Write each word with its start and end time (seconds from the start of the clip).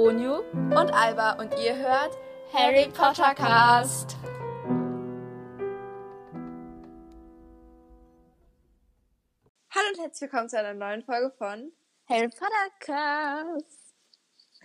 Onyu 0.00 0.36
und 0.54 0.94
Alba 0.94 1.32
und 1.32 1.52
ihr 1.62 1.76
hört 1.76 2.16
Harry 2.54 2.88
Potter 2.88 3.34
Cast. 3.34 4.16
Hallo 9.74 9.88
und 9.92 10.00
herzlich 10.00 10.22
willkommen 10.22 10.48
zu 10.48 10.58
einer 10.58 10.72
neuen 10.72 11.02
Folge 11.02 11.30
von 11.36 11.70
Harry 12.08 12.28
Potter 12.28 12.70
Cast. 12.80 13.94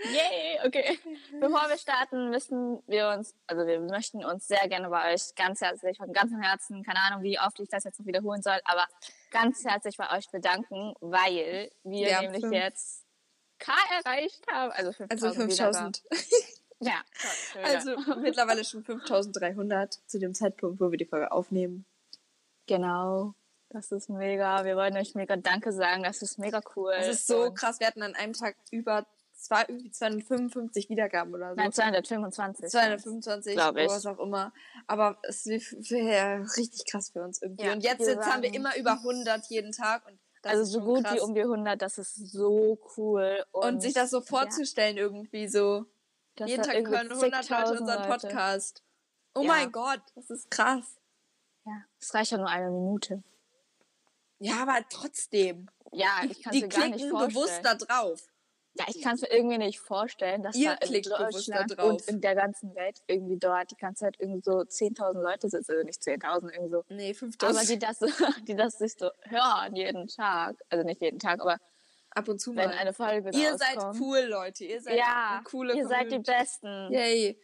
Yay, 0.06 0.60
okay. 0.66 0.98
Bevor 1.42 1.68
wir 1.68 1.78
starten, 1.78 2.30
müssen 2.30 2.82
wir 2.88 3.10
uns, 3.10 3.36
also 3.48 3.68
wir 3.68 3.82
möchten 3.82 4.24
uns 4.24 4.48
sehr 4.48 4.66
gerne 4.70 4.90
bei 4.90 5.14
euch 5.14 5.36
ganz 5.36 5.60
herzlich, 5.60 5.98
von 5.98 6.14
ganzem 6.14 6.42
Herzen, 6.42 6.82
keine 6.84 7.00
Ahnung, 7.00 7.24
wie 7.24 7.38
oft 7.40 7.60
ich 7.60 7.68
das 7.68 7.84
jetzt 7.84 8.00
noch 8.00 8.06
wiederholen 8.06 8.42
soll, 8.42 8.60
aber 8.64 8.86
ganz 9.32 9.66
herzlich 9.66 9.98
bei 9.98 10.10
euch 10.18 10.30
bedanken, 10.32 10.94
weil 11.02 11.72
wir 11.84 12.10
Ja, 12.10 12.22
nämlich 12.22 12.42
fünf. 12.42 12.54
jetzt 12.54 13.05
K 13.60 13.72
erreicht 14.04 14.46
haben, 14.52 14.72
also 14.72 14.92
5000. 14.92 15.23
also 15.23 15.41
5000. 15.41 16.04
Ja, 16.82 17.02
toll, 17.54 17.62
Also 17.64 18.16
mittlerweile 18.20 18.64
schon 18.66 18.84
5300 18.84 20.00
zu 20.08 20.20
dem 20.20 20.34
Zeitpunkt, 20.34 20.80
wo 20.81 20.91
wir 20.91 20.98
die 20.98 21.05
Folge 21.05 21.31
aufnehmen. 21.31 21.86
Genau. 22.68 23.34
Das 23.70 23.91
ist 23.91 24.09
mega. 24.09 24.64
Wir 24.64 24.76
wollen 24.76 24.95
euch 24.95 25.16
mega 25.16 25.36
Danke 25.36 25.72
sagen. 25.72 26.04
Das 26.04 26.22
ist 26.22 26.38
mega 26.38 26.62
cool. 26.76 26.94
Das 26.98 27.08
ist 27.08 27.28
so 27.28 27.45
Und- 27.45 27.55
krass. 27.55 27.80
Wir 27.80 27.88
hatten 27.88 28.04
an 28.04 28.16
einem 28.16 28.34
Tag 28.34 28.55
über 28.72 29.05
zwei, 29.34 29.62
irgendwie 29.67 29.92
255 29.92 30.90
Wiedergaben 30.90 31.34
oder 31.34 31.50
so. 31.50 31.56
Nein, 31.56 31.72
225. 31.72 32.67
225 32.70 33.53
Glaub 33.53 33.76
ich. 33.78 33.86
oder 33.86 33.95
was 33.95 34.06
auch 34.06 34.20
immer. 34.20 34.53
Aber 34.88 35.17
es 35.23 35.45
wäre 35.45 36.42
richtig 36.58 36.86
krass 36.90 37.09
für 37.09 37.23
uns 37.23 37.42
irgendwie. 37.42 37.66
Ja, 37.66 37.73
und 37.73 37.84
jetzt, 37.84 38.08
jetzt 38.08 38.26
haben 38.26 38.44
wir 38.44 38.53
immer 38.53 38.76
über 38.78 38.94
100 38.94 39.45
jeden 39.50 39.72
Tag. 39.72 40.06
Und 40.08 40.20
das 40.45 40.54
also 40.59 40.80
so 40.80 40.85
gut 40.85 41.04
krass. 41.04 41.16
wie 41.16 41.20
um 41.22 41.34
die 41.34 41.41
100. 41.41 41.81
Das 41.81 41.98
ist 41.98 42.16
so 42.31 42.77
cool. 42.98 43.44
Und, 43.52 43.63
Und 43.66 43.81
sich 43.81 43.94
das 43.94 44.12
so 44.12 44.22
vorzustellen 44.22 44.98
irgendwie 44.98 45.48
so. 45.48 45.86
das 46.36 46.49
Jeden 46.49 46.63
Tag 46.63 46.76
hören 46.88 47.11
100 47.11 47.50
Leute 47.50 47.72
unseren 47.80 48.00
Leute. 48.09 48.28
Podcast. 48.28 48.83
Oh 49.36 49.42
Ja. 49.42 49.47
mein 49.47 49.72
Gott, 49.72 50.02
das 50.16 50.30
ist 50.30 50.50
krass. 50.52 50.86
Ja, 51.66 51.73
es 52.00 52.14
reicht 52.14 52.31
ja 52.31 52.38
nur 52.38 52.47
eine 52.50 52.70
Minute. 52.70 53.23
Ja, 54.39 54.61
aber 54.61 54.78
trotzdem. 54.89 55.67
Ja, 55.92 56.22
ich 56.30 56.42
kann 56.44 56.53
Die 56.53 56.61
mir 56.61 56.67
gar 56.67 56.80
nicht 56.88 56.94
klicken 56.95 57.09
vorstellen. 57.11 57.33
bewusst 57.33 57.59
da 57.64 57.75
drauf. 57.75 58.27
Ja, 58.78 58.86
ich 58.90 59.02
kann 59.02 59.16
es 59.16 59.22
mir 59.22 59.31
irgendwie 59.31 59.58
nicht 59.58 59.80
vorstellen, 59.80 60.44
dass 60.44 60.56
Ihr 60.56 60.76
da 60.76 60.86
in 60.86 61.02
da 61.04 61.18
Deutschland 61.30 61.78
drauf. 61.78 61.90
und 61.92 62.02
in 62.08 62.20
der 62.20 62.36
ganzen 62.36 62.76
Welt 62.76 63.02
irgendwie 63.08 63.38
dort 63.38 63.72
die 63.72 63.78
ganze 63.78 64.06
Zeit 64.06 64.17
irgendwie 64.20 64.42
so 64.44 64.52
10.000 64.59 65.22
Leute 65.22 65.50
sitzen, 65.50 65.72
also 65.72 65.84
nicht 65.86 66.02
10.000 66.02 66.52
irgendwie 66.52 66.72
so. 66.72 66.84
Nee, 66.90 67.09
Aber 67.09 67.16
5000. 67.20 67.70
die 67.70 67.80
das, 67.80 68.00
die 68.48 68.56
das 68.56 68.78
sich 68.78 68.94
so 68.98 69.09
hören 69.23 69.76
jeden 69.76 70.08
Tag, 70.08 70.58
also 70.70 70.84
nicht 70.84 71.02
jeden 71.02 71.20
Tag, 71.20 71.40
aber 71.42 71.58
Ab 72.12 72.30
und 72.30 72.40
zu 72.40 72.56
wenn 72.56 72.70
mal. 72.70 72.78
eine 72.78 72.94
Folge 72.94 73.30
da 73.32 73.38
Ihr 73.38 73.58
seid 73.58 73.78
cool, 74.00 74.20
Leute. 74.22 74.64
Ihr 74.64 74.82
seid 74.82 74.98
Ja, 74.98 75.42
coole 75.44 75.76
ihr 75.76 75.86
seid 75.86 76.10
die. 76.12 76.20
Besten. 76.20 76.89
Yay. 76.92 77.38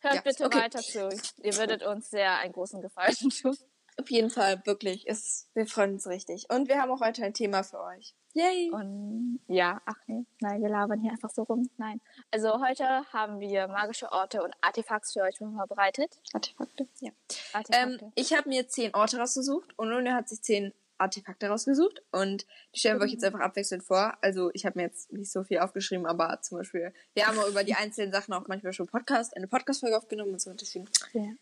Hört 0.00 0.14
Ja, 0.14 0.20
bitte 0.22 0.44
okay. 0.46 0.58
weiter 0.58 0.78
zu. 0.80 1.08
Ihr 1.42 1.56
würdet 1.58 1.82
uns 1.82 2.08
sehr 2.08 2.38
einen 2.38 2.52
großen 2.52 2.80
Gefallen 2.80 3.14
tun. 3.42 3.56
Auf 3.98 4.10
jeden 4.10 4.30
Fall, 4.30 4.60
wirklich. 4.66 5.08
Es, 5.08 5.48
wir 5.54 5.66
freuen 5.66 5.94
uns 5.94 6.06
richtig. 6.06 6.46
Und 6.50 6.68
wir 6.68 6.80
haben 6.80 6.90
auch 6.90 7.00
heute 7.00 7.24
ein 7.24 7.32
Thema 7.32 7.62
für 7.62 7.80
euch. 7.80 8.14
Yay. 8.34 8.70
Und 8.70 9.40
ja, 9.46 9.80
ach 9.86 9.96
nee, 10.06 10.26
nein, 10.40 10.60
wir 10.60 10.68
labern 10.68 11.00
hier 11.00 11.12
einfach 11.12 11.30
so 11.30 11.44
rum. 11.44 11.70
Nein. 11.78 12.02
Also 12.30 12.60
heute 12.60 12.84
haben 13.10 13.40
wir 13.40 13.66
magische 13.68 14.12
Orte 14.12 14.42
und 14.42 14.54
Artefakte 14.60 15.08
für 15.10 15.22
euch 15.22 15.38
vorbereitet. 15.38 16.20
Artefakte? 16.34 16.86
Ja. 17.00 17.12
Artefakte. 17.54 18.04
Ähm, 18.04 18.12
ich 18.14 18.34
habe 18.34 18.50
mir 18.50 18.68
zehn 18.68 18.94
Orte 18.94 19.16
rausgesucht 19.16 19.72
und 19.78 19.88
Luna 19.88 20.14
hat 20.14 20.28
sich 20.28 20.42
zehn 20.42 20.74
Artefakte 20.98 21.48
rausgesucht 21.48 22.02
und 22.12 22.46
die 22.74 22.80
stellen 22.80 22.98
wir 22.98 23.04
euch 23.04 23.12
jetzt 23.12 23.24
einfach 23.24 23.40
abwechselnd 23.40 23.84
vor. 23.84 24.16
Also 24.20 24.50
ich 24.52 24.66
habe 24.66 24.78
mir 24.78 24.84
jetzt 24.84 25.10
nicht 25.12 25.30
so 25.30 25.42
viel 25.44 25.58
aufgeschrieben, 25.58 26.06
aber 26.06 26.40
zum 26.42 26.58
Beispiel, 26.58 26.92
wir 27.14 27.26
haben 27.26 27.38
auch 27.38 27.48
über 27.48 27.64
die 27.64 27.74
einzelnen 27.74 28.12
Sachen 28.12 28.34
auch 28.34 28.46
manchmal 28.48 28.72
schon 28.72 28.86
Podcast, 28.86 29.36
eine 29.36 29.48
Podcast-Folge 29.48 29.96
aufgenommen 29.96 30.32
und 30.32 30.40
so. 30.40 30.50
Und 30.50 30.60
deswegen, 30.60 30.86
ja. 31.12 31.32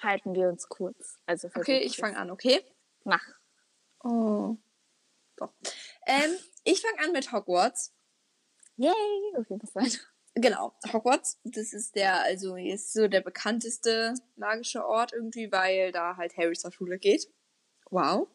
Halten 0.00 0.34
wir 0.34 0.48
uns 0.48 0.68
kurz. 0.68 1.18
Also 1.26 1.48
Okay, 1.54 1.80
ich 1.80 1.96
fange 1.96 2.16
an, 2.16 2.30
okay? 2.30 2.64
Mach. 3.04 3.24
Oh. 4.02 4.56
Doch. 5.36 5.52
Ähm, 6.06 6.36
ich 6.64 6.80
fange 6.80 6.98
an 7.00 7.12
mit 7.12 7.32
Hogwarts. 7.32 7.94
Yay! 8.76 8.92
Okay, 9.36 9.58
was 9.60 9.72
sein? 9.72 10.00
Genau, 10.34 10.72
Hogwarts, 10.92 11.40
das 11.42 11.72
ist 11.72 11.96
der, 11.96 12.22
also 12.22 12.54
ist 12.54 12.92
so 12.92 13.08
der 13.08 13.22
bekannteste 13.22 14.14
magische 14.36 14.86
Ort 14.86 15.12
irgendwie, 15.12 15.50
weil 15.50 15.90
da 15.90 16.16
halt 16.16 16.36
Harry 16.36 16.54
zur 16.54 16.70
Schule 16.70 16.98
geht. 16.98 17.26
Wow. 17.90 18.28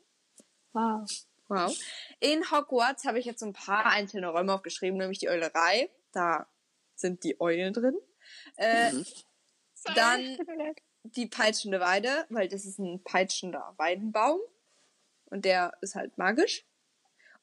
Wow. 0.74 1.10
Wow. 1.48 1.78
In 2.20 2.50
Hogwarts 2.52 3.06
habe 3.06 3.20
ich 3.20 3.26
jetzt 3.26 3.40
so 3.40 3.46
ein 3.46 3.54
paar 3.54 3.86
einzelne 3.86 4.28
Räume 4.28 4.54
aufgeschrieben, 4.54 4.98
nämlich 4.98 5.20
die 5.20 5.30
Eulerei. 5.30 5.90
Da 6.12 6.48
sind 6.96 7.24
die 7.24 7.40
Eulen 7.40 7.74
drin. 7.74 7.98
Äh, 8.58 8.92
dann 9.96 10.38
die 11.04 11.28
peitschende 11.28 11.80
Weide, 11.80 12.26
weil 12.30 12.48
das 12.48 12.66
ist 12.66 12.80
ein 12.80 13.04
peitschender 13.04 13.74
Weidenbaum. 13.78 14.40
Und 15.26 15.46
der 15.46 15.74
ist 15.82 15.96
halt 15.96 16.18
magisch. 16.18 16.66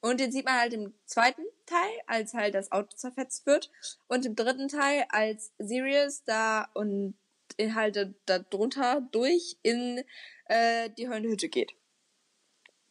Und 0.00 0.20
den 0.20 0.32
sieht 0.32 0.46
man 0.46 0.58
halt 0.58 0.72
im 0.72 0.94
zweiten 1.04 1.42
Teil, 1.66 2.00
als 2.06 2.32
halt 2.32 2.54
das 2.54 2.72
Auto 2.72 2.96
zerfetzt 2.96 3.46
wird. 3.46 3.70
Und 4.08 4.24
im 4.24 4.34
dritten 4.34 4.68
Teil, 4.68 5.04
als 5.10 5.52
Sirius 5.58 6.24
da 6.24 6.68
und 6.74 7.14
halt 7.58 8.14
da 8.26 8.38
drunter 8.38 9.06
durch 9.12 9.58
in 9.62 10.02
äh, 10.46 10.88
die 10.90 11.08
heulende 11.08 11.28
Hütte 11.28 11.48
geht. 11.48 11.74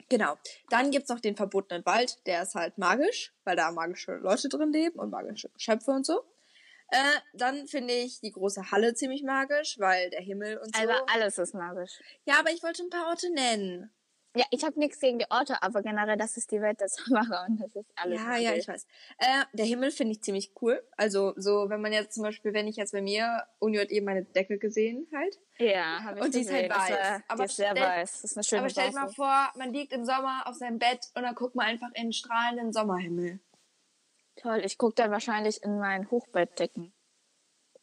Genau. 0.10 0.38
Dann 0.70 0.92
gibt's 0.92 1.10
noch 1.10 1.20
den 1.20 1.36
verbotenen 1.36 1.86
Wald, 1.86 2.18
der 2.26 2.42
ist 2.42 2.56
halt 2.56 2.78
magisch, 2.78 3.32
weil 3.44 3.56
da 3.56 3.72
magische 3.72 4.16
Leute 4.16 4.50
drin 4.50 4.74
leben 4.74 5.00
und 5.00 5.12
magische 5.12 5.50
Geschöpfe 5.50 5.92
und 5.92 6.06
so. 6.06 6.24
Äh, 6.92 7.20
dann 7.34 7.68
finde 7.68 7.94
ich 7.94 8.20
die 8.22 8.32
große 8.32 8.72
Halle 8.72 8.94
ziemlich 8.94 9.24
magisch, 9.24 9.78
weil 9.80 10.10
der 10.10 10.22
Himmel 10.22 10.58
und 10.58 10.76
so. 10.76 10.82
Also 10.82 10.94
alles 11.14 11.38
ist 11.38 11.54
magisch. 11.54 12.00
ja, 12.26 12.40
aber 12.40 12.52
ich 12.52 12.64
wollte 12.64 12.84
ein 12.84 12.90
paar 12.90 13.08
Orte 13.10 13.32
nennen. 13.32 13.92
Ja, 14.36 14.46
ich 14.52 14.64
habe 14.64 14.78
nichts 14.78 15.00
gegen 15.00 15.18
die 15.18 15.26
Orte, 15.32 15.64
aber 15.64 15.82
generell, 15.82 16.16
das 16.16 16.38
ist 16.38 16.52
die 16.52 16.62
Welt 16.62 16.80
der 16.80 16.88
Zauberer 16.90 17.48
und 17.50 17.60
das 17.60 17.76
ist 17.76 17.90
alles. 17.96 18.20
ja, 18.22 18.38
ja, 18.38 18.54
ich 18.54 18.68
weiß. 18.68 18.86
Äh, 19.18 19.44
der 19.54 19.66
Himmel 19.66 19.90
finde 19.90 20.14
ich 20.14 20.22
ziemlich 20.22 20.52
cool. 20.62 20.84
Also 20.98 21.34
so, 21.36 21.68
wenn 21.70 21.82
man 21.82 21.92
jetzt 21.94 22.14
zum 22.14 22.24
Beispiel, 22.24 22.54
wenn 22.54 22.68
ich 22.68 22.76
jetzt 22.76 22.92
bei 22.92 23.02
mir, 23.02 23.44
Uni 23.58 23.78
hat 23.78 23.90
eben 23.90 24.06
meine 24.06 24.24
Decke 24.26 24.60
gesehen 24.60 25.08
halt. 25.16 25.40
Ja, 25.58 26.04
habe 26.04 26.20
ich 26.20 26.26
Und 26.26 26.36
die 26.36 26.42
ist 26.42 26.48
gesehen. 26.50 26.72
halt 26.72 26.72
Das 26.72 26.90
weiß. 26.90 27.10
war- 27.12 27.24
Aber 27.28 27.44
die 27.44 27.50
ist 27.50 27.56
sehr 27.58 27.72
stell- 27.72 27.84
weiß. 27.84 28.12
Das 28.22 28.24
ist 28.32 28.38
eine 28.38 28.44
schöne 28.44 28.62
aber 28.62 28.70
stell 28.70 28.90
dir 28.90 28.96
mal 28.96 29.10
vor, 29.10 29.50
man 29.56 29.74
liegt 29.74 29.94
im 29.94 30.06
Sommer 30.06 30.44
auf 30.46 30.56
seinem 30.56 30.78
Bett 30.78 31.08
und 31.16 31.24
dann 31.24 31.34
guckt 31.34 31.56
man 31.56 31.66
einfach 31.66 31.90
in 31.96 32.04
den 32.04 32.14
strahlenden 32.14 32.72
Sommerhimmel. 32.72 33.40
Toll, 34.42 34.62
ich 34.64 34.78
gucke 34.78 34.96
dann 34.96 35.12
wahrscheinlich 35.12 35.64
in 35.64 35.80
mein 35.80 36.10
Hochbettdecken. 36.10 36.94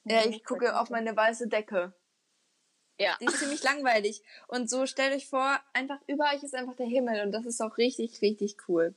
Ja, 0.05 0.25
ich 0.25 0.45
gucke 0.45 0.79
auf 0.79 0.91
meine 0.91 1.17
weiße 1.17 1.49
Decke. 1.49 1.93
Ja. 2.99 3.17
Die 3.21 3.27
ist 3.27 3.41
ziemlich 3.41 3.63
langweilig. 3.63 4.23
Und 4.49 4.71
so 4.71 4.87
stellt 4.87 5.15
euch 5.15 5.29
vor, 5.29 5.61
einfach 5.75 5.99
über 6.07 6.25
euch 6.35 6.43
ist 6.43 6.55
einfach 6.55 6.77
der 6.77 6.87
Himmel 6.87 7.23
und 7.23 7.33
das 7.33 7.45
ist 7.45 7.61
auch 7.61 7.77
richtig, 7.77 8.23
richtig 8.23 8.57
cool. 8.69 8.95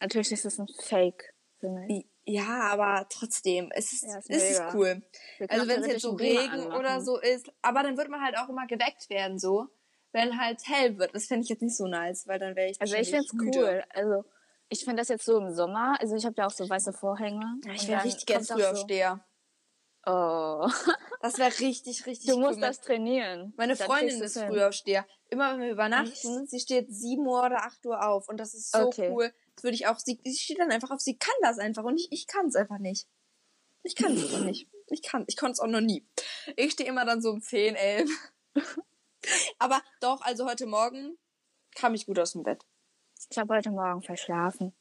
Natürlich 0.00 0.32
ist 0.32 0.44
es 0.44 0.58
ein 0.58 0.68
Fake. 0.80 1.34
Himmel. 1.60 2.04
Ja, 2.24 2.60
aber 2.72 3.06
trotzdem, 3.08 3.70
es 3.74 3.92
ist, 3.92 4.02
Ja, 4.04 4.18
ist 4.18 4.30
es 4.30 4.50
ist 4.50 4.62
cool. 4.74 5.02
Also 5.48 5.66
wenn 5.68 5.80
es 5.80 5.86
jetzt 5.86 6.02
so 6.02 6.12
Regen 6.12 6.66
oder 6.72 7.00
so 7.00 7.18
ist, 7.18 7.50
aber 7.62 7.82
dann 7.82 7.96
wird 7.96 8.08
man 8.10 8.22
halt 8.22 8.36
auch 8.36 8.48
immer 8.48 8.66
geweckt 8.66 9.08
werden 9.08 9.38
so, 9.38 9.68
wenn 10.12 10.38
halt 10.38 10.60
hell 10.66 10.98
wird. 10.98 11.14
Das 11.14 11.26
fände 11.26 11.44
ich 11.44 11.48
jetzt 11.48 11.62
nicht 11.62 11.76
so 11.76 11.86
nice, 11.86 12.26
weil 12.26 12.38
dann 12.38 12.54
wäre 12.54 12.70
ich 12.70 12.80
Also 12.80 12.96
ich 12.96 13.10
find's 13.10 13.32
müde. 13.32 13.58
cool. 13.58 13.84
Also 13.90 14.24
ich 14.68 14.84
finde 14.84 14.96
das 15.00 15.08
jetzt 15.08 15.24
so 15.24 15.38
im 15.38 15.52
Sommer. 15.52 15.96
Also 16.00 16.16
ich 16.16 16.24
habe 16.24 16.34
ja 16.38 16.46
auch 16.46 16.50
so 16.50 16.68
weiße 16.68 16.92
Vorhänge. 16.92 17.44
Ja, 17.64 17.72
Ich 17.72 17.88
wäre 17.88 18.04
richtig 18.04 18.26
gern 18.26 18.38
kommt 18.38 18.50
auch 18.52 18.56
Frühaufsteher. 18.56 19.24
So, 20.06 20.12
oh. 20.12 20.68
Das 21.20 21.36
wäre 21.38 21.50
richtig, 21.58 22.06
richtig 22.06 22.28
Du 22.30 22.36
cool. 22.36 22.42
musst 22.42 22.62
das 22.62 22.80
trainieren. 22.80 23.52
Meine 23.56 23.74
Dann 23.74 23.86
Freundin 23.86 24.22
ist 24.22 24.38
hin. 24.38 24.48
Frühaufsteher. 24.48 25.04
Immer 25.30 25.52
wenn 25.54 25.62
wir 25.62 25.72
übernachten, 25.72 26.46
sie 26.46 26.60
steht 26.60 26.94
7 26.94 27.26
Uhr 27.26 27.42
oder 27.44 27.64
8 27.64 27.84
Uhr 27.86 28.06
auf. 28.06 28.28
Und 28.28 28.38
das 28.38 28.54
ist 28.54 28.70
so 28.70 28.86
Okay. 28.86 29.10
cool. 29.12 29.32
Das 29.56 29.64
würde 29.64 29.74
ich 29.74 29.86
auch, 29.88 29.98
sie, 29.98 30.20
sie 30.24 30.36
steht 30.38 30.60
dann 30.60 30.70
einfach 30.70 30.90
auf, 30.92 31.00
sie 31.00 31.18
kann 31.18 31.34
das 31.42 31.58
einfach. 31.58 31.82
Und 31.84 31.96
ich, 31.96 32.08
ich 32.12 32.26
kann 32.28 32.46
es 32.46 32.54
einfach 32.54 32.78
nicht. 32.78 33.08
Ich 33.82 33.96
kann 33.96 34.12
es 34.12 34.22
einfach 34.32 34.44
nicht. 34.44 34.70
Ich 34.86 35.02
kann, 35.02 35.24
ich 35.26 35.36
konnte 35.36 35.52
es 35.52 35.60
auch 35.60 35.66
noch 35.66 35.80
nie. 35.80 36.06
Ich 36.56 36.72
stehe 36.72 36.88
immer 36.88 37.04
dann 37.04 37.20
so 37.20 37.30
um 37.30 37.40
10, 37.42 37.74
11. 37.74 38.10
Aber 39.58 39.82
doch, 40.00 40.20
also 40.22 40.46
heute 40.46 40.66
Morgen 40.66 41.18
kam 41.74 41.94
ich 41.94 42.06
gut 42.06 42.18
aus 42.18 42.32
dem 42.32 42.44
Bett. 42.44 42.64
Ich 43.30 43.38
habe 43.38 43.54
heute 43.54 43.70
Morgen 43.70 44.02
verschlafen. 44.02 44.74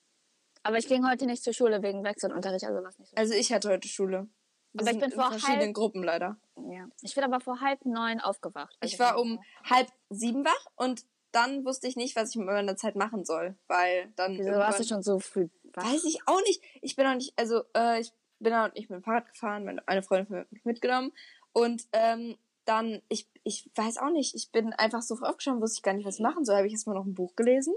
Aber 0.63 0.77
ich 0.77 0.87
ging 0.87 1.07
heute 1.07 1.25
nicht 1.25 1.43
zur 1.43 1.53
Schule 1.53 1.81
wegen 1.81 2.03
Wechselunterricht, 2.03 2.65
also 2.65 2.83
was 2.83 2.97
nicht 2.99 3.09
so. 3.11 3.15
Also 3.15 3.33
ich 3.33 3.51
hatte 3.53 3.69
heute 3.69 3.87
Schule. 3.87 4.27
Wir 4.73 4.81
Aber 4.81 4.91
ich 4.91 4.99
bin 4.99 5.11
in 5.11 5.15
vor 5.15 5.29
verschiedenen 5.31 5.61
halb- 5.67 5.73
Gruppen 5.73 6.03
leider. 6.03 6.37
Ja. 6.69 6.87
Ich 7.01 7.15
bin 7.15 7.23
aber 7.23 7.39
vor 7.39 7.61
halb 7.61 7.85
neun 7.85 8.19
aufgewacht. 8.19 8.75
Also 8.79 8.93
Ich 8.93 8.99
war 8.99 9.19
um 9.19 9.39
halb 9.63 9.87
sieben 10.09 10.45
wach 10.45 10.65
und 10.75 11.05
dann 11.31 11.65
wusste 11.65 11.87
ich 11.87 11.95
nicht, 11.95 12.15
was 12.15 12.31
ich 12.31 12.35
mit 12.37 12.47
meiner 12.47 12.75
Zeit 12.77 12.95
machen 12.95 13.23
soll, 13.25 13.57
weil 13.67 14.11
dann 14.15 14.37
Wieso 14.37 14.51
warst 14.51 14.79
du 14.79 14.83
schon 14.83 15.03
so 15.03 15.19
früh 15.19 15.49
wach? 15.73 15.85
Weiß 15.85 16.03
ich 16.05 16.19
auch 16.25 16.41
nicht. 16.41 16.61
Ich 16.81 16.95
bin 16.95 17.05
auch 17.05 17.15
nicht, 17.15 17.33
also 17.37 17.63
äh, 17.75 17.99
ich 18.01 18.11
bin 18.39 18.53
auch 18.53 18.71
nicht 18.73 18.89
mit 18.89 18.99
dem 19.01 19.03
Fahrrad 19.03 19.27
gefahren, 19.29 19.65
meine 19.65 19.85
eine 19.87 20.03
Freundin 20.03 20.37
hat 20.37 20.51
mich 20.51 20.63
mitgenommen 20.65 21.11
und 21.53 21.83
ähm, 21.91 22.37
dann, 22.65 23.01
ich, 23.07 23.29
ich 23.43 23.69
weiß 23.75 23.97
auch 23.99 24.09
nicht, 24.09 24.35
ich 24.35 24.51
bin 24.51 24.73
einfach 24.73 25.01
so 25.01 25.15
früh 25.15 25.25
aufgestanden, 25.25 25.61
wusste 25.61 25.77
ich 25.79 25.83
gar 25.83 25.93
nicht, 25.93 26.05
was 26.05 26.15
ich 26.15 26.21
machen 26.21 26.43
soll. 26.43 26.57
Habe 26.57 26.67
ich 26.67 26.73
erstmal 26.73 26.97
noch 26.97 27.05
ein 27.05 27.13
Buch 27.13 27.33
gelesen. 27.37 27.73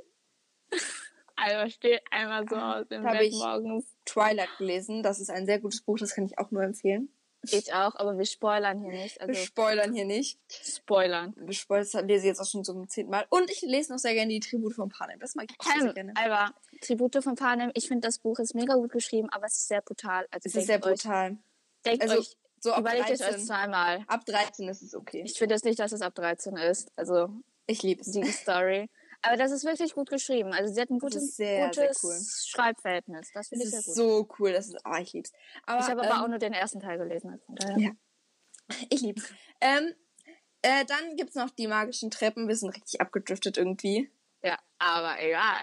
Also 1.37 1.71
steht 1.71 2.03
einmal 2.11 2.47
so 2.49 2.57
aus 2.57 2.87
dem 2.89 3.03
Bett 3.03 3.23
ich- 3.23 3.33
morgens. 3.35 3.85
Twilight 4.05 4.51
gelesen. 4.59 5.03
Das 5.03 5.21
ist 5.21 5.31
ein 5.31 5.47
sehr 5.47 5.59
gutes 5.61 5.81
Buch, 5.83 5.99
das 5.99 6.15
kann 6.15 6.27
ich 6.27 6.39
auch 6.39 6.51
nur 6.51 6.63
empfehlen. 6.63 7.09
Ich 7.51 7.73
auch, 7.73 7.95
aber 7.97 8.19
wir 8.19 8.27
spoilern 8.27 8.81
hier 8.83 8.91
nicht. 8.93 9.17
Wir 9.19 9.29
Also 9.29 9.41
spoilern 9.47 9.95
hier 9.95 10.05
nicht. 10.05 10.39
spoilern. 10.51 11.33
Wir 11.39 11.55
spoilern, 11.55 11.87
das 11.91 12.03
lese 12.03 12.19
ich 12.19 12.25
jetzt 12.27 12.41
auch 12.41 12.47
schon 12.47 12.65
zum 12.65 12.87
zehnten 12.87 13.11
Mal. 13.13 13.25
Und 13.31 13.51
ich 13.51 13.63
lese 13.63 13.93
noch 13.93 13.99
sehr 13.99 14.13
gerne 14.13 14.29
die 14.29 14.41
Tribute 14.41 14.75
von 14.75 14.91
Panem. 14.91 15.19
Das 15.21 15.35
mag 15.37 15.47
ich 15.51 15.59
auch 15.59 15.65
sehr, 15.73 15.81
sehr 15.83 15.95
gerne. 15.95 16.13
aber 16.17 16.53
Tribute 16.83 17.23
von 17.25 17.37
Panem, 17.37 17.71
ich 17.73 17.89
finde 17.89 18.07
das 18.07 18.19
Buch 18.19 18.39
ist 18.41 18.55
mega 18.55 18.75
gut 18.75 18.93
geschrieben, 18.93 19.31
aber 19.31 19.47
es 19.47 19.55
ist 19.57 19.69
sehr 19.69 19.81
brutal. 19.81 20.27
Also 20.31 20.49
Es 20.49 20.55
ist 20.55 20.67
sehr 20.67 20.79
denkt 20.81 20.87
euch, 20.87 21.03
brutal. 21.03 21.39
denkt 21.87 22.03
Also, 22.03 22.19
euch, 22.19 22.37
So 22.59 22.73
ab 22.75 22.81
überlegt 22.81 23.09
es 23.09 23.21
euch 23.23 23.29
13. 23.29 23.47
zweimal. 23.47 24.05
Ab 24.07 24.27
13 24.27 24.69
ist 24.69 24.83
es 24.83 24.95
okay. 24.95 25.23
Ich 25.25 25.39
finde 25.39 25.55
es 25.55 25.65
nicht, 25.65 25.79
dass 25.79 25.93
es 25.93 26.03
ab 26.03 26.15
13 26.15 26.59
ist. 26.59 26.93
Also 26.97 27.31
Ich 27.67 27.83
liebe 27.83 28.03
es. 28.03 28.11
die 28.11 28.23
Story. 28.33 28.91
Aber 29.23 29.37
das 29.37 29.53
ist 29.53 29.65
wirklich 29.65 29.95
gut 29.95 30.09
geschrieben. 30.09 30.53
Also 30.53 30.73
sie 30.73 30.81
hat 30.81 30.91
ein 30.91 30.99
gutes, 30.99 31.37
sehr, 31.37 31.73
sehr 31.73 31.89
gutes 31.89 32.03
cool. 32.05 32.19
Schreibverhältnis. 32.47 33.31
Das 33.35 33.47
Es 33.47 33.49
finde 33.49 33.65
ich 33.65 33.71
sehr 33.71 33.83
gut. 33.83 33.95
so 33.95 34.29
cool. 34.39 34.53
Das 34.53 34.69
ist, 34.69 34.77
oh, 34.85 34.97
ich 35.01 35.13
lieb's. 35.13 35.33
Aber, 35.67 35.81
ich 35.81 35.91
habe 35.91 36.03
aber 36.03 36.15
ähm, 36.15 36.23
auch 36.23 36.29
nur 36.29 36.39
den 36.39 36.53
ersten 36.53 36.81
Teil 36.81 36.99
gelesen. 36.99 37.31
Also 37.31 37.45
von 37.45 37.55
daher. 37.57 37.79
Ja. 37.79 37.91
Ich 38.89 39.01
lieb's. 39.01 39.25
Ähm, 39.61 39.95
äh, 40.63 40.85
dann 40.85 41.17
gibt's 41.17 41.35
noch 41.35 41.51
die 41.51 41.67
magischen 41.67 42.11
Treppen. 42.11 42.49
Wir 42.49 42.57
sind 42.57 42.71
richtig 42.71 43.01
abgedriftet 43.01 43.57
irgendwie. 43.59 44.11
ja, 44.43 44.59
aber 44.79 45.21
egal. 45.21 45.59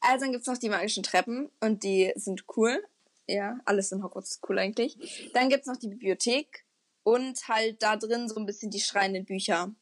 Also 0.00 0.24
dann 0.24 0.32
gibt's 0.32 0.46
noch 0.48 0.58
die 0.58 0.68
magischen 0.68 1.02
Treppen 1.02 1.50
und 1.60 1.82
die 1.84 2.12
sind 2.16 2.44
cool. 2.56 2.84
Ja, 3.26 3.58
alles 3.64 3.90
in 3.92 4.02
Hogwarts 4.02 4.32
ist 4.32 4.48
cool 4.48 4.58
eigentlich. 4.58 5.30
Dann 5.32 5.48
gibt's 5.48 5.66
noch 5.66 5.78
die 5.78 5.88
Bibliothek 5.88 6.66
und 7.04 7.48
halt 7.48 7.82
da 7.82 7.96
drin 7.96 8.28
so 8.28 8.36
ein 8.36 8.44
bisschen 8.44 8.70
die 8.70 8.80
schreienden 8.80 9.24
Bücher. 9.24 9.74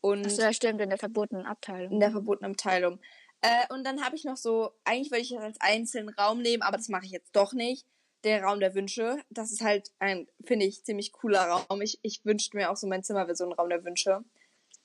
Und 0.00 0.26
Achso, 0.26 0.42
ja, 0.42 0.52
stimmt, 0.52 0.80
in 0.80 0.88
der 0.88 0.98
verbotenen 0.98 1.46
Abteilung. 1.46 1.92
in 1.92 2.00
der 2.00 2.10
verbotenen 2.10 2.52
Abteilung. 2.52 3.00
Äh, 3.42 3.72
und 3.72 3.84
dann 3.84 4.04
habe 4.04 4.16
ich 4.16 4.24
noch 4.24 4.36
so, 4.36 4.70
eigentlich 4.84 5.10
würde 5.10 5.22
ich 5.22 5.30
das 5.30 5.42
als 5.42 5.60
einzelnen 5.60 6.08
Raum 6.10 6.42
nehmen, 6.42 6.62
aber 6.62 6.76
das 6.76 6.88
mache 6.88 7.04
ich 7.04 7.12
jetzt 7.12 7.34
doch 7.34 7.52
nicht. 7.52 7.86
Der 8.24 8.42
Raum 8.42 8.60
der 8.60 8.74
Wünsche. 8.74 9.18
Das 9.30 9.52
ist 9.52 9.62
halt 9.62 9.92
ein, 9.98 10.26
finde 10.44 10.66
ich, 10.66 10.84
ziemlich 10.84 11.12
cooler 11.12 11.42
Raum. 11.42 11.80
Ich, 11.82 11.98
ich 12.02 12.24
wünschte 12.24 12.56
mir 12.56 12.70
auch 12.70 12.76
so, 12.76 12.86
mein 12.86 13.04
Zimmer 13.04 13.26
wäre 13.26 13.36
so 13.36 13.44
ein 13.44 13.52
Raum 13.52 13.68
der 13.68 13.84
Wünsche. 13.84 14.24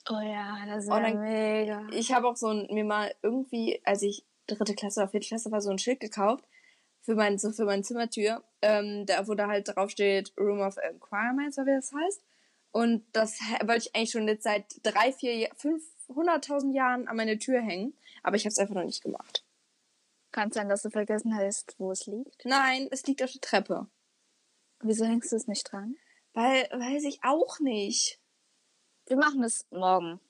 Oh 0.10 0.20
ja, 0.20 0.58
das 0.68 0.84
ist 0.84 0.90
mega. 0.90 1.88
Ich 1.92 2.12
habe 2.12 2.28
auch 2.28 2.36
so 2.36 2.48
ein, 2.48 2.68
mir 2.72 2.84
mal 2.84 3.14
irgendwie, 3.22 3.82
als 3.84 4.02
ich 4.02 4.26
dritte 4.48 4.76
Klasse 4.76 5.02
oder 5.02 5.10
vierte 5.10 5.28
Klasse 5.28 5.52
war, 5.52 5.62
so 5.62 5.70
ein 5.70 5.80
Schild 5.80 6.00
gekauft 6.00 6.44
für 7.02 7.16
mein, 7.16 7.38
so 7.38 7.52
für 7.52 7.66
meine 7.66 7.82
Zimmertür, 7.82 8.44
ähm, 8.62 9.06
da, 9.06 9.28
wo 9.28 9.34
da 9.34 9.48
halt 9.48 9.68
drauf 9.68 9.90
steht 9.90 10.34
Room 10.40 10.60
of 10.60 10.78
Inquirements, 10.78 11.58
oder 11.58 11.68
wie 11.68 11.76
das 11.76 11.92
heißt. 11.94 12.22
Und 12.72 13.06
das 13.12 13.40
wollte 13.62 13.78
ich 13.78 13.96
eigentlich 13.96 14.12
schon 14.12 14.28
jetzt 14.28 14.44
seit 14.44 14.66
drei, 14.84 15.12
vier, 15.12 15.36
Ja- 15.38 15.50
500.000 15.56 16.74
Jahren 16.74 17.08
an 17.08 17.18
meine 17.18 17.38
Tür 17.38 17.62
hängen. 17.62 17.98
Aber 18.24 18.36
ich 18.36 18.44
habe 18.44 18.52
es 18.52 18.58
einfach 18.60 18.76
noch 18.76 18.86
nicht 18.86 19.04
gemacht. 19.04 19.46
Kann 20.32 20.52
sein, 20.52 20.70
dass 20.70 20.82
du 20.84 20.90
vergessen 20.90 21.36
hast, 21.36 21.76
wo 21.78 21.92
es 21.92 22.06
liegt. 22.06 22.46
Nein, 22.46 22.88
es 22.92 23.06
liegt 23.06 23.22
auf 23.22 23.32
der 23.32 23.42
Treppe. 23.42 23.88
Wieso 24.80 25.06
hängst 25.06 25.32
du 25.32 25.36
es 25.36 25.48
nicht 25.48 25.70
dran? 25.72 25.98
Weil, 26.34 26.64
weiß 26.72 27.04
ich 27.04 27.20
auch 27.24 27.60
nicht. 27.60 28.20
Wir 29.06 29.18
machen 29.18 29.44
es 29.44 29.68
morgen. 29.72 30.22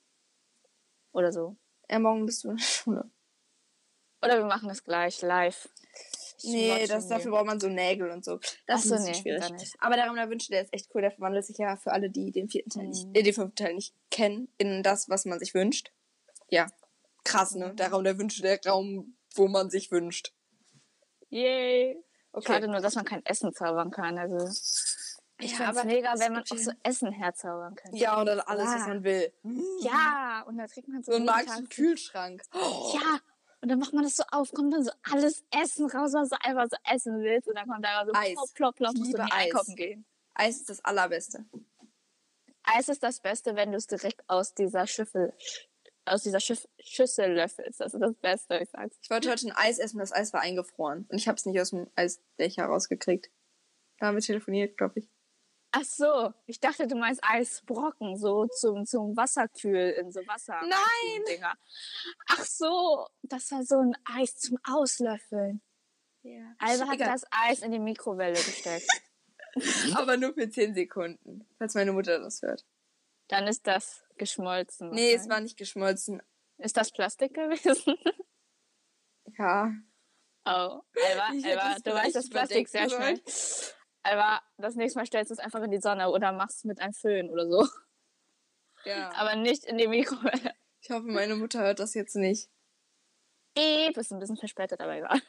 Oder 1.12 1.32
so. 1.32 1.56
Ja, 1.88 2.00
morgen 2.00 2.26
bist 2.26 2.42
du 2.42 2.50
in 2.50 2.56
der 2.56 2.64
Schule. 2.64 3.10
Oder 4.22 4.38
wir 4.38 4.46
machen 4.46 4.70
es 4.70 4.82
gleich 4.82 5.22
live. 5.22 5.68
Nee, 6.44 6.86
das, 6.86 7.08
dafür 7.08 7.30
braucht 7.32 7.46
man 7.46 7.60
so 7.60 7.68
Nägel 7.68 8.10
und 8.10 8.24
so. 8.24 8.38
Das 8.66 8.82
ist 8.84 8.88
so, 8.88 8.94
bisschen 8.96 9.12
nee, 9.12 9.14
schwierig. 9.20 9.50
nicht. 9.52 9.74
Aber 9.78 9.96
der 9.96 10.06
Raum 10.06 10.16
der 10.16 10.28
Wünsche, 10.30 10.50
der 10.50 10.62
ist 10.62 10.72
echt 10.72 10.88
cool. 10.94 11.02
Der 11.02 11.10
verwandelt 11.10 11.44
sich 11.46 11.58
ja 11.58 11.76
für 11.76 11.92
alle, 11.92 12.10
die 12.10 12.30
den 12.32 12.48
vierten 12.48 12.70
Teil 12.70 12.88
nicht, 12.88 13.06
Mhm. 13.06 13.14
äh, 13.14 13.22
den 13.22 13.34
fünften 13.34 13.56
Teil 13.56 13.74
nicht 13.74 13.94
kennen, 14.10 14.48
in 14.58 14.82
das, 14.82 15.08
was 15.08 15.24
man 15.24 15.38
sich 15.38 15.54
wünscht. 15.54 15.90
Ja. 16.48 16.66
Krass, 17.24 17.54
ne? 17.54 17.74
Der 17.74 17.90
Raum 17.92 18.04
der 18.04 18.18
Wünsche, 18.18 18.42
der 18.42 18.58
Raum, 18.66 19.16
wo 19.34 19.46
man 19.48 19.70
sich 19.70 19.90
wünscht. 19.90 20.32
Yay. 21.30 21.96
Okay. 22.32 22.52
Schade 22.52 22.68
nur, 22.68 22.80
dass 22.80 22.94
man 22.94 23.04
kein 23.04 23.24
Essen 23.26 23.52
zaubern 23.54 23.90
kann. 23.90 24.18
Also 24.18 24.36
ich 25.38 25.58
Ja, 25.58 25.72
finde 25.72 25.84
mega, 25.86 26.14
wenn 26.18 26.32
man 26.32 26.42
auch 26.42 26.56
so 26.56 26.70
Essen 26.82 27.12
herzaubern 27.12 27.74
könnte. 27.74 27.96
Ja, 27.96 28.18
und 28.20 28.26
dann 28.26 28.40
alles, 28.40 28.66
was 28.66 28.82
Ah. 28.82 28.88
man 28.88 29.04
will. 29.04 29.32
Ja, 29.82 30.44
und 30.46 30.56
dann 30.56 30.68
kriegt 30.68 30.88
man 30.88 31.02
so, 31.02 31.12
So 31.12 31.16
einen 31.16 31.26
magischen 31.26 31.68
Kühlschrank. 31.68 32.42
Ja, 32.54 33.18
und 33.62 33.68
dann 33.68 33.78
macht 33.78 33.92
man 33.92 34.02
das 34.02 34.16
so 34.16 34.24
auf, 34.32 34.52
kommt 34.52 34.72
dann 34.74 34.82
so 34.82 34.90
alles 35.04 35.44
Essen 35.52 35.88
raus, 35.88 36.12
was 36.14 36.30
du 36.30 36.36
einfach 36.42 36.66
so 36.68 36.76
essen 36.92 37.22
willst. 37.22 37.46
Und 37.46 37.54
dann 37.56 37.68
kommt 37.68 37.84
da 37.84 38.04
so 38.04 38.12
Eis. 38.12 38.34
plopp, 38.34 38.54
plopp, 38.54 38.76
plopp, 38.76 38.96
musst 38.96 39.14
du 39.14 39.22
Eis. 39.22 39.30
einkaufen 39.32 39.76
gehen. 39.76 40.04
Eis 40.34 40.56
ist 40.56 40.68
das 40.68 40.84
Allerbeste. 40.84 41.44
Eis 42.64 42.88
ist 42.88 43.04
das 43.04 43.20
Beste, 43.20 43.54
wenn 43.54 43.70
du 43.70 43.78
es 43.78 43.86
direkt 43.86 44.28
aus 44.28 44.54
dieser 44.54 44.88
Schüssel, 44.88 45.32
aus 46.04 46.24
dieser 46.24 46.40
Schüff, 46.40 46.66
Schüssel 46.80 47.34
löffelst. 47.34 47.80
Das 47.80 47.94
ist 47.94 48.00
das 48.00 48.14
Beste, 48.14 48.58
ich 48.58 48.70
sag's. 48.70 48.96
Ich 49.00 49.10
wollte 49.10 49.30
heute 49.30 49.46
ein 49.46 49.52
Eis 49.52 49.78
essen, 49.78 49.98
das 49.98 50.12
Eis 50.12 50.32
war 50.32 50.40
eingefroren. 50.40 51.06
Und 51.08 51.18
ich 51.18 51.28
habe 51.28 51.36
es 51.36 51.46
nicht 51.46 51.60
aus 51.60 51.70
dem 51.70 51.88
Eisbecher 51.94 52.64
rausgekriegt. 52.64 53.30
Da 53.98 54.06
haben 54.06 54.16
wir 54.16 54.22
telefoniert, 54.22 54.76
glaube 54.76 54.98
ich. 54.98 55.08
Ach 55.74 55.84
so, 55.84 56.34
ich 56.44 56.60
dachte, 56.60 56.86
du 56.86 56.96
meinst 56.96 57.22
Eisbrocken, 57.24 58.18
so 58.18 58.46
zum, 58.46 58.84
zum 58.84 59.16
Wasserkühl 59.16 59.96
in 59.98 60.12
so 60.12 60.20
Wasser. 60.26 60.60
Nein! 60.60 61.46
Ach 62.28 62.44
so, 62.44 63.06
das 63.32 63.50
war 63.50 63.64
so 63.64 63.78
ein 63.78 63.96
Eis 64.04 64.36
zum 64.36 64.58
Auslöffeln. 64.64 65.62
Ja. 66.22 66.54
Also 66.58 66.86
hat 66.86 67.00
das 67.00 67.24
Eis 67.30 67.60
in 67.60 67.72
die 67.72 67.78
Mikrowelle 67.78 68.34
gesteckt. 68.34 68.88
Aber 69.96 70.16
nur 70.16 70.34
für 70.34 70.48
10 70.48 70.74
Sekunden, 70.74 71.46
falls 71.58 71.74
meine 71.74 71.92
Mutter 71.92 72.20
das 72.20 72.42
hört. 72.42 72.64
Dann 73.28 73.46
ist 73.46 73.66
das 73.66 74.04
geschmolzen. 74.16 74.90
Nee, 74.90 75.14
es 75.14 75.28
war 75.28 75.40
nicht 75.40 75.56
geschmolzen. 75.56 76.22
Ist 76.58 76.76
das 76.76 76.92
Plastik 76.92 77.34
gewesen? 77.34 77.96
Ja. 79.38 79.72
Oh, 80.44 80.50
Alba, 80.50 81.28
Alba, 81.42 81.76
du 81.82 81.94
weißt 81.94 82.16
das 82.16 82.28
Plastik 82.28 82.68
sehr 82.68 82.90
schnell. 82.90 83.18
Alba, 84.02 84.42
das 84.58 84.74
nächste 84.74 84.98
Mal 84.98 85.06
stellst 85.06 85.30
du 85.30 85.34
es 85.34 85.38
einfach 85.38 85.62
in 85.62 85.70
die 85.70 85.80
Sonne 85.80 86.10
oder 86.10 86.32
machst 86.32 86.58
es 86.58 86.64
mit 86.64 86.80
einem 86.80 86.92
Föhn 86.92 87.30
oder 87.30 87.48
so. 87.48 87.66
Ja. 88.84 89.10
Aber 89.14 89.36
nicht 89.36 89.64
in 89.64 89.78
die 89.78 89.86
Mikrowelle. 89.86 90.54
Ich 90.82 90.90
hoffe, 90.90 91.06
meine 91.06 91.36
Mutter 91.36 91.60
hört 91.60 91.78
das 91.78 91.94
jetzt 91.94 92.16
nicht. 92.16 92.50
Eh, 93.54 93.90
bist 93.92 94.12
ein 94.12 94.18
bisschen 94.18 94.36
verspätet, 94.36 94.80
aber 94.80 94.96
egal. 94.96 95.20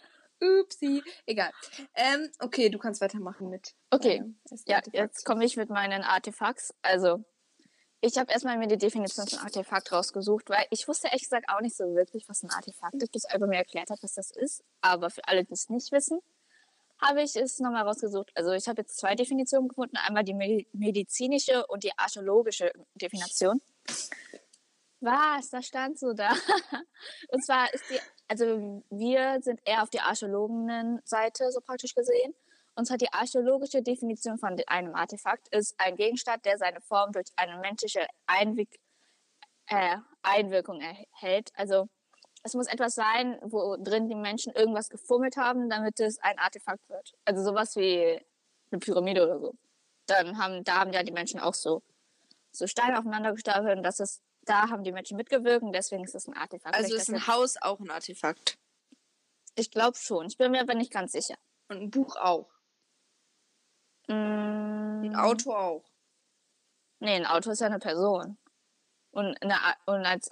Upsi. 0.42 1.04
Egal. 1.26 1.52
Ähm, 1.96 2.30
okay, 2.40 2.70
du 2.70 2.78
kannst 2.78 3.02
weitermachen 3.02 3.50
mit. 3.50 3.74
Okay, 3.92 4.24
ersten 4.50 4.70
Ja, 4.70 4.78
Artefakt. 4.78 4.96
jetzt 4.98 5.26
komme 5.26 5.46
ich 5.46 5.56
mit 5.58 5.70
meinen 5.70 6.04
Artefakts. 6.04 6.74
Also, 6.82 7.24
ich 8.02 8.18
habe 8.18 8.32
erstmal 8.32 8.58
mir 8.58 8.68
die 8.68 8.78
Definition 8.78 9.28
von 9.28 9.40
Artefakt 9.40 9.92
rausgesucht, 9.92 10.50
weil 10.50 10.66
ich 10.72 10.88
wusste 10.88 11.08
ehrlich 11.08 11.24
gesagt 11.24 11.48
auch 11.50 11.62
nicht 11.62 11.78
so 11.78 11.96
wirklich, 11.96 12.28
was 12.28 12.44
ein 12.44 12.50
Artefakt 12.50 12.96
ist, 12.96 13.12
bis 13.12 13.26
Alba 13.26 13.48
mir 13.48 13.58
erklärt 13.58 13.90
hat, 13.90 14.00
was 14.04 14.14
das 14.16 14.32
ist. 14.32 14.64
Aber 14.82 15.10
für 15.10 15.26
alle, 15.28 15.46
die 15.46 15.54
es 15.54 15.70
nicht 15.70 15.92
wissen, 15.94 16.20
habe 17.00 17.22
ich 17.22 17.36
es 17.36 17.60
nochmal 17.60 17.84
rausgesucht. 17.84 18.32
Also 18.36 18.52
ich 18.52 18.68
habe 18.68 18.82
jetzt 18.82 18.98
zwei 18.98 19.16
Definitionen 19.16 19.70
gefunden. 19.70 19.96
Einmal 19.98 20.24
die 20.24 20.34
me- 20.34 20.66
medizinische 20.74 21.66
und 21.68 21.84
die 21.84 21.98
archäologische 21.98 22.72
Definition. 22.96 23.62
Was? 25.04 25.50
Da 25.50 25.62
stand 25.62 26.00
so 26.00 26.14
da. 26.14 26.32
Und 27.30 27.46
zwar 27.46 27.74
ist 27.74 27.84
die, 27.90 28.00
also 28.28 28.84
wir 28.90 29.42
sind 29.42 29.60
eher 29.66 29.84
auf 29.84 29.90
die 29.90 30.00
Archäologinnen-Seite, 30.00 31.52
so 31.52 31.60
praktisch 31.60 31.94
gesehen. 31.94 32.34
Und 32.76 32.86
zwar 32.86 32.98
die 32.98 33.12
archäologische 33.12 33.82
Definition 33.82 34.38
von 34.40 34.60
einem 34.68 34.96
Artefakt 34.96 35.48
ist 35.50 35.76
ein 35.78 35.96
Gegenstand, 35.96 36.46
der 36.46 36.58
seine 36.58 36.82
Form 36.82 37.12
durch 37.12 37.28
eine 37.36 37.60
menschliche 37.60 38.08
Einwirk 38.26 38.70
äh, 39.68 39.98
Einwirkung 40.22 40.82
erhält. 40.82 41.52
Also 41.56 41.88
es 42.44 42.54
muss 42.54 42.68
etwas 42.68 42.96
sein, 42.96 43.38
wo 43.42 43.78
drin 43.78 44.08
die 44.08 44.16
Menschen 44.16 44.54
irgendwas 44.54 44.90
gefummelt 44.90 45.38
haben, 45.38 45.70
damit 45.70 46.00
es 46.00 46.20
ein 46.20 46.40
Artefakt 46.40 46.88
wird. 46.90 47.14
Also 47.26 47.44
sowas 47.44 47.76
wie 47.76 48.20
eine 48.72 48.80
Pyramide 48.80 49.24
oder 49.24 49.40
so. 49.40 49.54
Dann 50.08 50.38
haben, 50.38 50.64
da 50.64 50.80
haben 50.80 50.94
ja 50.94 51.04
die 51.04 51.12
Menschen 51.12 51.40
auch 51.40 51.54
so, 51.54 51.82
so 52.52 52.68
Steine 52.68 53.00
aufeinander 53.00 53.34
gestapelt 53.34 53.78
und 53.78 53.84
das 53.84 54.00
ist, 54.00 54.22
da 54.46 54.70
haben 54.70 54.84
die 54.84 54.92
Menschen 54.92 55.18
mitgewirkt 55.18 55.64
und 55.64 55.74
deswegen 55.74 56.04
ist 56.04 56.16
es 56.16 56.28
ein 56.28 56.36
Artefakt. 56.36 56.76
Also 56.76 56.96
ist 56.96 57.10
ein 57.10 57.28
Haus 57.28 57.56
auch 57.62 57.80
ein 57.80 57.90
Artefakt. 57.90 58.58
Ich 59.56 59.72
glaube 59.72 59.98
schon. 59.98 60.28
Ich 60.28 60.38
bin 60.38 60.52
mir 60.52 60.62
aber 60.62 60.76
nicht 60.76 60.92
ganz 60.92 61.12
sicher. 61.12 61.36
Und 61.70 61.78
ein 61.78 61.92
Buch 61.92 62.16
auch. 62.16 62.50
Mm, 64.08 65.04
Ein 65.06 65.16
Auto 65.16 65.54
auch. 65.54 65.84
Nee, 67.00 67.16
ein 67.16 67.26
Auto 67.26 67.52
ist 67.52 67.62
ja 67.62 67.68
eine 67.68 67.80
Person. 67.80 68.38
Und, 69.12 69.42
eine, 69.42 69.56
und 69.86 70.06
als 70.06 70.30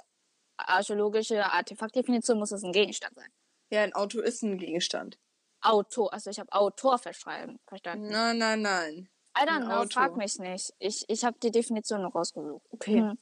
archäologische 0.57 1.45
Artefaktdefinition 1.45 2.39
muss 2.39 2.51
es 2.51 2.63
ein 2.63 2.71
Gegenstand 2.71 3.15
sein. 3.15 3.31
Ja, 3.69 3.83
ein 3.83 3.93
Auto 3.93 4.19
ist 4.19 4.41
ein 4.41 4.57
Gegenstand. 4.57 5.17
Auto, 5.61 6.07
also 6.07 6.29
ich 6.29 6.39
habe 6.39 6.51
Autor 6.51 6.97
verschreiben, 6.97 7.59
verstanden. 7.67 8.09
Nein, 8.09 8.37
nein, 8.37 8.61
nein. 8.61 9.09
I 9.37 9.45
don't 9.45 9.65
know, 9.65 9.85
frag 9.89 10.17
mich 10.17 10.39
nicht. 10.39 10.73
Ich, 10.79 11.07
ich 11.07 11.23
habe 11.23 11.37
die 11.39 11.51
Definition 11.51 12.01
noch 12.01 12.15
rausgesucht. 12.15 12.65
Okay. 12.71 12.99
Hm. 12.99 13.17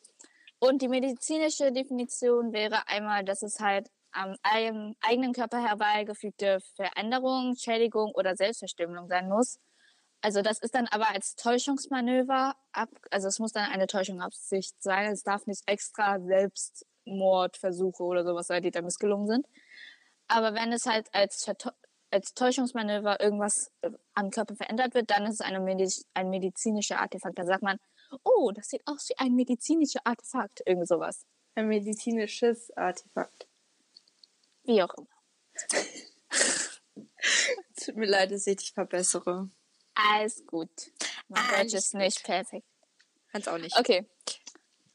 Und 0.59 0.81
die 0.81 0.89
medizinische 0.89 1.71
Definition 1.71 2.51
wäre 2.51 2.87
einmal, 2.87 3.23
dass 3.23 3.41
es 3.43 3.59
halt 3.59 3.89
am 4.11 4.35
eig- 4.43 4.95
eigenen 5.01 5.33
Körper 5.33 5.61
herbeigefügte 5.65 6.59
Veränderung, 6.75 7.55
Schädigung 7.55 8.11
oder 8.13 8.35
Selbstverstümmelung 8.35 9.07
sein 9.07 9.29
muss. 9.29 9.59
Also 10.21 10.41
das 10.41 10.59
ist 10.59 10.75
dann 10.75 10.87
aber 10.87 11.09
als 11.09 11.35
Täuschungsmanöver 11.35 12.55
ab, 12.73 12.89
also 13.09 13.29
es 13.29 13.39
muss 13.39 13.53
dann 13.53 13.71
eine 13.71 13.87
Täuschungsabsicht 13.87 14.81
sein. 14.81 15.11
Es 15.11 15.23
darf 15.23 15.45
nicht 15.47 15.63
extra 15.65 16.19
Selbstmordversuche 16.19 18.03
oder 18.03 18.25
sowas 18.25 18.47
sein, 18.47 18.61
die 18.61 18.71
da 18.71 18.81
missgelungen 18.81 19.27
sind. 19.27 19.47
Aber 20.27 20.53
wenn 20.53 20.73
es 20.73 20.85
halt 20.85 21.07
als, 21.13 21.49
als 22.11 22.33
Täuschungsmanöver 22.33 23.21
irgendwas 23.21 23.71
am 24.13 24.29
Körper 24.29 24.55
verändert 24.55 24.93
wird, 24.93 25.09
dann 25.09 25.25
ist 25.25 25.35
es 25.35 25.41
eine 25.41 25.61
Mediz 25.61 26.05
ein 26.13 26.29
medizinischer 26.29 26.99
Artefakt. 26.99 27.39
Da 27.39 27.45
sagt 27.45 27.63
man, 27.63 27.79
oh, 28.23 28.51
das 28.51 28.69
sieht 28.69 28.81
aus 28.85 29.09
wie 29.09 29.17
ein 29.17 29.35
medizinischer 29.35 30.01
Artefakt. 30.03 30.61
Irgend 30.65 30.87
sowas. 30.87 31.25
Ein 31.55 31.67
medizinisches 31.67 32.71
Artefakt. 32.77 33.47
Wie 34.63 34.81
auch 34.81 34.93
immer. 34.95 35.07
Tut 37.83 37.95
mir 37.95 38.07
leid, 38.07 38.31
dass 38.31 38.47
ich 38.47 38.57
dich 38.57 38.71
verbessere. 38.73 39.49
Alles 39.95 40.45
gut. 40.45 40.69
Mein 41.27 41.43
Deutsch 41.49 41.73
ist 41.73 41.93
nicht 41.93 42.23
perfekt. 42.23 42.67
Kann's 43.31 43.47
auch 43.47 43.57
nicht. 43.57 43.77
Okay. 43.77 44.07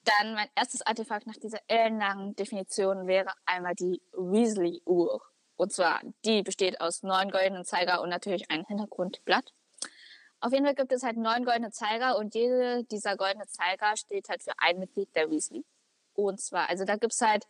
Dann 0.04 0.35
mein 0.35 0.49
erstes 0.54 0.83
Artefakt 0.83 1.26
nach 1.26 1.37
dieser 1.37 1.61
ellenlangen 1.66 2.35
Definition 2.37 3.06
wäre 3.06 3.33
einmal 3.47 3.75
die 3.75 4.02
Weasley-Uhr. 4.12 5.23
Und 5.56 5.73
zwar, 5.73 6.00
die 6.25 6.42
besteht 6.42 6.80
aus 6.80 7.02
neun 7.02 7.30
goldenen 7.30 7.64
Zeiger 7.64 8.02
und 8.02 8.11
natürlich 8.11 8.50
ein 8.50 8.64
Hintergrundblatt. 8.66 9.52
Auf 10.44 10.52
jeden 10.52 10.66
Fall 10.66 10.74
gibt 10.74 10.92
es 10.92 11.02
halt 11.02 11.16
neun 11.16 11.46
goldene 11.46 11.70
Zeiger 11.70 12.18
und 12.18 12.34
jede 12.34 12.84
dieser 12.84 13.16
goldenen 13.16 13.48
Zeiger 13.48 13.96
steht 13.96 14.28
halt 14.28 14.42
für 14.42 14.52
ein 14.58 14.78
Mitglied 14.78 15.08
der 15.16 15.30
Weasley. 15.30 15.64
Und 16.12 16.38
zwar, 16.38 16.68
also 16.68 16.84
da 16.84 16.96
gibt 16.96 17.14
es 17.14 17.22
halt, 17.22 17.46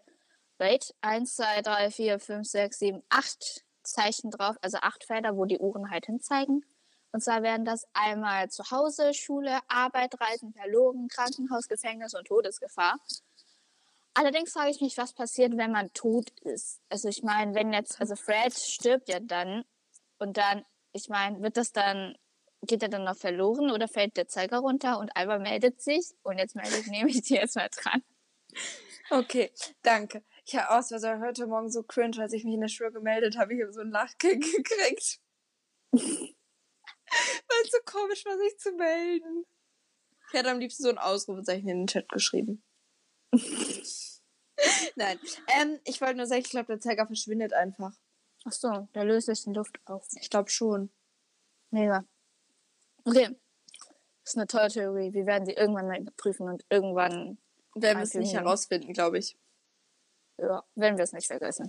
wait, 0.58 0.94
eins, 1.00 1.34
zwei, 1.34 1.60
drei, 1.60 1.90
vier, 1.90 2.20
fünf, 2.20 2.46
sechs, 2.46 2.78
sieben, 2.78 3.02
acht 3.08 3.64
Zeichen 3.82 4.30
drauf, 4.30 4.54
also 4.60 4.78
acht 4.80 5.02
Felder, 5.02 5.36
wo 5.36 5.44
die 5.44 5.58
Uhren 5.58 5.90
halt 5.90 6.06
hinzeigen. 6.06 6.64
Und 7.10 7.20
zwar 7.20 7.42
werden 7.42 7.64
das 7.64 7.84
einmal 7.94 8.48
zu 8.50 8.62
Hause, 8.70 9.12
Schule, 9.12 9.58
Arbeit, 9.66 10.14
Reisen, 10.20 10.52
Verloren, 10.52 11.08
Krankenhaus, 11.08 11.66
Gefängnis 11.66 12.14
und 12.14 12.28
Todesgefahr. 12.28 13.00
Allerdings 14.14 14.52
frage 14.52 14.70
ich 14.70 14.80
mich, 14.80 14.96
was 14.98 15.12
passiert, 15.12 15.56
wenn 15.56 15.72
man 15.72 15.92
tot 15.94 16.30
ist. 16.42 16.80
Also 16.90 17.08
ich 17.08 17.24
meine, 17.24 17.56
wenn 17.56 17.72
jetzt, 17.72 18.00
also 18.00 18.14
Fred 18.14 18.54
stirbt 18.56 19.08
ja 19.08 19.18
dann 19.18 19.64
und 20.18 20.36
dann, 20.36 20.64
ich 20.92 21.08
meine, 21.08 21.42
wird 21.42 21.56
das 21.56 21.72
dann, 21.72 22.16
geht 22.66 22.82
er 22.82 22.88
dann 22.88 23.04
noch 23.04 23.16
verloren 23.16 23.70
oder 23.70 23.88
fällt 23.88 24.16
der 24.16 24.28
Zeiger 24.28 24.58
runter 24.58 24.98
und 24.98 25.16
Alba 25.16 25.38
meldet 25.38 25.80
sich 25.80 26.14
und 26.22 26.38
jetzt 26.38 26.54
melde 26.54 26.76
ich, 26.78 26.86
nehme 26.86 27.10
ich 27.10 27.22
die 27.22 27.34
jetzt 27.34 27.56
mal 27.56 27.68
dran. 27.68 28.02
Okay, 29.10 29.50
danke. 29.82 30.24
Ich 30.46 30.56
habe 30.56 30.76
aus, 30.76 30.90
was 30.90 31.04
heute 31.04 31.46
Morgen 31.46 31.70
so 31.70 31.82
cringe, 31.82 32.20
als 32.20 32.32
ich 32.32 32.44
mich 32.44 32.54
in 32.54 32.60
der 32.60 32.68
Schule 32.68 32.92
gemeldet 32.92 33.36
habe. 33.36 33.54
Ich 33.54 33.62
habe 33.62 33.72
so 33.72 33.80
einen 33.80 33.90
Lachkick 33.90 34.40
gekriegt. 34.56 35.20
Weil 35.92 37.62
es 37.64 37.70
so 37.70 37.78
komisch 37.84 38.24
war, 38.24 38.38
sich 38.38 38.58
zu 38.58 38.72
melden. 38.72 39.44
Ich 40.28 40.34
hätte 40.38 40.50
am 40.50 40.58
liebsten 40.58 40.82
so 40.82 40.88
ein 40.88 40.98
Ausrufezeichen 40.98 41.68
in 41.68 41.78
den 41.82 41.86
Chat 41.86 42.08
geschrieben. 42.08 42.62
Nein. 44.96 45.18
Ähm, 45.60 45.80
ich 45.84 46.00
wollte 46.00 46.16
nur 46.16 46.26
sagen, 46.26 46.40
ich 46.40 46.50
glaube, 46.50 46.66
der 46.66 46.80
Zeiger 46.80 47.06
verschwindet 47.06 47.52
einfach. 47.52 47.92
Ach 48.44 48.52
so, 48.52 48.88
der 48.94 49.04
löst 49.04 49.26
sich 49.26 49.46
in 49.46 49.54
Luft 49.54 49.78
auf. 49.84 50.06
Ich 50.20 50.30
glaube 50.30 50.50
schon. 50.50 50.90
Mega. 51.70 52.04
Okay. 53.04 53.36
Das 54.22 54.32
ist 54.32 54.36
eine 54.38 54.46
tolle 54.46 54.68
Theorie. 54.68 55.12
Wir 55.12 55.26
werden 55.26 55.44
sie 55.44 55.52
irgendwann 55.52 55.86
mal 55.86 56.00
überprüfen 56.00 56.48
und 56.48 56.64
irgendwann. 56.70 57.38
Werden 57.74 57.98
wir 57.98 58.04
es 58.04 58.14
nicht 58.14 58.32
herausfinden, 58.32 58.92
glaube 58.92 59.18
ich. 59.18 59.36
Ja, 60.38 60.64
wenn 60.74 60.96
wir 60.96 61.04
es 61.04 61.12
nicht 61.12 61.26
vergessen. 61.26 61.68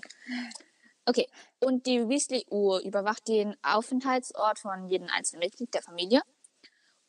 Okay, 1.06 1.27
und 1.60 1.86
die 1.86 2.08
Weasley-Uhr 2.08 2.82
überwacht 2.82 3.27
den 3.27 3.56
Aufenthaltsort 3.62 4.58
von 4.60 4.88
jedem 4.88 5.08
einzelnen 5.10 5.42
Mitglied 5.42 5.74
der 5.74 5.84
Familie. 5.84 6.22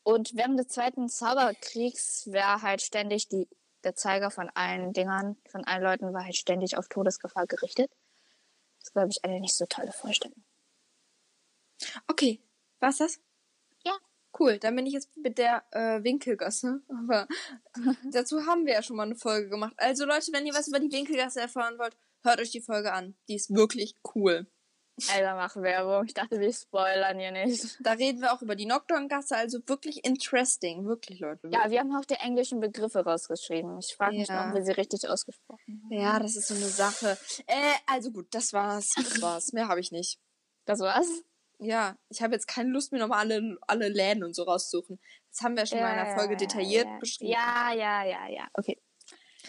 Und 0.03 0.35
während 0.35 0.59
des 0.59 0.67
Zweiten 0.67 1.09
Zauberkriegs 1.09 2.27
wäre 2.31 2.61
halt 2.61 2.81
ständig 2.81 3.27
die, 3.27 3.47
der 3.83 3.95
Zeiger 3.95 4.29
von 4.29 4.49
allen 4.53 4.93
Dingern, 4.93 5.37
von 5.49 5.65
allen 5.65 5.83
Leuten, 5.83 6.13
war 6.13 6.23
halt 6.23 6.35
ständig 6.35 6.77
auf 6.77 6.87
Todesgefahr 6.87 7.47
gerichtet. 7.47 7.91
Das 8.79 8.89
ist, 8.89 8.93
glaube 8.93 9.09
ich, 9.09 9.25
eine 9.25 9.39
nicht 9.39 9.55
so 9.55 9.65
tolle 9.65 9.91
Vorstellung. 9.91 10.43
Okay, 12.07 12.39
war's 12.79 12.97
das? 12.97 13.19
Cool, 14.39 14.57
dann 14.59 14.75
bin 14.75 14.85
ich 14.85 14.93
jetzt 14.93 15.15
mit 15.17 15.37
der 15.37 15.63
äh, 15.71 16.03
Winkelgasse. 16.03 16.81
Aber 16.89 17.27
dazu 18.11 18.45
haben 18.45 18.65
wir 18.65 18.73
ja 18.73 18.83
schon 18.83 18.97
mal 18.97 19.03
eine 19.03 19.15
Folge 19.15 19.49
gemacht. 19.49 19.73
Also 19.77 20.05
Leute, 20.05 20.31
wenn 20.31 20.45
ihr 20.45 20.53
was 20.53 20.67
über 20.67 20.79
die 20.79 20.91
Winkelgasse 20.91 21.41
erfahren 21.41 21.77
wollt, 21.79 21.95
Hört 22.27 22.41
euch 22.41 22.51
die 22.51 22.61
Folge 22.61 22.91
an. 22.91 23.15
Die 23.29 23.35
ist 23.35 23.53
wirklich 23.53 23.95
cool. 24.15 24.47
Alter, 25.13 25.35
mach 25.35 25.55
Werbung. 25.55 26.05
Ich 26.07 26.13
dachte, 26.13 26.39
wir 26.39 26.51
spoilern 26.51 27.19
hier 27.19 27.31
nicht. 27.31 27.77
Da 27.79 27.93
reden 27.93 28.19
wir 28.19 28.33
auch 28.33 28.41
über 28.41 28.55
die 28.55 28.65
Knockdown-Gasse, 28.65 29.37
also 29.37 29.59
wirklich 29.67 30.03
interesting. 30.03 30.87
Wirklich, 30.87 31.19
Leute. 31.19 31.47
Ja, 31.53 31.69
wir 31.69 31.79
haben 31.79 31.95
auch 31.95 32.03
die 32.03 32.15
englischen 32.15 32.59
Begriffe 32.59 32.99
rausgeschrieben. 32.99 33.77
Ich 33.77 33.95
frage 33.95 34.17
mich 34.17 34.27
ja. 34.27 34.41
noch, 34.41 34.49
ob 34.49 34.55
wir 34.55 34.65
sie 34.65 34.71
richtig 34.71 35.07
ausgesprochen 35.07 35.83
haben. 35.83 36.01
Ja, 36.01 36.19
das 36.19 36.35
ist 36.35 36.47
so 36.47 36.55
eine 36.55 36.65
Sache. 36.65 37.17
Äh, 37.45 37.73
also 37.85 38.11
gut, 38.11 38.27
das 38.31 38.53
war's. 38.53 38.91
Das 38.95 39.21
war's. 39.21 39.53
Mehr 39.53 39.67
habe 39.67 39.79
ich 39.79 39.91
nicht. 39.91 40.19
Das 40.65 40.79
war's? 40.79 41.07
Ja, 41.59 41.97
ich 42.09 42.21
habe 42.21 42.33
jetzt 42.33 42.47
keine 42.47 42.69
Lust, 42.69 42.91
mir 42.91 42.99
nochmal 42.99 43.19
alle, 43.19 43.57
alle 43.67 43.89
Läden 43.89 44.23
und 44.23 44.35
so 44.35 44.43
rauszusuchen. 44.43 44.99
Das 45.31 45.41
haben 45.41 45.57
wir 45.57 45.65
schon 45.65 45.79
ja, 45.79 45.85
mal 45.85 45.93
in 45.93 45.99
einer 45.99 46.15
Folge 46.15 46.37
detailliert 46.37 46.85
ja, 46.85 46.97
beschrieben. 46.99 47.31
Ja, 47.31 47.73
ja, 47.73 48.03
ja, 48.03 48.27
ja. 48.29 48.47
Okay. 48.53 48.79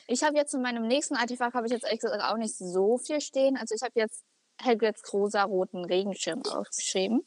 Ich 0.07 0.23
habe 0.23 0.37
jetzt 0.37 0.55
in 0.55 0.63
meinem 0.63 0.87
nächsten 0.87 1.17
Artefakt 1.17 1.55
habe 1.55 1.67
ich 1.67 1.73
jetzt 1.73 1.85
ehrlich 1.85 2.01
gesagt 2.01 2.23
auch 2.23 2.37
nicht 2.37 2.57
so 2.57 2.97
viel 2.99 3.21
stehen. 3.21 3.57
Also 3.59 3.75
ich 3.75 3.83
habe 3.83 3.93
jetzt 3.97 4.25
Hagrids 4.63 5.13
rosa-roten 5.13 5.85
Regenschirm 5.85 6.43
aufgeschrieben. 6.47 7.27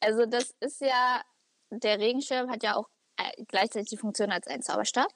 Also 0.00 0.26
das 0.26 0.54
ist 0.60 0.80
ja, 0.80 1.22
der 1.70 1.98
Regenschirm 1.98 2.50
hat 2.50 2.62
ja 2.62 2.74
auch 2.74 2.88
äh, 3.16 3.44
gleichzeitig 3.46 3.88
die 3.90 3.96
Funktion 3.96 4.32
als 4.32 4.46
ein 4.48 4.62
Zauberstab. 4.62 5.08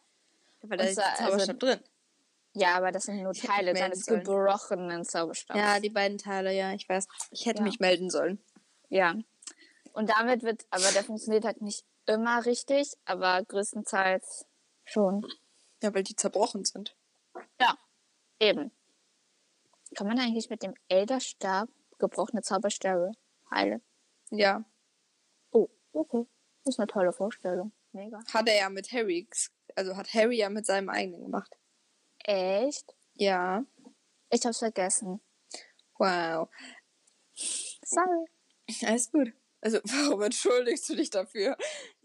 Ja, 0.62 0.71
weil 0.71 0.78
da 0.78 0.85
ist 0.85 0.99
der 0.99 1.11
also 1.11 1.25
Zauberstab 1.25 1.62
also, 1.62 1.66
drin. 1.66 1.88
Ja, 2.54 2.76
aber 2.76 2.92
das 2.92 3.04
sind 3.04 3.22
nur 3.22 3.34
Teile 3.34 3.76
seines 3.76 4.06
gebrochenen 4.06 5.04
Zauberstabs. 5.04 5.58
Ja, 5.58 5.80
die 5.80 5.90
beiden 5.90 6.18
Teile, 6.18 6.52
ja, 6.52 6.72
ich 6.72 6.88
weiß. 6.88 7.06
Ich 7.30 7.46
hätte 7.46 7.58
ja. 7.58 7.64
mich 7.64 7.78
melden 7.78 8.10
sollen. 8.10 8.42
Ja. 8.88 9.14
Und 9.92 10.10
damit 10.10 10.42
wird, 10.42 10.66
aber 10.70 10.90
der 10.92 11.04
funktioniert 11.04 11.44
halt 11.44 11.60
nicht 11.60 11.84
immer 12.06 12.44
richtig, 12.46 12.94
aber 13.04 13.44
größtenteils 13.44 14.46
schon. 14.84 15.26
Ja, 15.82 15.94
weil 15.94 16.02
die 16.02 16.16
zerbrochen 16.16 16.64
sind. 16.64 16.96
Ja, 17.60 17.76
eben. 18.40 18.72
Kann 19.94 20.06
man 20.06 20.18
eigentlich 20.18 20.50
mit 20.50 20.62
dem 20.62 20.74
Elderstab 20.88 21.68
gebrochene 21.98 22.42
Zauberstäbe 22.42 23.12
heilen? 23.50 23.82
Ja. 24.30 24.64
Oh, 25.50 25.68
okay. 25.92 26.26
Das 26.64 26.74
ist 26.74 26.80
eine 26.80 26.86
tolle 26.86 27.12
Vorstellung. 27.12 27.72
Mega. 27.92 28.20
Hat 28.32 28.48
er 28.48 28.56
ja 28.56 28.68
mit 28.68 28.92
Harry, 28.92 29.28
also 29.74 29.96
hat 29.96 30.12
Harry 30.12 30.36
ja 30.36 30.50
mit 30.50 30.66
seinem 30.66 30.88
eigenen 30.90 31.22
gemacht. 31.22 31.57
Echt? 32.25 32.94
Ja. 33.14 33.64
Ich 34.30 34.44
hab's 34.44 34.58
vergessen. 34.58 35.20
Wow. 35.98 36.48
Sorry. 37.34 38.26
Alles 38.87 39.10
gut. 39.10 39.32
Also, 39.60 39.78
warum 39.84 40.22
entschuldigst 40.22 40.88
du 40.88 40.94
dich 40.94 41.10
dafür? 41.10 41.56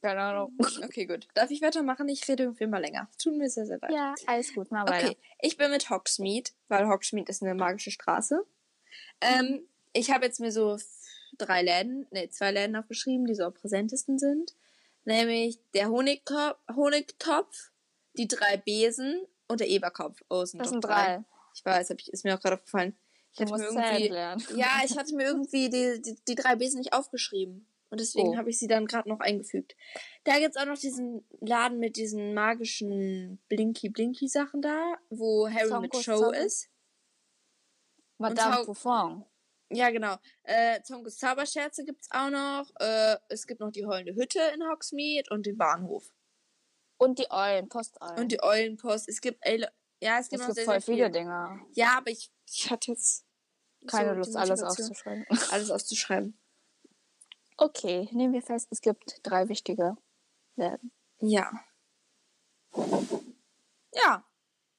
Keine 0.01 0.21
Ahnung. 0.21 0.57
Okay, 0.83 1.05
gut. 1.05 1.27
Darf 1.33 1.51
ich 1.51 1.61
weitermachen? 1.61 2.09
Ich 2.09 2.27
rede 2.27 2.43
irgendwie 2.43 2.67
mal 2.67 2.81
länger. 2.81 3.09
Tut 3.21 3.37
mir 3.37 3.49
sehr, 3.49 3.65
sehr 3.65 3.79
leid. 3.79 3.91
Ja, 3.91 4.15
alles 4.25 4.53
gut. 4.53 4.71
Mal 4.71 4.87
weiter. 4.87 5.09
Okay, 5.09 5.17
ich 5.39 5.57
bin 5.57 5.71
mit 5.71 5.89
Hogsmeade, 5.89 6.51
weil 6.67 6.87
Hogsmeade 6.87 7.29
ist 7.29 7.43
eine 7.43 7.53
magische 7.53 7.91
Straße. 7.91 8.45
Ähm, 9.21 9.67
ich 9.93 10.11
habe 10.11 10.25
jetzt 10.25 10.39
mir 10.39 10.51
so 10.51 10.77
drei 11.37 11.61
Läden, 11.61 12.07
ne, 12.11 12.29
zwei 12.29 12.51
Läden 12.51 12.75
aufgeschrieben, 12.75 13.25
die 13.25 13.35
so 13.35 13.45
am 13.45 13.53
präsentesten 13.53 14.17
sind. 14.17 14.55
Nämlich 15.05 15.59
der 15.73 15.89
Honigtopf, 15.89 16.57
Honigtopf 16.75 17.71
die 18.15 18.27
drei 18.27 18.57
Besen 18.57 19.25
und 19.53 19.61
der 19.61 19.69
Eberkopf. 19.69 20.21
Oh, 20.29 20.43
sind 20.45 20.59
das 20.59 20.69
sind 20.69 20.83
drei. 20.83 21.17
drei. 21.17 21.23
Ich 21.55 21.65
weiß, 21.65 21.89
hab 21.89 21.99
ich, 21.99 22.11
ist 22.11 22.23
mir 22.23 22.35
auch 22.35 22.41
gerade 22.41 22.55
aufgefallen. 22.55 22.97
Ich 23.33 23.41
hatte 23.41 23.53
mir 23.53 23.63
irgendwie, 23.63 24.07
ja, 24.59 24.81
ich 24.85 24.97
hatte 24.97 25.15
mir 25.15 25.23
irgendwie 25.23 25.69
die, 25.69 26.01
die, 26.01 26.15
die 26.27 26.35
drei 26.35 26.55
Besen 26.55 26.79
nicht 26.79 26.93
aufgeschrieben. 26.93 27.67
Und 27.89 27.99
deswegen 27.99 28.29
oh. 28.29 28.37
habe 28.37 28.49
ich 28.49 28.57
sie 28.57 28.67
dann 28.67 28.87
gerade 28.87 29.07
noch 29.07 29.19
eingefügt. 29.19 29.75
Da 30.23 30.39
gibt's 30.39 30.57
auch 30.57 30.65
noch 30.65 30.77
diesen 30.77 31.27
Laden 31.41 31.77
mit 31.77 31.95
diesen 31.95 32.33
magischen 32.33 33.39
Blinky-Blinky-Sachen 33.49 34.63
da, 34.63 34.95
wo 35.11 35.47
Harry 35.47 35.69
Zonko 35.69 35.81
mit 35.81 35.95
Show 36.03 36.17
Zauber. 36.17 36.37
ist. 36.37 36.69
Madame 38.17 38.65
Buffon. 38.65 39.25
Ja, 39.69 39.89
genau. 39.89 40.15
Äh, 40.43 40.81
Zonkos 40.81 41.17
Zauberscherze 41.17 41.83
gibt's 41.83 42.07
auch 42.11 42.29
noch. 42.29 42.69
Äh, 42.79 43.17
es 43.29 43.47
gibt 43.47 43.59
noch 43.59 43.71
die 43.71 43.85
heulende 43.85 44.15
Hütte 44.15 44.39
in 44.53 44.63
Hogsmeade 44.63 45.29
und 45.31 45.45
den 45.45 45.57
Bahnhof. 45.57 46.11
Und 46.97 47.19
die 47.19 47.29
Eulenpost. 47.29 48.01
-Eulen. 48.01 48.19
Und 48.19 48.31
die 48.31 48.41
Eulenpost. 48.41 49.09
Es 49.09 49.21
gibt, 49.21 49.39
ey, 49.41 49.65
ja, 49.99 50.19
es 50.19 50.29
gibt 50.29 50.41
es 50.41 50.47
noch 50.47 50.47
gibt 50.47 50.55
sehr, 50.55 50.65
voll 50.65 50.81
sehr 50.81 50.95
viele 50.95 51.11
Dinge. 51.11 51.61
Ja, 51.73 51.97
aber 51.97 52.11
ich, 52.11 52.31
ich 52.47 52.69
hatte 52.69 52.91
jetzt 52.91 53.25
keine 53.87 54.09
so 54.09 54.15
Lust, 54.15 54.35
alles 54.35 54.61
auszuschreiben. 54.61 55.25
Alles 55.51 55.71
auszuschreiben. 55.71 56.39
Okay, 57.57 58.09
nehmen 58.11 58.33
wir 58.33 58.41
fest, 58.41 58.67
es 58.71 58.81
gibt 58.81 59.19
drei 59.23 59.47
wichtige 59.47 59.95
Läden. 60.55 60.91
Ja. 61.19 61.51
Ja. 63.93 64.25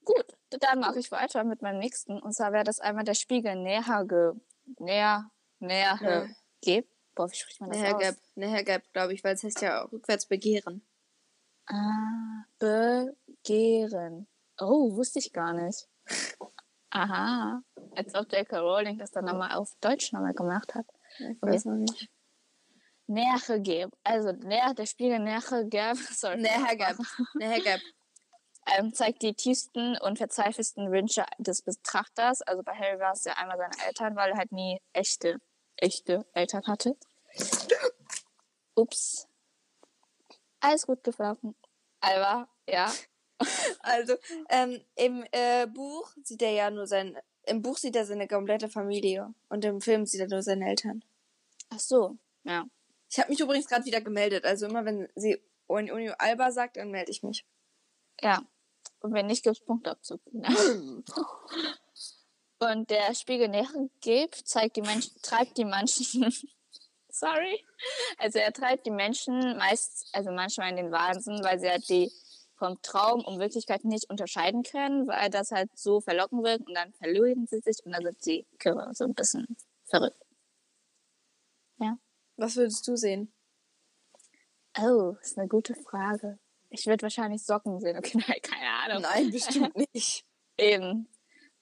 Gut, 0.05 0.37
dann 0.51 0.81
mache 0.81 0.99
ich 0.99 1.11
weiter 1.11 1.45
mit 1.45 1.63
meinem 1.63 1.79
nächsten. 1.79 2.21
Und 2.21 2.35
zwar 2.35 2.53
wäre 2.53 2.65
das 2.65 2.81
einmal 2.81 3.05
der 3.05 3.15
Spiegel 3.15 3.57
näher 3.57 4.05
ge 4.07 4.33
näher 4.79 5.31
näher 5.59 5.99
ja. 6.03 6.29
geb. 6.61 6.89
Boah, 7.15 7.31
wie 7.31 7.37
spricht 7.37 7.61
man 7.61 7.71
das 7.71 7.79
näher 7.79 7.97
aus? 7.97 8.03
Geb, 8.03 8.17
näher 8.35 8.65
geb, 8.65 8.93
glaube 8.93 9.15
ich, 9.15 9.25
weil 9.25 9.35
es 9.35 9.45
heißt 9.45 9.63
ja 9.63 9.83
rückwärts 9.85 10.27
begehren. 10.27 10.87
Ah, 11.67 12.45
begehren. 12.59 14.27
Oh, 14.61 14.95
wusste 14.95 15.19
ich 15.19 15.33
gar 15.33 15.53
nicht. 15.53 15.89
Aha. 16.91 17.63
Als 17.97 18.15
ob 18.15 18.33
J.K. 18.33 18.59
Rowling 18.59 18.99
das 18.99 19.11
dann 19.11 19.25
nochmal 19.25 19.57
auf 19.57 19.75
Deutsch 19.81 20.13
nochmal 20.13 20.35
gemacht 20.35 20.75
hat. 20.75 20.87
Ich 21.19 21.43
weiß 21.43 21.65
noch 21.67 21.75
nicht. 21.75 22.09
Nähergeb. 23.07 23.91
Also 24.03 24.33
näher, 24.33 24.75
der 24.75 24.87
Spiegel 24.87 25.19
Nähergeb. 25.19 25.97
Sorry. 26.13 26.37
Nähergeb. 26.41 26.97
Nähergeb. 27.35 27.81
Ähm, 28.67 28.95
zeigt 28.95 29.23
die 29.23 29.35
tiefsten 29.35 29.99
und 29.99 30.17
verzweifelsten 30.17 30.91
Wünsche 30.91 31.25
des 31.39 31.63
Betrachters. 31.63 32.41
Also 32.43 32.63
bei 32.63 32.73
Harry 32.73 32.99
war 32.99 33.13
es 33.13 33.25
ja 33.25 33.35
einmal 33.35 33.59
seine 33.59 33.87
Eltern, 33.87 34.17
weil 34.17 34.31
er 34.31 34.39
halt 34.39 34.53
nie 34.53 34.81
echte, 34.93 35.39
echte 35.77 36.25
Eltern 36.33 36.67
hatte. 36.67 36.97
Ups. 38.75 39.29
Alles 40.65 40.87
gut 40.87 41.05
gelaufen. 41.05 41.55
Alba, 42.01 42.49
ja. 42.69 42.91
Also, 43.81 44.15
ähm, 44.49 44.81
im 44.95 45.25
äh, 45.33 45.67
Buch 45.67 46.11
sieht 46.23 46.41
er 46.41 46.53
ja 46.53 46.71
nur 46.71 46.87
sein, 46.87 47.19
im 47.43 47.61
Buch 47.61 47.77
sieht 47.77 47.97
er 47.97 48.07
seine 48.07 48.27
komplette 48.29 48.71
Familie 48.71 49.35
und 49.51 49.65
im 49.67 49.83
Film 49.83 50.07
sieht 50.07 50.21
er 50.21 50.29
nur 50.29 50.41
seine 50.41 50.67
Eltern. 50.69 51.05
Ach 51.69 51.81
so, 51.81 52.17
ja. 52.45 52.65
Ich 53.11 53.19
habe 53.19 53.29
mich 53.31 53.41
übrigens 53.41 53.67
gerade 53.69 53.85
wieder 53.85 54.01
gemeldet. 54.01 54.47
Also 54.47 54.67
immer 54.67 54.87
wenn 54.87 55.09
sie 55.15 55.43
Unio 55.67 56.15
Alba 56.19 56.53
sagt, 56.53 56.79
dann 56.79 56.91
melde 56.91 57.11
ich 57.11 57.23
mich. 57.23 57.45
Ja. 58.21 58.43
Und 59.01 59.13
wenn 59.13 59.27
nicht, 59.27 59.45
gibt 59.45 59.57
es 59.57 59.65
Punktabzug. 59.65 60.21
Und 62.61 62.89
der 62.89 63.15
Spiegel 63.15 63.49
Nähergeb 63.49 64.35
zeigt 64.45 64.77
die 64.77 64.83
Menschen, 64.83 65.21
treibt 65.21 65.59
die 65.59 65.67
Menschen, 65.67 66.33
sorry, 67.15 67.65
also 68.19 68.39
er 68.39 68.53
treibt 68.53 68.87
die 68.87 68.91
Menschen 68.91 69.57
meist, 69.57 70.09
also 70.13 70.31
manchmal 70.33 70.71
in 70.71 70.77
den 70.77 70.93
Wahnsinn, 70.93 71.43
weil 71.43 71.59
sie 71.59 71.69
halt 71.69 71.89
die 71.89 72.11
vom 72.57 72.81
Traum 72.83 73.25
und 73.25 73.41
Wirklichkeit 73.41 73.85
nicht 73.85 74.09
unterscheiden 74.11 74.63
können, 74.63 75.07
weil 75.09 75.29
das 75.31 75.51
halt 75.51 75.71
so 75.77 76.01
verlocken 76.01 76.43
wird 76.43 76.67
und 76.67 76.75
dann 76.75 76.93
verlieren 76.95 77.47
sie 77.47 77.61
sich 77.61 77.85
und 77.85 77.93
dann 77.93 78.05
sind 78.05 78.23
sie 78.23 78.47
so 78.93 79.05
ein 79.05 79.15
bisschen 79.15 79.47
verrückt. 79.85 80.21
Ja. 81.79 81.99
Was 82.37 82.57
würdest 82.57 82.87
du 82.87 82.97
sehen? 82.97 83.33
Oh, 84.79 85.15
ist 85.21 85.39
eine 85.39 85.49
gute 85.49 85.75
Frage. 85.75 86.39
Ich 86.71 86.87
würde 86.87 87.03
wahrscheinlich 87.03 87.45
Socken 87.45 87.81
sehen. 87.81 87.97
Okay, 87.97 88.19
nein, 88.29 88.41
keine 88.43 88.71
Ahnung. 88.71 89.03
Nein, 89.03 89.31
bestimmt 89.31 89.77
nicht. 89.77 90.25
Eben. 90.59 91.09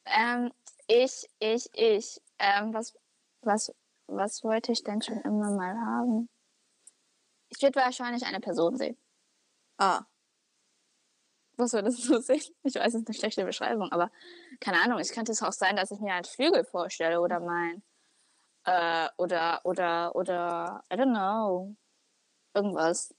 Ähm, 0.07 0.53
ich, 0.87 1.29
ich, 1.39 1.69
ich. 1.75 2.21
Ähm, 2.39 2.73
was, 2.73 2.95
was, 3.43 3.73
was 4.07 4.43
wollte 4.45 4.73
ich 4.73 4.83
denn 4.83 5.03
schon 5.03 5.21
immer 5.21 5.51
mal 5.51 5.75
haben? 5.75 6.29
Ich 7.49 7.63
würde 7.63 7.81
wahrscheinlich 7.81 8.25
eine 8.25 8.41
Person 8.41 8.77
sehen. 8.77 8.97
Ah. 9.79 10.05
Was 11.57 11.73
würdest 11.75 12.09
du 12.09 12.21
sehen? 12.21 12.43
Ich 12.63 12.75
weiß, 12.75 12.95
es 12.95 13.03
ist 13.03 13.09
eine 13.09 13.15
schlechte 13.15 13.45
Beschreibung, 13.45 13.93
aber 13.93 14.11
keine 14.61 14.81
Ahnung. 14.81 14.99
Es 14.99 15.13
könnte 15.13 15.33
es 15.33 15.43
auch 15.43 15.53
sein, 15.53 15.77
dass 15.77 15.91
ich 15.91 16.01
mir 16.01 16.15
einen 16.15 16.25
Flügel 16.25 16.65
vorstelle 16.65 17.21
oder 17.21 17.41
mein, 17.41 17.83
äh, 18.65 19.09
oder, 19.19 19.61
oder, 19.65 20.15
oder, 20.15 20.85
I 20.93 20.97
don't 20.97 21.13
know. 21.13 21.77
Irgendwas. 22.55 23.15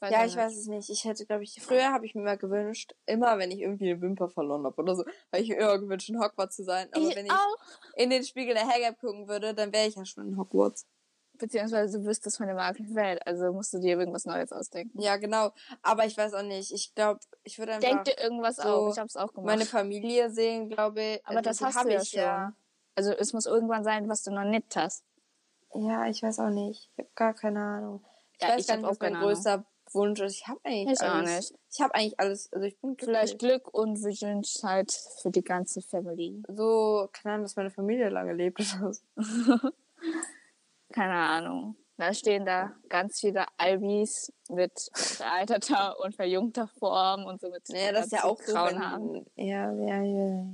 Weiß 0.00 0.10
ja, 0.10 0.24
ich 0.26 0.36
weiß 0.36 0.56
es 0.56 0.66
nicht. 0.66 0.90
Ich 0.90 1.04
hätte, 1.04 1.24
glaube 1.24 1.42
ich, 1.44 1.60
früher 1.60 1.92
habe 1.92 2.04
ich 2.04 2.14
mir 2.14 2.22
mal 2.22 2.36
gewünscht, 2.36 2.94
immer 3.06 3.38
wenn 3.38 3.50
ich 3.50 3.60
irgendwie 3.60 3.90
eine 3.90 4.00
Wimper 4.02 4.28
verloren 4.28 4.64
habe 4.64 4.80
oder 4.82 4.94
so, 4.94 5.04
habe 5.32 5.42
ich 5.42 5.48
mir 5.48 5.56
immer 5.56 5.78
gewünscht, 5.78 6.08
in 6.10 6.20
Hogwarts 6.20 6.56
zu 6.56 6.64
sein. 6.64 6.88
Aber 6.92 7.08
ich 7.08 7.16
wenn 7.16 7.26
ich 7.26 7.32
auch. 7.32 7.56
in 7.96 8.10
den 8.10 8.22
Spiegel 8.22 8.54
der 8.54 8.66
Hagrid 8.66 8.98
gucken 8.98 9.26
würde, 9.28 9.54
dann 9.54 9.72
wäre 9.72 9.86
ich 9.86 9.94
ja 9.94 10.04
schon 10.04 10.28
in 10.28 10.36
Hogwarts. 10.36 10.86
Beziehungsweise 11.38 11.98
du 11.98 12.06
wüsstest 12.06 12.36
von 12.38 12.46
der 12.46 12.56
magischen 12.56 12.94
Welt, 12.94 13.20
also 13.26 13.52
musst 13.52 13.72
du 13.72 13.78
dir 13.78 13.98
irgendwas 13.98 14.24
Neues 14.24 14.52
ausdenken. 14.52 15.00
Ja, 15.00 15.16
genau. 15.16 15.50
Aber 15.82 16.06
ich 16.06 16.16
weiß 16.16 16.34
auch 16.34 16.42
nicht. 16.42 16.72
Ich 16.72 16.94
glaube, 16.94 17.20
ich 17.42 17.58
würde 17.58 17.72
einfach. 17.72 17.88
Denk 17.88 18.04
dir 18.04 18.18
irgendwas 18.22 18.56
so 18.56 18.62
auf. 18.62 18.92
Ich 18.94 18.98
habe 18.98 19.08
es 19.08 19.16
auch 19.16 19.32
gemacht. 19.32 19.46
Meine 19.46 19.66
Familie 19.66 20.30
sehen, 20.30 20.70
glaube 20.70 21.02
ich. 21.02 21.26
Aber 21.26 21.38
also 21.38 21.50
das 21.50 21.58
die 21.58 21.64
hast 21.64 21.76
hab 21.76 21.84
du 21.84 21.92
ja 21.92 22.00
ich 22.00 22.08
schon. 22.08 22.54
Also 22.94 23.12
es 23.12 23.32
muss 23.34 23.44
irgendwann 23.44 23.84
sein, 23.84 24.08
was 24.08 24.22
du 24.22 24.30
noch 24.30 24.44
nicht 24.44 24.74
hast. 24.76 25.04
Ja, 25.74 26.06
ich 26.06 26.22
weiß 26.22 26.40
auch 26.40 26.50
nicht. 26.50 26.90
Ich 26.92 26.98
habe 26.98 27.10
gar 27.14 27.34
keine 27.34 27.60
Ahnung. 27.60 28.04
Ich 28.32 28.42
Ja, 28.42 28.48
weiß 28.48 28.60
ich 28.62 28.66
gar 28.66 28.76
nicht, 28.76 28.86
auch 28.86 28.90
was 28.90 29.00
mein 29.00 29.14
größter 29.14 29.66
Wunsch 29.96 30.20
ist. 30.20 30.36
Ich 30.36 30.46
habe 30.46 30.60
eigentlich 30.62 31.00
alles. 31.00 31.50
nicht. 31.50 31.60
Ich 31.72 31.80
habe 31.80 31.94
eigentlich 31.94 32.20
alles. 32.20 32.52
Also 32.52 32.66
ich 32.66 32.78
bin 32.80 32.96
Vielleicht 32.96 33.38
glücklich. 33.38 33.62
Glück 33.64 33.74
und 33.74 34.00
Wünschheit 34.02 34.92
für 35.20 35.30
die 35.30 35.42
ganze 35.42 35.82
Family. 35.82 36.42
so, 36.48 37.08
keine 37.12 37.34
Ahnung, 37.34 37.44
dass 37.44 37.56
meine 37.56 37.70
Familie 37.70 38.08
lange 38.08 38.32
lebt. 38.32 38.62
Keine 40.92 41.14
Ahnung. 41.14 41.76
Da 41.98 42.12
stehen 42.12 42.44
da 42.44 42.74
ganz 42.88 43.20
viele 43.20 43.46
Albis 43.56 44.32
mit 44.48 44.72
veralterter 44.94 45.98
und 46.04 46.14
verjüngter 46.14 46.68
Form 46.68 47.24
und 47.24 47.40
so 47.40 47.50
mit 47.50 47.68
Naja, 47.70 47.92
das 47.92 48.06
ist 48.06 48.12
ja 48.12 48.24
auch 48.24 48.40
so, 48.40 48.54
wenn, 48.54 49.26
ja, 49.36 49.72
ja, 49.72 50.02
ja. 50.02 50.46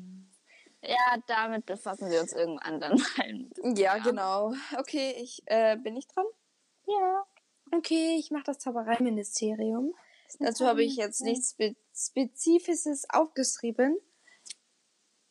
Ja, 0.85 1.17
damit 1.27 1.67
befassen 1.67 2.11
wir 2.11 2.21
uns 2.21 2.33
irgendwann 2.33 2.81
dann 2.81 2.99
mal. 2.99 3.77
Ja, 3.77 3.99
genau. 3.99 4.53
Okay, 4.79 5.15
ich 5.17 5.43
äh, 5.47 5.77
bin 5.77 5.97
ich 5.97 6.09
dran. 6.09 6.27
Ja. 6.87 7.25
Okay, 7.75 8.17
ich 8.19 8.31
mache 8.31 8.45
das 8.45 8.59
Zaubereiministerium. 8.59 9.95
Dazu 10.39 10.67
habe 10.67 10.85
ich 10.85 10.97
jetzt 10.97 11.23
nichts 11.23 11.53
Spe 11.53 11.75
Spezifisches 11.95 13.07
aufgeschrieben. 13.09 13.99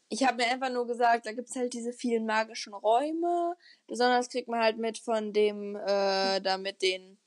Ich 0.10 0.26
habe 0.26 0.38
mir 0.38 0.48
einfach 0.48 0.72
nur 0.72 0.88
gesagt, 0.88 1.26
da 1.26 1.34
gibt's 1.34 1.56
halt 1.56 1.74
diese 1.74 1.94
vielen 1.94 2.26
magischen 2.26 2.74
Räume. 2.74 3.56
Besonders 3.88 4.30
kriegt 4.30 4.48
man 4.48 4.60
halt 4.60 4.78
mit 4.78 4.98
von 4.98 5.34
dem, 5.34 5.76
äh, 5.76 6.42
da 6.42 6.58
mit 6.58 6.82
den, 6.82 7.20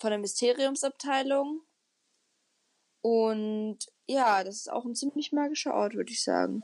von 0.00 0.10
der 0.10 0.18
Mysteriumsabteilung. 0.18 1.62
Und 3.02 3.78
ja, 4.06 4.42
das 4.42 4.56
ist 4.56 4.72
auch 4.72 4.84
ein 4.84 4.94
ziemlich 4.96 5.32
magischer 5.32 5.74
Ort, 5.74 5.94
würde 5.94 6.10
ich 6.10 6.22
sagen. 6.22 6.62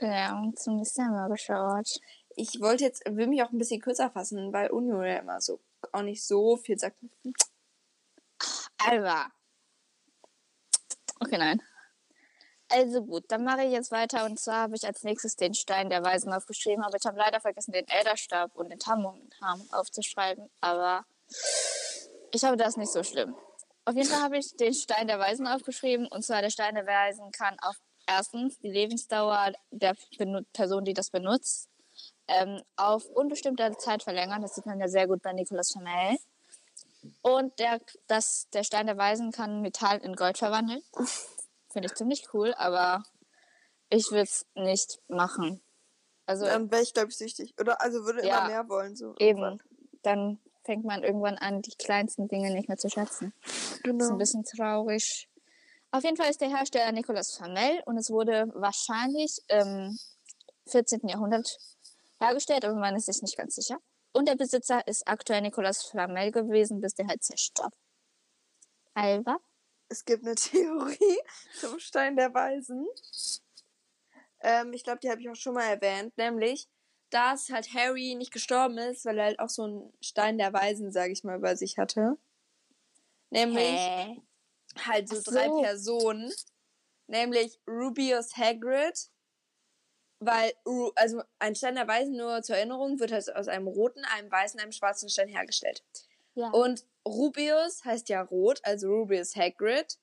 Ja, 0.00 0.38
ein 0.38 0.56
ziemlich 0.56 0.88
sehr 0.88 1.10
magischer 1.10 1.62
Ort. 1.62 2.00
Ich 2.36 2.60
wollte 2.60 2.84
jetzt, 2.84 3.04
will 3.06 3.26
mich 3.26 3.42
auch 3.42 3.50
ein 3.50 3.58
bisschen 3.58 3.80
kürzer 3.80 4.10
fassen, 4.10 4.52
weil 4.52 4.70
Unio 4.70 5.02
ja 5.02 5.18
immer 5.18 5.40
so 5.40 5.60
auch 5.92 6.02
nicht 6.02 6.24
so 6.24 6.56
viel 6.56 6.78
sagt. 6.78 6.96
Alba. 8.78 9.30
Okay, 11.20 11.38
nein. 11.38 11.62
Also 12.68 13.02
gut, 13.04 13.24
dann 13.28 13.44
mache 13.44 13.64
ich 13.64 13.72
jetzt 13.72 13.92
weiter 13.92 14.24
und 14.24 14.40
zwar 14.40 14.62
habe 14.62 14.76
ich 14.76 14.86
als 14.86 15.02
nächstes 15.02 15.36
den 15.36 15.52
Stein 15.52 15.90
der 15.90 16.02
Weisen 16.02 16.32
aufgeschrieben, 16.32 16.82
aber 16.82 16.96
ich 16.96 17.04
habe 17.04 17.18
leider 17.18 17.38
vergessen, 17.38 17.72
den 17.72 17.86
Elderstab 17.86 18.56
und 18.56 18.70
den 18.70 18.78
Tamum 18.78 19.28
aufzuschreiben, 19.72 20.48
aber 20.62 21.04
ich 22.32 22.42
habe 22.44 22.56
das 22.56 22.78
nicht 22.78 22.90
so 22.90 23.02
schlimm. 23.02 23.36
Auf 23.84 23.94
jeden 23.94 24.08
Fall 24.08 24.22
habe 24.22 24.38
ich 24.38 24.56
den 24.56 24.72
Stein 24.72 25.06
der 25.06 25.18
Weisen 25.18 25.46
aufgeschrieben 25.46 26.06
und 26.06 26.24
zwar 26.24 26.40
der 26.40 26.48
Stein 26.48 26.74
der 26.74 26.86
Weisen 26.86 27.30
kann 27.30 27.58
auf 27.60 27.76
erstens 28.06 28.58
die 28.60 28.70
Lebensdauer 28.70 29.52
der 29.70 29.94
Person, 30.54 30.84
die 30.84 30.94
das 30.94 31.10
benutzt, 31.10 31.68
ähm, 32.28 32.62
auf 32.76 33.04
unbestimmte 33.06 33.76
Zeit 33.78 34.02
verlängern. 34.02 34.42
Das 34.42 34.54
sieht 34.54 34.66
man 34.66 34.80
ja 34.80 34.88
sehr 34.88 35.06
gut 35.06 35.22
bei 35.22 35.32
Nicolas 35.32 35.72
Flamel. 35.72 36.16
Und 37.22 37.58
der, 37.58 37.80
das, 38.06 38.48
der 38.52 38.62
Stein 38.64 38.86
der 38.86 38.96
Weisen 38.96 39.32
kann 39.32 39.60
Metall 39.60 39.98
in 39.98 40.14
Gold 40.14 40.38
verwandeln. 40.38 40.82
Finde 41.70 41.86
ich 41.88 41.94
ziemlich 41.94 42.32
cool, 42.32 42.54
aber 42.54 43.02
ich 43.90 44.10
würde 44.10 44.22
es 44.22 44.46
nicht 44.54 45.00
machen. 45.08 45.60
Also 46.26 46.44
Dann 46.46 46.70
wäre 46.70 46.82
ich, 46.82 46.94
glaube 46.94 47.10
ich, 47.10 47.16
süchtig. 47.16 47.54
Oder 47.60 47.80
also 47.82 48.04
würde 48.04 48.24
Ja. 48.26 48.38
immer 48.38 48.48
mehr 48.48 48.68
wollen. 48.68 48.94
So 48.96 49.14
eben, 49.18 49.60
dann 50.02 50.38
fängt 50.64 50.84
man 50.84 51.02
irgendwann 51.02 51.36
an, 51.38 51.60
die 51.62 51.74
kleinsten 51.74 52.28
Dinge 52.28 52.52
nicht 52.52 52.68
mehr 52.68 52.78
zu 52.78 52.88
schätzen. 52.88 53.32
Das 53.42 53.52
ist 53.72 53.82
Genau. 53.82 54.08
ein 54.10 54.18
bisschen 54.18 54.44
traurig. 54.44 55.28
Auf 55.90 56.04
jeden 56.04 56.16
Fall 56.16 56.30
ist 56.30 56.40
der 56.40 56.48
Hersteller 56.56 56.92
Nicolas 56.92 57.34
Flamel 57.36 57.82
und 57.84 57.98
es 57.98 58.10
wurde 58.10 58.50
wahrscheinlich 58.54 59.42
im 59.48 59.98
14. 60.68 61.08
Jahrhundert 61.08 61.58
hergestellt, 62.22 62.64
aber 62.64 62.74
man 62.74 62.96
ist 62.96 63.06
sich 63.06 63.20
nicht 63.22 63.36
ganz 63.36 63.54
sicher. 63.54 63.78
Und 64.12 64.28
der 64.28 64.36
Besitzer 64.36 64.86
ist 64.86 65.08
aktuell 65.08 65.40
Nicolas 65.40 65.84
Flamel 65.84 66.32
gewesen, 66.32 66.80
bis 66.80 66.94
der 66.94 67.06
halt 67.06 67.22
zerstört. 67.22 67.74
Alba? 68.94 69.38
Es 69.88 70.04
gibt 70.04 70.24
eine 70.24 70.34
Theorie 70.36 71.18
zum 71.58 71.78
Stein 71.78 72.16
der 72.16 72.32
Weisen. 72.32 72.86
Ähm, 74.40 74.72
ich 74.72 74.84
glaube, 74.84 75.00
die 75.00 75.10
habe 75.10 75.20
ich 75.20 75.28
auch 75.28 75.36
schon 75.36 75.54
mal 75.54 75.64
erwähnt, 75.64 76.16
nämlich, 76.16 76.68
dass 77.10 77.50
halt 77.50 77.72
Harry 77.74 78.14
nicht 78.14 78.32
gestorben 78.32 78.78
ist, 78.78 79.04
weil 79.04 79.18
er 79.18 79.26
halt 79.26 79.38
auch 79.38 79.48
so 79.48 79.64
einen 79.64 79.92
Stein 80.00 80.38
der 80.38 80.52
Weisen, 80.52 80.92
sage 80.92 81.12
ich 81.12 81.24
mal, 81.24 81.38
bei 81.38 81.54
sich 81.54 81.78
hatte. 81.78 82.16
Nämlich 83.30 83.78
Hä? 83.78 84.22
halt 84.78 85.08
so, 85.08 85.16
so. 85.16 85.30
drei 85.30 85.48
Personen, 85.62 86.32
nämlich 87.06 87.60
Rubius 87.66 88.36
Hagrid, 88.36 89.10
weil, 90.26 90.52
also 90.96 91.22
ein 91.38 91.54
Stein 91.54 91.74
der 91.74 91.88
Weisen, 91.88 92.16
nur 92.16 92.42
zur 92.42 92.56
Erinnerung, 92.56 92.98
wird 93.00 93.12
halt 93.12 93.34
aus 93.34 93.48
einem 93.48 93.66
roten, 93.66 94.04
einem 94.04 94.30
weißen, 94.30 94.60
einem 94.60 94.72
schwarzen 94.72 95.08
Stein 95.08 95.28
hergestellt. 95.28 95.82
Ja. 96.34 96.50
Und 96.50 96.86
Rubius 97.06 97.84
heißt 97.84 98.08
ja 98.08 98.22
rot, 98.22 98.60
also 98.62 98.88
Rubius 98.88 99.36
Hagrid. 99.36 99.98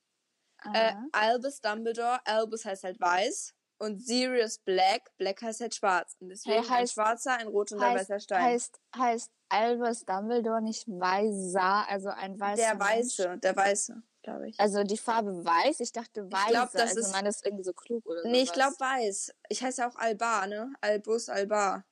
Äh. 0.73 0.93
Albus 1.13 1.61
Dumbledore, 1.61 2.19
Albus 2.25 2.65
heißt 2.65 2.83
halt 2.83 2.99
weiß. 2.99 3.53
Und 3.81 4.05
Sirius 4.05 4.57
Black, 4.57 5.15
Black 5.17 5.41
heißt 5.41 5.61
halt 5.61 5.73
schwarz. 5.73 6.17
Und 6.19 6.29
deswegen 6.29 6.57
ein 6.57 6.65
heißt- 6.65 6.93
schwarzer, 6.93 7.37
ein 7.37 7.47
roter 7.47 7.77
und 7.77 7.83
ein 7.83 7.95
weißer 7.95 8.19
Stein. 8.19 8.43
heißt, 8.43 8.77
heißt 8.97 9.31
Albus 9.47 10.03
Dumbledore 10.05 10.61
nicht 10.61 10.85
weißer, 10.87 11.87
also 11.89 12.09
ein 12.09 12.37
weißer 12.37 12.61
der? 12.75 12.79
Weiße, 12.79 13.37
der 13.41 13.55
Weiße. 13.55 14.03
Glaube 14.29 14.49
ich. 14.49 14.59
Also 14.59 14.83
die 14.83 14.97
Farbe 14.97 15.43
weiß, 15.43 15.79
ich 15.79 15.91
dachte 15.91 16.31
weiß. 16.31 16.47
glaub, 16.49 16.71
das 16.71 16.81
also 16.81 16.99
ist- 16.99 17.11
man 17.13 17.25
ist 17.25 17.45
irgendwie 17.45 17.63
so 17.63 17.73
klug 17.73 18.05
oder 18.05 18.21
so. 18.23 18.29
Nee, 18.29 18.41
ich 18.41 18.53
glaube 18.53 18.75
weiß. 18.79 19.33
Ich 19.49 19.63
heiße 19.63 19.87
auch 19.87 19.95
Alba, 19.95 20.47
ne? 20.47 20.73
Albus 20.81 21.29
Alba. 21.29 21.85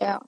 Ja. 0.00 0.20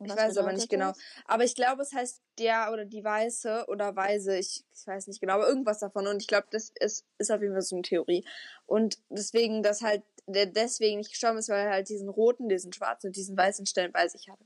Ich 0.00 0.14
weiß 0.14 0.36
aber 0.36 0.52
nicht 0.52 0.68
genau. 0.68 0.92
Aber 1.24 1.42
ich 1.42 1.56
glaube, 1.56 1.82
es 1.82 1.92
heißt 1.92 2.22
der 2.38 2.70
oder 2.72 2.84
die 2.84 3.02
Weiße 3.02 3.64
oder 3.66 3.96
Weise. 3.96 4.38
Ich, 4.38 4.64
ich 4.72 4.86
weiß 4.86 5.08
nicht 5.08 5.20
genau, 5.20 5.34
aber 5.34 5.48
irgendwas 5.48 5.80
davon. 5.80 6.06
Und 6.06 6.22
ich 6.22 6.28
glaube, 6.28 6.46
das 6.52 6.70
ist, 6.78 7.04
ist 7.18 7.32
auf 7.32 7.40
jeden 7.40 7.52
Fall 7.52 7.62
so 7.62 7.74
eine 7.74 7.82
Theorie. 7.82 8.24
Und 8.66 8.98
deswegen, 9.08 9.64
dass 9.64 9.82
halt 9.82 10.04
der 10.26 10.46
deswegen 10.46 10.98
nicht 10.98 11.10
gestorben 11.10 11.38
ist, 11.38 11.48
weil 11.48 11.66
er 11.66 11.72
halt 11.72 11.88
diesen 11.88 12.08
roten, 12.08 12.48
diesen 12.48 12.72
schwarzen 12.72 13.08
und 13.08 13.16
diesen 13.16 13.36
weißen 13.36 13.66
Stellen 13.66 13.90
bei 13.90 14.06
sich 14.06 14.28
hatte. 14.28 14.44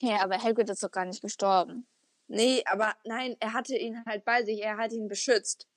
Ja, 0.00 0.22
aber 0.22 0.42
Hagrid 0.42 0.70
ist 0.70 0.82
doch 0.82 0.90
gar 0.90 1.04
nicht 1.04 1.20
gestorben. 1.20 1.86
Nee, 2.28 2.62
aber 2.66 2.96
nein, 3.04 3.36
er 3.40 3.52
hatte 3.52 3.76
ihn 3.76 4.04
halt 4.04 4.24
bei 4.24 4.44
sich. 4.44 4.60
Er 4.62 4.76
hat 4.76 4.92
ihn 4.92 5.08
beschützt. 5.08 5.68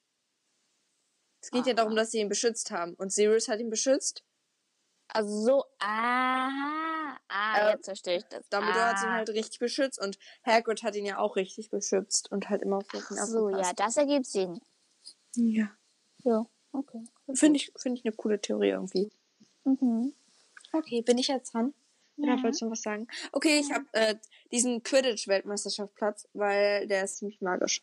Es 1.42 1.52
geht 1.52 1.66
ja 1.68 1.74
Aha. 1.74 1.78
darum, 1.78 1.96
dass 1.96 2.12
sie 2.12 2.20
ihn 2.20 2.30
beschützt 2.30 2.72
haben. 2.72 2.96
Und 2.96 3.12
Sirius 3.14 3.48
hat 3.48 3.60
ihn 3.60 3.70
beschützt. 3.70 4.24
Also 5.08 5.30
so, 5.46 5.66
aha, 5.80 7.18
ah, 7.30 7.58
Äh, 7.70 7.72
jetzt 7.74 7.86
verstehe 7.86 8.18
ich 8.18 8.24
das. 8.26 8.48
Dumbledore 8.50 8.84
ah. 8.86 8.90
hat 8.94 9.04
ihn 9.04 9.12
halt 9.14 9.30
richtig 9.30 9.60
beschützt. 9.60 10.00
Und 10.00 10.18
Hagrid 10.46 10.84
hat 10.84 10.96
ihn 10.96 11.06
ja 11.06 11.18
auch 11.20 11.36
richtig 11.36 11.70
beschützt. 11.70 12.32
Und 12.32 12.50
halt 12.50 12.62
immer 12.62 12.78
auf 12.78 12.94
ihn 12.94 13.02
Ach 13.02 13.26
so, 13.26 13.50
ja, 13.50 13.56
aufgepasst. 13.58 13.80
das 13.80 13.98
ergibt 13.98 14.26
Sinn. 14.26 14.60
ja. 15.36 15.70
Ja, 16.24 16.46
okay. 16.74 17.02
Finde 17.34 17.56
ich, 17.58 17.72
finde 17.78 17.98
ich 17.98 18.06
eine 18.06 18.14
coole 18.14 18.42
Theorie 18.42 18.70
irgendwie. 18.72 19.10
Mhm. 19.64 20.14
Okay, 20.74 21.02
bin 21.02 21.18
ich 21.18 21.30
jetzt 21.30 21.54
dran? 21.54 21.74
Ja. 22.28 22.44
wolltest 22.44 22.62
du 22.62 22.70
was 22.70 22.82
sagen? 22.82 23.08
Okay, 23.32 23.60
ich 23.60 23.72
habe 23.72 23.86
äh, 23.94 24.16
diesen 24.52 24.84
Quidditch-Weltmeisterschaftsplatz, 24.84 26.28
weil 26.34 26.88
der 26.88 27.04
ist 27.04 27.18
ziemlich 27.18 27.42
magisch. 27.42 27.82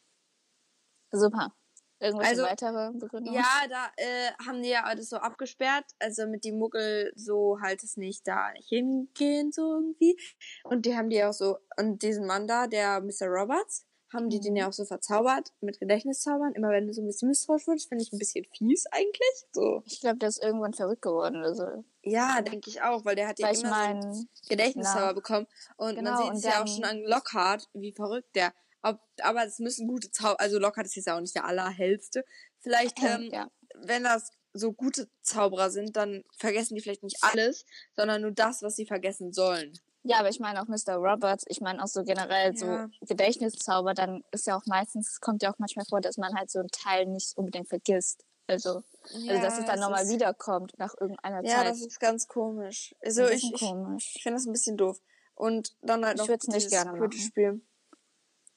Super. 1.13 1.55
Irgendwelche 1.99 2.31
Also, 2.31 2.43
weitere 2.43 2.93
Begründungen? 2.93 3.41
Ja, 3.41 3.67
da 3.69 3.91
äh, 3.97 4.33
haben 4.47 4.63
die 4.63 4.69
ja 4.69 4.85
alles 4.85 5.09
so 5.09 5.17
abgesperrt, 5.17 5.87
also 5.99 6.27
mit 6.27 6.45
die 6.45 6.53
Muggel 6.53 7.11
so 7.17 7.59
halt 7.63 7.83
es 7.83 7.97
nicht 7.97 8.29
da 8.29 8.53
nicht 8.53 8.69
hingehen, 8.69 9.51
so 9.51 9.77
irgendwie. 9.77 10.21
Und 10.65 10.85
die 10.85 10.95
haben 10.95 11.09
die 11.09 11.25
auch 11.25 11.33
so, 11.33 11.59
und 11.79 12.03
diesen 12.03 12.27
Mann 12.27 12.47
da, 12.47 12.67
der 12.67 13.01
Mr. 13.01 13.27
Roberts, 13.29 13.87
haben 14.13 14.29
die 14.29 14.41
den 14.41 14.57
ja 14.57 14.69
auch 14.69 14.73
so 14.73 14.85
verzaubert 14.85 15.53
mit 15.61 15.81
Gedächtniszaubern. 15.81 16.55
Immer 16.55 16.71
wenn 16.71 16.87
du 16.87 16.93
so 16.93 17.03
ein 17.03 17.07
bisschen 17.07 17.29
misstrauisch 17.29 17.67
wirst, 17.67 17.89
finde 17.89 18.05
ich 18.05 18.13
ein 18.13 18.19
bisschen 18.19 18.45
fies 18.57 18.87
eigentlich. 18.91 19.45
So. 19.53 19.83
Ich 19.85 20.01
glaube, 20.01 20.19
der 20.19 20.29
ist 20.29 20.43
irgendwann 20.43 20.75
verrückt 20.75 21.03
geworden 21.03 21.37
oder 21.37 21.55
so. 21.55 21.85
Ja, 22.03 22.41
denke 22.41 22.71
ich 22.71 22.83
auch, 22.83 23.05
weil 23.05 23.17
der 23.17 23.29
hat 23.29 23.39
ja 23.39 23.49
immer 23.49 23.57
so 23.57 23.67
meine, 23.67 24.27
Gedächtniszauber 24.49 25.07
Na. 25.07 25.13
bekommen. 25.13 25.47
Und 25.77 25.97
Genau, 25.97 26.27
man 26.27 26.37
sieht 26.37 26.49
es 26.49 26.55
ja 26.55 26.63
auch 26.63 26.69
schon 26.69 26.85
an 26.85 27.03
Lockhart, 27.03 27.69
wie 27.75 27.93
verrückt 27.93 28.35
der. 28.37 28.53
Ob, 28.83 29.01
aber 29.21 29.45
es 29.45 29.59
müssen 29.59 29.89
gute 29.89 30.11
Zauber, 30.13 30.41
also 30.41 30.59
Lockhart 30.59 30.87
ist 30.87 30.95
jetzt 30.95 31.09
auch 31.09 31.21
nicht 31.21 31.35
der 31.35 31.45
allerhellste. 31.45 32.25
Vielleicht, 32.61 33.03
ähm, 33.03 33.29
ja. 33.33 33.49
wenn 33.75 34.05
das 34.05 34.31
so 34.53 34.73
gute 34.73 35.09
Zauberer 35.23 35.71
sind, 35.71 35.97
dann 35.97 36.23
vergessen 36.39 36.75
die 36.77 36.81
vielleicht 36.81 37.03
nicht 37.03 37.19
alles, 37.23 37.65
sondern 37.95 38.23
nur 38.23 38.31
das, 38.31 38.63
was 38.63 38.77
sie 38.77 38.87
vergessen 38.87 39.33
sollen. 39.33 39.79
Ja, 40.07 40.19
aber 40.19 40.29
ich 40.29 40.41
meine 40.41 40.61
auch 40.63 40.67
Mr. 40.69 40.95
Roberts, 40.97 41.45
ich 41.49 41.61
meine 41.61 41.83
auch 41.83 41.87
so 41.89 42.03
generell 42.05 42.57
so 42.57 42.67
Ja. 42.67 42.89
Gedächtniszauber, 43.03 43.95
dann 43.95 44.23
ist 44.31 44.47
ja 44.47 44.57
auch 44.57 44.67
meistens, 44.67 45.11
es 45.13 45.21
kommt 45.21 45.43
ja 45.43 45.53
auch 45.53 45.59
manchmal 45.59 45.85
vor, 45.87 46.01
dass 46.01 46.17
man 46.17 46.35
halt 46.35 46.51
so 46.51 46.59
einen 46.61 46.71
Teil 46.71 47.07
nicht 47.07 47.37
unbedingt 47.37 47.69
vergisst. 47.69 48.25
Also, 48.49 48.83
also 49.13 49.41
dass 49.41 49.59
es 49.59 49.65
dann 49.65 49.81
nochmal 49.81 50.09
wiederkommt 50.09 50.79
nach 50.79 50.95
irgendeiner 51.01 51.43
Ja, 51.45 51.57
Zeit. 51.57 51.67
das 51.69 51.81
ist 51.81 51.99
ganz 51.99 52.29
komisch. 52.29 52.95
Also 53.05 53.27
ich, 53.27 53.53
ich, 53.53 53.61
komisch. 53.61 54.13
ich 54.17 54.23
finde 54.23 54.37
das 54.39 54.47
ein 54.47 54.53
bisschen 54.53 54.77
doof. 54.77 55.01
Und 55.35 55.77
dann 55.83 56.05
halt 56.07 56.15
Ich 56.15 56.21
noch 56.21 56.29
würd's 56.29 56.47
nicht 56.47 56.71
gerne. 56.71 56.97
Quidditch-Spiel. 56.99 57.61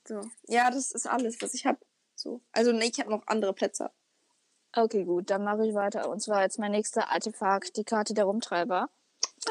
So. 0.07 0.21
Ja, 0.47 0.69
das 0.69 0.91
ist 0.91 1.07
alles, 1.07 1.41
was 1.41 1.53
ich 1.55 1.65
habe. 1.65 1.79
So. 2.15 2.41
Also 2.51 2.71
nee, 2.71 2.91
ich 2.93 2.99
habe 2.99 3.09
noch 3.09 3.23
andere 3.27 3.53
Plätze. 3.53 3.89
Okay, 4.75 5.03
gut, 5.05 5.29
dann 5.31 5.43
mache 5.43 5.65
ich 5.65 5.73
weiter. 5.73 6.07
Und 6.09 6.21
zwar 6.21 6.43
jetzt 6.43 6.59
mein 6.59 6.71
nächster 6.71 7.09
Artefakt, 7.09 7.75
die 7.75 7.83
Karte 7.83 8.13
der 8.13 8.25
Rumtreiber. 8.25 8.89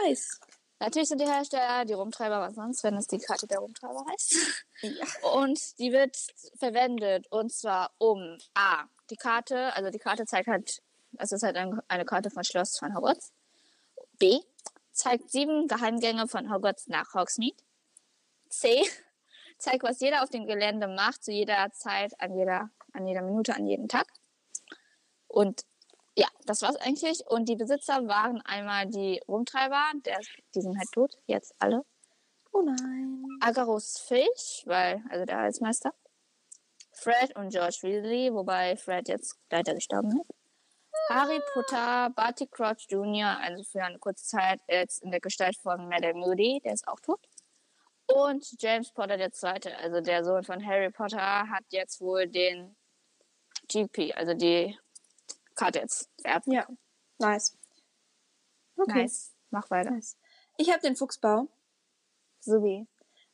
Nice. 0.07 0.39
Natürlich 0.81 1.09
sind 1.09 1.21
die 1.21 1.27
Hersteller 1.27 1.85
die 1.85 1.95
Rumtreiber, 1.95 2.41
was 2.41 2.55
sonst, 2.55 2.85
wenn 2.85 2.97
es 2.97 3.09
die 3.09 3.19
Karte 3.19 3.47
der 3.47 3.59
Rumtreiber 3.59 4.05
heißt. 4.11 4.37
Ja. 4.83 5.31
Und 5.33 5.79
die 5.79 5.93
wird 5.93 6.17
verwendet 6.57 7.27
und 7.31 7.53
zwar 7.53 7.91
um 7.99 8.39
A. 8.55 8.85
Die 9.11 9.17
Karte, 9.17 9.75
also 9.75 9.91
die 9.91 9.99
Karte 9.99 10.25
zeigt 10.25 10.47
halt, 10.47 10.81
es 11.19 11.33
ist 11.33 11.43
halt 11.43 11.57
ein, 11.57 11.81
eine 11.89 12.05
Karte 12.05 12.31
von 12.31 12.45
Schloss 12.45 12.79
von 12.79 12.95
Hogwarts. 12.95 13.33
B. 14.19 14.39
Zeigt 14.93 15.31
sieben 15.31 15.67
Geheimgänge 15.67 16.29
von 16.29 16.53
Hogwarts 16.53 16.87
nach 16.87 17.13
Hogsmeade. 17.15 17.57
C. 18.49 18.85
Zeigt, 19.59 19.83
was 19.83 20.01
jeder 20.01 20.23
auf 20.23 20.31
dem 20.31 20.47
Gelände 20.47 20.87
macht, 20.87 21.25
zu 21.25 21.33
jeder 21.33 21.73
Zeit, 21.73 22.21
an 22.21 22.37
jeder, 22.37 22.71
an 22.93 23.07
jeder 23.07 23.23
Minute, 23.23 23.57
an 23.57 23.67
jedem 23.67 23.89
Tag. 23.89 24.07
Und 25.27 25.65
ja, 26.19 26.27
das 26.47 26.63
war's 26.63 26.77
eigentlich. 26.77 27.25
Und 27.29 27.49
die 27.49 27.55
Besitzer 27.55 28.07
waren 28.09 28.41
einmal 28.43 28.87
die 28.87 29.21
Rumtreiber, 29.29 29.93
der, 30.05 30.19
die 30.55 30.61
sind 30.61 30.77
halt 30.77 30.91
tot, 30.91 31.17
jetzt 31.27 31.55
alle. 31.61 31.85
Oh 32.53 32.63
nein. 32.63 33.25
Agarus 33.41 33.99
Fisch, 33.99 34.65
weil, 34.67 35.01
also 35.11 35.25
der 35.25 35.39
Halsmeister. 35.39 35.95
Fred 36.91 37.37
und 37.37 37.51
George 37.51 37.79
Weasley, 37.83 38.35
wobei 38.35 38.77
Fred 38.77 39.09
jetzt 39.09 39.37
leider 39.49 39.75
gestorben 39.75 40.21
ist. 40.21 40.35
Harry 41.09 41.41
Potter, 41.53 42.11
Barty 42.11 42.49
Crouch 42.49 42.87
Jr., 42.89 43.39
also 43.41 43.63
für 43.63 43.85
eine 43.85 44.01
kurze 44.01 44.25
Zeit 44.25 44.61
jetzt 44.67 45.05
in 45.05 45.13
der 45.13 45.21
Gestalt 45.21 45.57
von 45.57 45.89
Madame 45.89 46.19
Moody, 46.19 46.61
der 46.65 46.73
ist 46.73 46.89
auch 46.89 46.99
tot. 46.99 47.21
Und 48.07 48.61
James 48.61 48.91
Potter 48.91 49.17
der 49.17 49.31
Zweite, 49.31 49.77
also 49.79 50.01
der 50.01 50.25
Sohn 50.25 50.43
von 50.43 50.67
Harry 50.67 50.91
Potter, 50.91 51.49
hat 51.49 51.65
jetzt 51.69 52.01
wohl 52.01 52.27
den 52.27 52.75
GP, 53.69 54.15
also 54.15 54.35
die 54.35 54.77
Karte 55.59 55.81
jetzt 55.81 56.09
vererbt. 56.21 56.47
Ja. 56.49 56.67
Nice. 57.19 57.57
Okay. 58.77 59.03
Nice. 59.03 59.33
Mach 59.51 59.69
weiter. 59.71 59.91
Nice. 59.91 60.17
Ich 60.57 60.71
habe 60.71 60.81
den 60.81 60.97
Fuchsbau, 60.97 61.49
So 62.41 62.63
wie. 62.63 62.87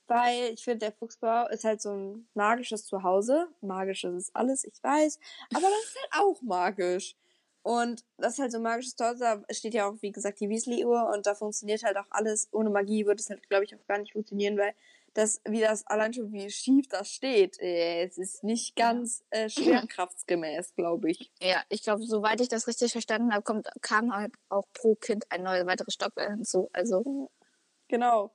weil 0.06 0.52
ich 0.54 0.64
finde, 0.64 0.80
der 0.80 0.92
Fuchsbau 0.92 1.48
ist 1.48 1.64
halt 1.64 1.80
so 1.82 1.90
ein 1.92 2.28
magisches 2.34 2.84
Zuhause. 2.86 3.48
Magisches 3.60 4.14
ist 4.14 4.36
alles, 4.36 4.64
ich 4.64 4.82
weiß. 4.82 5.18
Aber 5.54 5.62
das 5.68 5.84
ist 5.84 5.96
halt 6.00 6.22
auch 6.24 6.42
magisch. 6.42 7.16
Und 7.62 8.04
das 8.18 8.34
ist 8.34 8.38
halt 8.40 8.52
so 8.52 8.58
ein 8.58 8.62
magisches 8.62 8.94
Zuhause. 8.96 9.18
Da 9.20 9.42
steht 9.54 9.72
ja 9.74 9.86
auch, 9.88 9.94
wie 10.02 10.12
gesagt, 10.12 10.40
die 10.40 10.48
Weasley-Uhr 10.50 11.10
und 11.14 11.26
da 11.26 11.34
funktioniert 11.34 11.82
halt 11.82 11.96
auch 11.96 12.06
alles. 12.10 12.48
Ohne 12.52 12.68
Magie 12.70 13.06
würde 13.06 13.20
es 13.20 13.30
halt, 13.30 13.48
glaube 13.48 13.64
ich, 13.64 13.74
auch 13.74 13.86
gar 13.88 13.98
nicht 13.98 14.12
funktionieren, 14.12 14.58
weil 14.58 14.74
das, 15.14 15.40
wie 15.44 15.60
das 15.60 15.86
allein 15.86 16.12
schon, 16.12 16.32
wie 16.32 16.50
schief 16.50 16.88
das 16.88 17.08
steht, 17.08 17.58
äh, 17.60 18.04
es 18.04 18.18
ist 18.18 18.44
nicht 18.44 18.76
ganz 18.76 19.24
äh, 19.30 19.48
schwerkraftsgemäß, 19.48 20.74
glaube 20.74 21.10
ich. 21.10 21.32
Ja, 21.40 21.62
ich 21.68 21.82
glaube, 21.82 22.02
soweit 22.04 22.40
ich 22.40 22.48
das 22.48 22.66
richtig 22.66 22.92
verstanden 22.92 23.32
habe, 23.32 23.42
kommt, 23.42 23.68
kam 23.80 24.14
halt 24.14 24.34
auch 24.48 24.66
pro 24.72 24.94
Kind 24.96 25.24
ein 25.30 25.42
neues 25.42 25.66
weiteres 25.66 25.94
Stockwerk 25.94 26.30
hinzu. 26.32 26.68
Also, 26.72 27.30
Genau. 27.88 28.32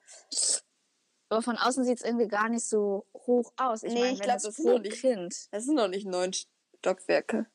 aber 1.29 1.41
von 1.41 1.57
außen 1.57 1.83
sieht 1.83 1.97
es 1.99 2.05
irgendwie 2.05 2.27
gar 2.27 2.49
nicht 2.49 2.63
so 2.65 3.05
hoch 3.13 3.51
aus. 3.57 3.83
Ich 3.83 3.93
Nee, 3.93 3.99
meine, 3.99 4.13
ich 4.13 4.19
wenn 4.19 4.25
glaub, 4.25 4.35
das 4.37 4.43
das 4.43 4.59
ist 4.59 4.65
noch 4.65 4.79
nicht- 4.79 5.01
Kind, 5.01 5.47
Das 5.51 5.65
sind 5.65 5.75
noch 5.75 5.87
nicht 5.89 6.07
neun 6.07 6.31
Stockwerke. 6.77 7.45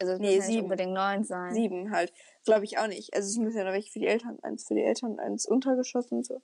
also 0.00 0.14
es 0.14 0.18
Nee, 0.20 0.26
müssen 0.26 0.32
ja 0.32 0.36
nicht 0.38 0.46
sieben. 0.46 0.62
unbedingt 0.64 0.92
neun 0.94 1.24
sein. 1.24 1.54
Sieben 1.54 1.90
halt. 1.92 2.12
Glaube 2.44 2.64
ich 2.64 2.78
auch 2.78 2.86
nicht. 2.88 3.14
Also 3.14 3.28
es 3.28 3.36
müssen 3.36 3.58
ja 3.58 3.64
noch 3.64 3.72
welche 3.72 3.90
für 3.92 3.98
die 4.00 4.06
Eltern, 4.06 4.38
eins 4.42 4.66
für 4.66 4.74
die 4.74 4.82
Eltern, 4.82 5.18
eins 5.20 5.44
untergeschossen 5.46 6.18
und 6.18 6.26
so. 6.26 6.42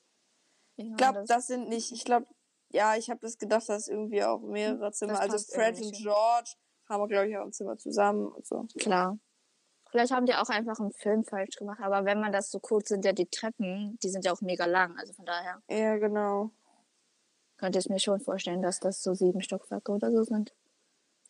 Ich 0.80 0.96
glaube, 0.96 1.18
das- 1.20 1.28
das 1.28 1.46
sind 1.48 1.68
nicht, 1.68 1.92
ich 1.92 2.04
glaube, 2.04 2.26
ja, 2.70 2.94
ich 2.96 3.10
habe 3.10 3.20
das 3.20 3.36
gedacht, 3.38 3.68
dass 3.68 3.88
irgendwie 3.88 4.22
auch 4.22 4.40
mehrere 4.40 4.92
Zimmer, 4.92 5.18
also 5.20 5.38
Fred 5.38 5.80
und. 5.80 5.92
George 5.92 6.52
haben, 6.88 7.08
glaube 7.08 7.28
ich, 7.28 7.36
auch 7.36 7.42
ein 7.44 7.52
Zimmer 7.52 7.76
zusammen 7.76 8.28
und 8.28 8.46
so. 8.46 8.66
Klar. 8.78 9.18
Vielleicht 9.90 10.12
haben 10.12 10.26
die 10.26 10.34
auch 10.34 10.48
einfach 10.50 10.78
einen 10.78 10.92
Film 10.92 11.24
falsch 11.24 11.56
gemacht, 11.56 11.80
aber 11.80 12.04
wenn 12.04 12.20
man 12.20 12.30
das 12.30 12.50
so 12.50 12.60
guckt, 12.60 12.88
sind 12.88 13.04
ja 13.04 13.12
die 13.12 13.26
Treppen, 13.26 13.98
die 14.02 14.08
sind 14.10 14.24
ja 14.24 14.32
auch 14.32 14.40
mega 14.42 14.66
lang. 14.66 14.96
Also 14.98 15.12
von 15.14 15.24
daher 15.24 15.62
Ja, 15.68 15.96
genau. 15.96 16.50
könnte 17.56 17.78
ich 17.80 17.88
mir 17.88 17.98
schon 17.98 18.20
vorstellen, 18.20 18.62
dass 18.62 18.78
das 18.80 19.02
so 19.02 19.14
sieben 19.14 19.40
Stockwerke 19.40 19.90
oder 19.90 20.12
so 20.12 20.22
sind. 20.24 20.54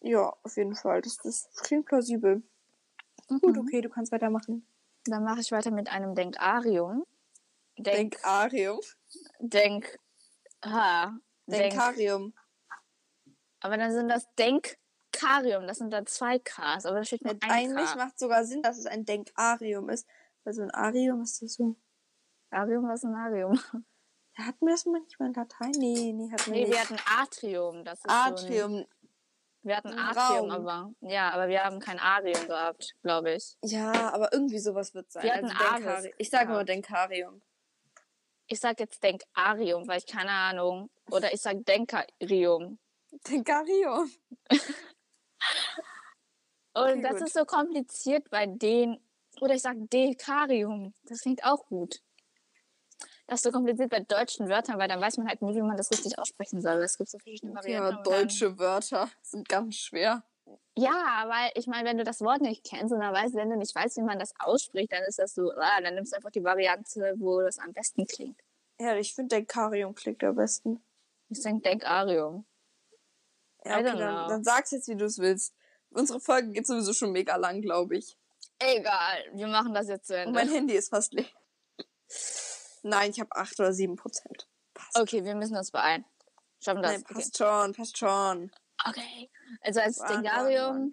Ja, 0.00 0.34
auf 0.42 0.56
jeden 0.56 0.74
Fall. 0.74 1.00
Das, 1.02 1.16
das 1.18 1.48
klingt 1.62 1.87
plausibel. 1.87 2.42
Gut, 3.28 3.56
Mhm. 3.56 3.61
okay, 3.61 3.80
du 3.80 3.88
kannst 3.88 4.12
weitermachen. 4.12 4.66
Dann 5.04 5.24
mache 5.24 5.40
ich 5.40 5.52
weiter 5.52 5.70
mit 5.70 5.88
einem 5.90 6.14
Denkarium. 6.14 7.04
Denk, 7.78 8.12
Denkarium. 8.12 8.80
Denk, 9.40 9.98
ha, 10.64 11.16
Denk, 11.46 11.70
Denkarium. 11.72 12.35
aber 13.61 13.77
dann 13.77 13.92
sind 13.92 14.09
das 14.09 14.27
Denkarium, 14.38 15.66
das 15.66 15.79
sind 15.79 15.90
dann 15.92 16.07
zwei 16.07 16.38
Ks, 16.38 16.85
aber 16.87 16.96
da 16.96 17.05
steht 17.05 17.22
nur 17.22 17.33
ein 17.35 17.51
Eigentlich 17.51 17.90
K. 17.92 17.96
macht 17.96 18.18
sogar 18.18 18.44
Sinn, 18.44 18.62
dass 18.62 18.79
es 18.79 18.87
ein 18.87 19.05
Denkarium 19.05 19.88
ist. 19.88 20.07
Weil 20.44 20.55
so 20.55 20.62
ein 20.62 20.70
Arium 20.70 21.20
ist 21.22 21.42
das 21.42 21.55
so. 21.55 21.77
Arium, 22.51 22.88
was 22.88 23.03
ist 23.03 23.09
ein 23.11 23.14
Arium? 23.14 23.59
Ja, 24.38 24.44
hatten 24.46 24.66
wir 24.66 24.72
das 24.72 24.87
manchmal 24.87 25.29
in 25.31 25.35
Latein? 25.35 25.70
Nee, 25.72 26.12
nee, 26.12 26.31
hatten 26.31 26.46
wir 26.46 26.53
Nee, 26.53 26.61
nicht. 26.61 26.72
wir 26.72 26.81
hatten 26.81 26.96
Atrium, 27.20 27.85
das 27.85 27.98
ist 27.98 28.05
So 28.05 28.09
Atrium. 28.12 28.74
ein, 28.77 28.87
wir 29.62 29.77
hatten 29.77 29.98
Atrium, 29.98 30.48
Raum. 30.48 30.68
aber, 30.68 30.92
ja, 31.01 31.31
aber 31.33 31.48
wir 31.48 31.64
haben 31.64 31.81
kein 31.81 31.98
Arium 31.98 32.46
gehabt, 32.46 32.94
glaube 33.03 33.33
ich. 33.35 33.57
Ja, 33.64 34.12
aber 34.12 34.33
irgendwie 34.33 34.61
sowas 34.61 34.94
wird 34.94 35.11
sein. 35.11 35.24
Wir 35.24 35.35
hatten 35.35 35.51
also 35.51 35.88
Aris 35.88 36.09
ich 36.18 36.31
sage 36.31 36.46
mal 36.51 36.53
gehabt. 36.64 36.68
Denkarium. 36.68 37.42
Ich 38.48 38.61
sag 38.61 38.80
jetzt 38.80 39.02
Denkarium, 39.02 39.87
weil 39.87 39.98
ich 39.98 40.06
keine 40.06 40.30
Ahnung, 40.30 40.90
oder 41.11 41.32
ich 41.32 41.40
sag 41.40 41.64
Denkarium. 41.66 42.78
Denkarium. 43.28 44.11
Und 46.72 46.90
Okay, 46.90 47.02
das 47.02 47.12
gut. 47.18 47.22
ist 47.22 47.34
so 47.34 47.44
kompliziert 47.44 48.30
bei 48.30 48.46
den, 48.46 48.98
oder 49.40 49.54
ich 49.54 49.62
sag 49.62 49.76
Dekarium. 49.90 50.94
Das 51.04 51.20
klingt 51.20 51.44
auch 51.44 51.66
gut. 51.66 52.00
Das 53.26 53.40
ist 53.40 53.44
so 53.44 53.52
kompliziert 53.52 53.90
bei 53.90 54.00
deutschen 54.00 54.48
Wörtern, 54.48 54.78
weil 54.78 54.88
dann 54.88 55.00
weiß 55.00 55.18
man 55.18 55.28
halt 55.28 55.42
nie, 55.42 55.54
wie 55.54 55.61
man 55.61 55.76
das 55.76 55.90
richtig 55.90 56.18
aussprechen 56.18 56.62
soll. 56.62 56.82
Es 56.82 56.96
gibt 56.96 57.11
so 57.11 57.18
verschiedene 57.18 57.54
Varianten. 57.54 57.96
Ja, 57.96 58.02
deutsche 58.02 58.58
Wörter 58.58 59.11
sind 59.20 59.46
ganz 59.46 59.76
schwer. 59.76 60.22
Ja, 60.76 61.24
weil 61.28 61.50
ich 61.54 61.66
meine, 61.66 61.88
wenn 61.88 61.98
du 61.98 62.04
das 62.04 62.20
Wort 62.20 62.40
nicht 62.40 62.64
kennst 62.64 62.92
und 62.92 63.00
dann 63.00 63.12
weißt, 63.12 63.34
wenn 63.34 63.50
du 63.50 63.56
nicht 63.56 63.74
weißt, 63.74 63.96
wie 63.96 64.02
man 64.02 64.18
das 64.18 64.32
ausspricht, 64.38 64.92
dann 64.92 65.02
ist 65.04 65.18
das 65.18 65.34
so, 65.34 65.50
ah, 65.52 65.80
dann 65.80 65.94
nimmst 65.94 66.12
du 66.12 66.16
einfach 66.16 66.30
die 66.30 66.44
Variante, 66.44 67.14
wo 67.18 67.40
das 67.40 67.58
am 67.58 67.72
besten 67.72 68.06
klingt. 68.06 68.40
Ja, 68.80 68.94
ich 68.96 69.14
finde 69.14 69.37
Dekarium 69.37 69.94
klingt 69.94 70.22
am 70.22 70.37
besten. 70.37 70.82
Ich 71.30 71.42
denke 71.42 71.68
Denkarium. 71.68 72.46
Ja, 73.64 73.74
okay, 73.74 73.84
dann, 73.84 73.98
dann 73.98 74.44
sag's 74.44 74.70
jetzt, 74.70 74.88
wie 74.88 74.96
du 74.96 75.04
es 75.04 75.18
willst. 75.18 75.52
Unsere 75.90 76.20
Folge 76.20 76.50
geht 76.50 76.66
sowieso 76.66 76.92
schon 76.92 77.12
mega 77.12 77.37
lang, 77.37 77.61
glaube 77.61 77.96
ich. 77.96 78.16
Egal, 78.58 79.24
wir 79.34 79.46
machen 79.48 79.74
das 79.74 79.88
jetzt 79.88 80.06
zu 80.06 80.14
Und 80.14 80.20
Ende. 80.20 80.32
mein 80.32 80.48
Handy 80.48 80.74
ist 80.74 80.90
fast 80.90 81.12
leer. 81.12 81.26
Nein, 82.82 83.11
ich 83.11 83.20
habe 83.20 83.30
8 83.34 83.58
oder 83.61 83.72
7 83.72 83.96
Prozent. 83.96 84.48
Passt. 84.74 84.98
Okay, 84.98 85.24
wir 85.24 85.34
müssen 85.34 85.56
uns 85.56 85.70
beeilen. 85.70 86.04
Schaffen 86.61 86.82
das. 86.82 86.92
Nein, 86.92 87.04
passt 87.04 87.37
schon, 87.37 87.72
passt 87.72 87.98
schon. 87.98 88.50
Okay. 88.86 89.30
Also 89.62 89.80
als 89.80 89.98
Dengarium 89.98 90.92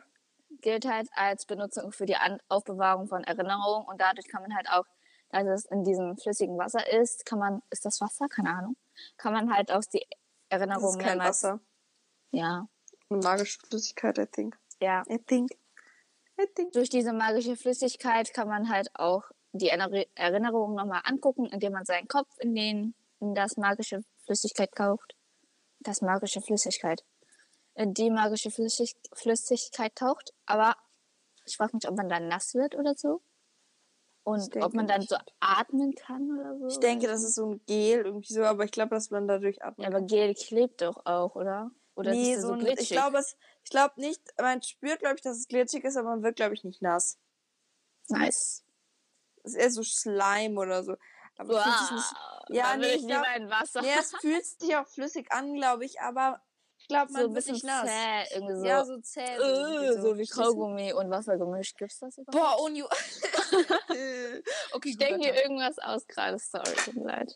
gilt 0.62 0.86
halt 0.86 1.10
als 1.16 1.46
Benutzung 1.46 1.92
für 1.92 2.06
die 2.06 2.16
An 2.16 2.40
Aufbewahrung 2.50 3.08
von 3.08 3.24
Erinnerungen 3.24 3.88
und 3.88 4.00
dadurch 4.02 4.28
kann 4.28 4.42
man 4.42 4.56
halt 4.56 4.70
auch, 4.70 4.86
da 5.30 5.42
es 5.42 5.66
in 5.66 5.84
diesem 5.84 6.18
flüssigen 6.18 6.58
Wasser 6.58 6.90
ist, 6.92 7.26
kann 7.26 7.40
man, 7.40 7.62
ist 7.70 7.86
das 7.86 8.00
Wasser? 8.02 8.28
Keine 8.30 8.50
Ahnung. 8.56 8.76
Kann 9.18 9.34
man 9.34 9.54
halt 9.54 9.72
auch 9.72 9.82
die 9.94 10.06
Das 10.50 10.60
Erinnerungen 10.62 11.00
ist 11.00 11.06
kein 11.06 11.20
Wasser. 11.20 11.60
Ja, 12.32 12.68
Eine 13.10 13.20
magische 13.20 13.60
Flüssigkeit, 13.68 14.18
I 14.18 14.26
think. 14.26 14.58
ja. 14.80 15.04
I 15.10 15.18
think. 15.20 15.52
I 16.40 16.46
think. 16.54 16.74
Durch 16.74 16.90
diese 16.90 17.14
magische 17.14 17.56
Flüssigkeit 17.56 18.34
kann 18.34 18.48
man 18.48 18.70
halt 18.70 18.90
auch 18.96 19.24
die 19.54 19.70
Erinner- 19.70 20.06
Erinnerungen 20.16 20.76
nochmal 20.76 21.02
angucken, 21.06 21.46
indem 21.46 21.74
man 21.74 21.86
seinen 21.86 22.08
Kopf 22.08 22.28
in 22.40 22.56
den, 22.56 22.94
in 23.22 23.36
das 23.36 23.56
magische 23.58 24.04
Flüssigkeit 24.26 24.72
taucht. 24.74 25.16
Das 25.80 26.02
magische 26.02 26.42
Flüssigkeit. 26.42 27.04
In 27.76 27.94
die 27.94 28.10
magische 28.10 28.52
Flüssig 28.52 28.96
Flüssigkeit 29.14 29.96
taucht. 29.96 30.34
Aber 30.46 30.76
ich 31.46 31.58
frage 31.58 31.76
mich, 31.76 31.88
ob 31.88 31.96
man 31.96 32.10
dann 32.10 32.28
nass 32.28 32.56
wird 32.56 32.76
oder 32.76 32.96
so. 32.96 33.22
Und 34.24 34.56
ob 34.58 34.74
man 34.74 34.88
dann 34.88 35.02
nicht. 35.02 35.10
so 35.10 35.18
atmen 35.40 35.94
kann 35.94 36.32
oder 36.32 36.58
so. 36.58 36.68
Ich 36.68 36.80
denke, 36.80 37.06
das 37.06 37.22
ist 37.22 37.36
so 37.36 37.46
ein 37.46 37.62
Gel, 37.68 38.06
irgendwie 38.06 38.34
so, 38.34 38.44
aber 38.44 38.64
ich 38.64 38.72
glaube, 38.72 38.96
dass 38.96 39.12
man 39.12 39.28
dadurch 39.28 39.64
atmen 39.64 39.84
Ja, 39.84 39.90
aber 39.96 40.02
Gel 40.02 40.34
klebt 40.34 40.82
doch 40.82 41.06
auch, 41.06 41.36
oder? 41.36 41.70
Oder 41.94 42.12
nee, 42.12 42.32
ist 42.32 42.38
das 42.38 42.42
so 42.42 42.48
so 42.48 42.54
ein, 42.56 42.60
glitschig? 42.60 42.92
ich 42.92 42.98
glaube 42.98 43.24
ich 43.64 43.70
glaube 43.70 44.02
nicht, 44.02 44.22
man 44.40 44.62
spürt, 44.64 45.00
glaube 45.00 45.16
ich, 45.16 45.22
dass 45.22 45.38
es 45.38 45.48
glitschig 45.48 45.84
ist, 45.84 45.96
aber 45.96 46.10
man 46.10 46.24
wird, 46.24 46.38
glaube 46.38 46.56
ich, 46.56 46.64
nicht 46.64 46.82
nass. 46.82 47.20
nice. 48.10 48.64
Es 49.44 49.54
ist 49.54 49.58
eher 49.60 49.72
so 49.72 49.84
Schleim 49.84 50.58
oder 50.58 50.84
so. 50.84 50.96
Aber 51.38 51.58
es 51.58 51.64
fühlt 51.64 51.78
sich 51.78 51.92
nicht, 51.92 52.14
Ja, 52.50 52.78
nee, 52.78 52.94
ich 52.94 53.06
glaub- 53.06 53.26
nee, 53.82 53.94
es 54.00 54.12
fühlt 54.22 54.46
sich 54.46 54.76
auch 54.76 54.88
flüssig 54.88 55.32
an, 55.32 55.54
glaube 55.54 55.86
ich, 55.86 56.02
aber 56.02 56.42
ich 56.86 56.90
glaube, 56.90 57.12
man 57.14 57.22
so 57.24 57.28
ein 57.30 57.34
wird 57.34 57.46
bisschen 57.46 57.54
nicht 57.54 57.66
nass. 57.66 57.88
zäh, 57.88 58.36
irgendwie 58.36 58.56
so. 58.60 58.66
Ja, 58.66 58.86
so 58.86 58.98
zäh. 59.00 59.22
Äh, 59.22 60.02
so 60.02 60.18
wie? 60.20 60.28
Kaugummi 60.28 60.94
und 60.94 61.10
Wasser 61.10 61.36
gemischt. 61.38 61.76
Gibt's 61.80 61.98
das 61.98 62.16
überhaupt? 62.20 62.58
Boah, 62.58 62.64
und 62.64 62.76
you. 62.76 62.86
okay, 64.74 64.90
Ich 64.90 64.98
denke 64.98 65.28
weiter. 65.28 65.42
irgendwas 65.44 65.80
aus 65.80 66.06
gerade. 66.08 66.38
Sorry, 66.38 66.72
tut 66.84 66.96
mir 66.96 67.06
leid. 67.06 67.36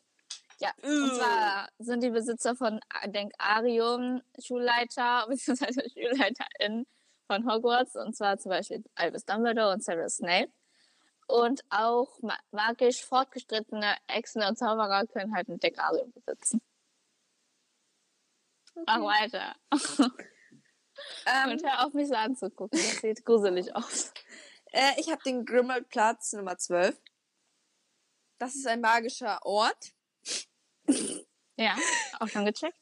Ja, 0.59 0.71
Äh. 0.83 0.87
und 0.87 1.15
zwar 1.15 1.69
sind 1.79 2.03
die 2.03 2.09
Besitzer 2.11 2.55
von 2.55 2.79
Denkarium 3.05 4.21
Schulleiter 4.39 5.25
bzw. 5.29 5.89
SchulleiterInnen 5.89 6.85
von 7.27 7.51
Hogwarts 7.51 7.95
und 7.95 8.15
zwar 8.15 8.37
zum 8.37 8.49
Beispiel 8.49 8.83
Albus 8.95 9.25
Dumbledore 9.25 9.73
und 9.73 9.83
Severus 9.83 10.17
Snape. 10.17 10.51
Und 11.27 11.61
auch 11.69 12.09
ma 12.21 12.35
magisch 12.51 13.03
fortgeschrittene 13.05 13.95
Echsen 14.07 14.41
und 14.43 14.57
Zauberer 14.57 15.05
können 15.07 15.33
halt 15.35 15.47
ein 15.47 15.59
Denkarium 15.59 16.11
besitzen. 16.11 16.61
Mach 18.85 19.01
weiter. 19.01 19.55
Ähm, 21.25 21.51
Und 21.51 21.63
hör 21.63 21.85
auf, 21.85 21.93
mich 21.93 22.07
so 22.09 22.15
anzugucken. 22.15 22.77
Das 22.79 22.97
sieht 23.01 23.23
gruselig 23.25 23.73
aus. 23.75 24.11
äh, 24.71 24.91
ich 24.97 25.09
habe 25.09 25.21
den 25.23 25.45
Grimmelplatz 25.45 26.33
Nummer 26.33 26.57
12. 26.57 26.97
Das 28.37 28.55
ist 28.55 28.67
ein 28.67 28.81
magischer 28.81 29.39
Ort. 29.45 29.91
Ja, 31.57 31.75
auch 32.21 32.27
schon 32.29 32.45
gecheckt. 32.45 32.77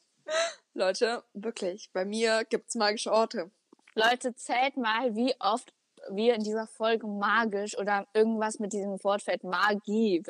Leute, 0.72 1.24
wirklich, 1.34 1.90
bei 1.92 2.04
mir 2.04 2.44
gibt's 2.44 2.76
magische 2.76 3.10
Orte. 3.10 3.50
Leute, 3.96 4.36
zählt 4.36 4.76
mal, 4.76 5.16
wie 5.16 5.34
oft 5.40 5.74
wir 6.10 6.34
in 6.36 6.44
dieser 6.44 6.68
Folge 6.68 7.08
magisch 7.08 7.76
oder 7.76 8.06
irgendwas 8.14 8.60
mit 8.60 8.72
diesem 8.72 9.02
Wortfeld 9.02 9.42
Magie 9.42 10.22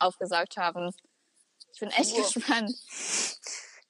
aufgesagt 0.00 0.56
haben. 0.56 0.92
Ich 1.72 1.78
bin 1.78 1.90
echt 1.90 2.16
Wow. 2.16 2.34
gespannt. 2.34 2.72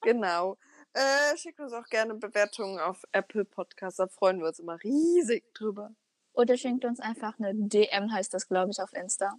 Genau. 0.01 0.57
Äh, 0.93 1.37
schickt 1.37 1.59
uns 1.59 1.73
auch 1.73 1.85
gerne 1.87 2.15
Bewertungen 2.15 2.79
auf 2.79 3.03
Apple 3.11 3.45
Podcasts. 3.45 3.97
Da 3.97 4.07
freuen 4.07 4.39
wir 4.39 4.47
uns 4.47 4.59
immer 4.59 4.81
riesig 4.83 5.53
drüber. 5.53 5.91
Oder 6.33 6.55
schenkt 6.57 6.85
uns 6.85 6.99
einfach 7.01 7.37
eine 7.39 7.53
DM, 7.53 8.11
heißt 8.11 8.33
das, 8.33 8.47
glaube 8.47 8.71
ich, 8.71 8.79
auf 8.81 8.93
Insta. 8.93 9.33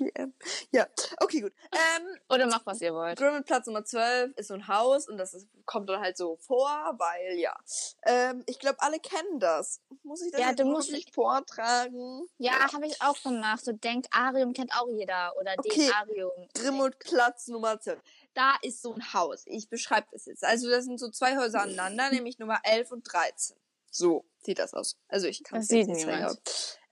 DM. 0.00 0.34
Ja, 0.72 0.88
okay, 1.20 1.40
gut. 1.42 1.52
Ähm, 1.70 2.06
Oder 2.28 2.46
macht, 2.48 2.66
was 2.66 2.80
ihr 2.80 2.92
wollt. 2.92 3.16
Grimmelplatz 3.16 3.66
Nummer 3.68 3.84
12 3.84 4.32
ist 4.36 4.48
so 4.48 4.54
ein 4.54 4.66
Haus 4.66 5.08
und 5.08 5.16
das 5.16 5.34
ist, 5.34 5.46
kommt 5.64 5.88
dann 5.88 6.00
halt 6.00 6.16
so 6.16 6.36
vor, 6.38 6.68
weil 6.98 7.38
ja. 7.38 7.54
Ähm, 8.02 8.42
ich 8.46 8.58
glaube, 8.58 8.78
alle 8.80 8.98
kennen 8.98 9.38
das. 9.38 9.80
Muss 10.02 10.22
ich 10.22 10.32
das 10.32 10.40
Ja, 10.40 10.52
du 10.52 10.64
musst- 10.64 10.88
wirklich 10.90 11.12
vortragen? 11.12 12.26
Ja, 12.38 12.72
habe 12.72 12.86
ich 12.86 13.00
auch 13.00 13.20
gemacht. 13.22 13.64
So 13.64 13.70
Denkarium 13.70 14.52
kennt 14.52 14.72
auch 14.74 14.88
jeder. 14.88 15.32
Oder 15.38 15.54
Okay. 15.58 15.70
Denkarium. 15.78 16.32
Grimmelplatz 16.54 17.46
Nummer 17.46 17.78
12. 17.80 18.00
Da 18.34 18.56
ist 18.62 18.82
so 18.82 18.94
ein 18.94 19.12
Haus. 19.12 19.42
Ich 19.46 19.68
beschreibe 19.68 20.06
das 20.12 20.26
jetzt. 20.26 20.44
Also, 20.44 20.68
das 20.68 20.84
sind 20.84 20.98
so 20.98 21.10
zwei 21.10 21.36
Häuser 21.36 21.62
aneinander, 21.62 22.10
nämlich 22.10 22.38
Nummer 22.38 22.60
11 22.64 22.90
und 22.92 23.02
13. 23.12 23.56
So 23.90 24.24
sieht 24.42 24.58
das 24.58 24.74
aus. 24.74 24.96
Also, 25.08 25.26
ich 25.26 25.42
kann 25.44 25.60
es 25.60 25.70
nicht 25.70 25.96
zeigen. 25.96 26.36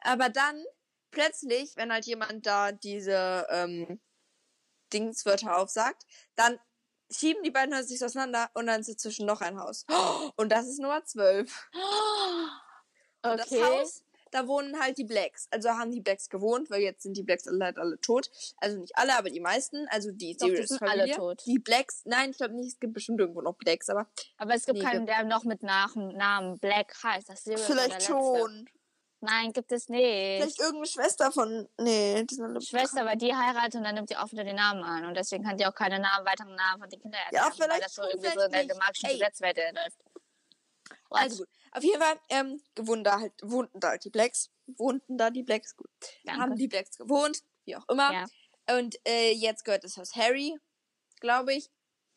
Aber 0.01 0.29
dann, 0.29 0.65
plötzlich, 1.11 1.77
wenn 1.77 1.93
halt 1.93 2.07
jemand 2.07 2.47
da 2.47 2.73
diese 2.73 3.47
ähm, 3.51 4.01
Dingswörter 4.93 5.57
aufsagt, 5.59 6.05
dann 6.37 6.59
schieben 7.11 7.43
die 7.43 7.51
beiden 7.51 7.75
Häuser 7.75 7.89
sich 7.89 8.05
auseinander 8.05 8.51
und 8.55 8.67
dann 8.67 8.81
ist 8.81 8.89
dazwischen 8.89 9.27
noch 9.27 9.41
ein 9.41 9.59
Haus. 9.59 9.85
Und 10.37 10.51
das 10.51 10.67
ist 10.67 10.79
Nummer 10.81 11.05
12. 11.05 11.71
Und 13.25 13.31
Okay. 13.31 13.37
das 13.37 13.63
Haus, 13.63 14.05
da 14.33 14.49
wohnen 14.49 14.81
halt 14.81 14.99
die 14.99 15.05
Blacks. 15.05 15.47
Also 15.51 15.69
haben 15.71 15.91
die 15.93 16.01
Blacks 16.01 16.29
gewohnt, 16.29 16.71
weil 16.71 16.81
jetzt 16.81 17.03
sind 17.03 17.17
die 17.17 17.23
Blacks 17.23 17.47
alle 17.47 17.65
halt 17.65 17.79
alle 17.79 18.01
tot. 18.01 18.31
Also 18.57 18.79
nicht 18.79 18.97
alle, 18.97 19.17
aber 19.17 19.31
die 19.31 19.41
meisten. 19.41 19.87
Also 19.91 20.11
die 20.11 20.35
Doch, 20.37 20.47
die 20.47 20.53
Sirius 20.53 20.69
sind 20.71 20.79
Familie. 20.79 21.03
alle 21.03 21.13
tot. 21.15 21.43
Die 21.47 21.59
Blacks, 21.59 22.03
nein, 22.07 22.31
ich 22.31 22.39
glaube 22.39 22.55
nicht, 22.55 22.69
es 22.69 22.81
gibt 22.81 22.95
bestimmt 22.95 23.21
irgendwo 23.21 23.43
noch 23.43 23.55
Blacks, 23.55 23.89
aber 23.89 24.09
Aber 24.39 24.55
es 24.55 24.65
gibt 24.67 24.79
Nee, 24.79 24.85
keinen, 24.85 25.07
der 25.07 25.23
noch 25.25 25.45
mit 25.45 25.63
Nach 25.63 25.95
Namen 25.95 26.59
Black 26.59 26.95
heißt. 27.03 27.29
Das 27.29 27.45
der 27.45 27.59
vielleicht 27.59 28.03
schon. 28.03 28.69
Nein, 29.25 29.53
gibt 29.53 29.71
es 29.71 29.89
nicht. 29.89 30.03
Vielleicht 30.03 30.59
irgendeine 30.59 30.87
Schwester 30.87 31.31
von, 31.31 31.69
nee, 31.79 32.25
die 32.25 32.35
sind 32.35 32.45
alle 32.45 32.61
Schwester, 32.61 33.05
weil 33.07 33.17
die 33.17 33.33
heiratet 33.33 33.77
und 33.77 33.85
dann 33.85 33.95
nimmt 33.95 34.09
sie 34.09 34.17
auch 34.17 34.33
wieder 34.33 34.43
den 34.43 34.57
Namen 34.57 34.83
an. 34.83 35.05
Und 35.05 35.15
deswegen 35.15 35.45
kann 35.45 35.57
die 35.57 35.65
auch 35.65 35.75
keine 35.77 36.01
Namen, 36.01 36.27
weiteren 36.27 36.57
Namen 36.57 36.81
von 36.81 36.91
den 36.91 37.01
Kindern 37.01 37.21
Ja, 37.31 37.39
erlernen, 37.47 37.55
weil 37.61 37.67
vielleicht 37.69 37.85
das 37.85 37.95
so 37.95 38.03
irgendwie 38.03 38.27
so 38.27 38.33
vielleicht 38.33 38.47
in 38.65 38.69
der 38.69 39.11
Ey. 39.11 39.19
Gesetzwelt 39.19 39.57
läuft. 39.75 39.99
Also 41.11 41.45
gut. 41.45 41.49
Auf 41.73 41.83
jeden 41.83 42.01
Fall, 42.01 42.21
ähm, 42.29 42.63
wohnen 42.77 43.03
da 43.03 43.19
halt, 43.19 43.33
wohnten 43.43 43.81
da 43.81 43.91
halt 43.91 44.05
die 44.05 44.11
Blacks. 44.11 44.51
Wohnten 44.67 45.17
da 45.17 45.31
die 45.31 45.43
Blacks, 45.43 45.75
gut. 45.75 45.91
Danke. 46.25 46.41
Haben 46.41 46.57
die 46.57 46.69
Blacks 46.69 46.99
gewohnt, 46.99 47.43
wie 47.65 47.77
auch 47.77 47.89
immer. 47.89 48.13
Ja. 48.13 48.27
Und 48.79 48.97
äh, 49.07 49.33
jetzt 49.33 49.65
gehört 49.65 49.85
das 49.85 49.97
Haus 49.97 50.15
Harry, 50.15 50.59
glaube 51.21 51.55
ich. 51.55 51.71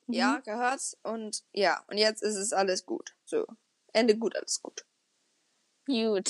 Mhm. 0.07 0.13
Ja, 0.13 0.39
gehört's. 0.39 0.97
Und 1.03 1.43
ja, 1.53 1.83
und 1.87 1.97
jetzt 1.97 2.21
ist 2.21 2.35
es 2.35 2.53
alles 2.53 2.85
gut. 2.85 3.15
So. 3.25 3.45
Ende 3.93 4.17
gut, 4.17 4.35
alles 4.35 4.61
gut. 4.61 4.85
Gut. 5.85 6.29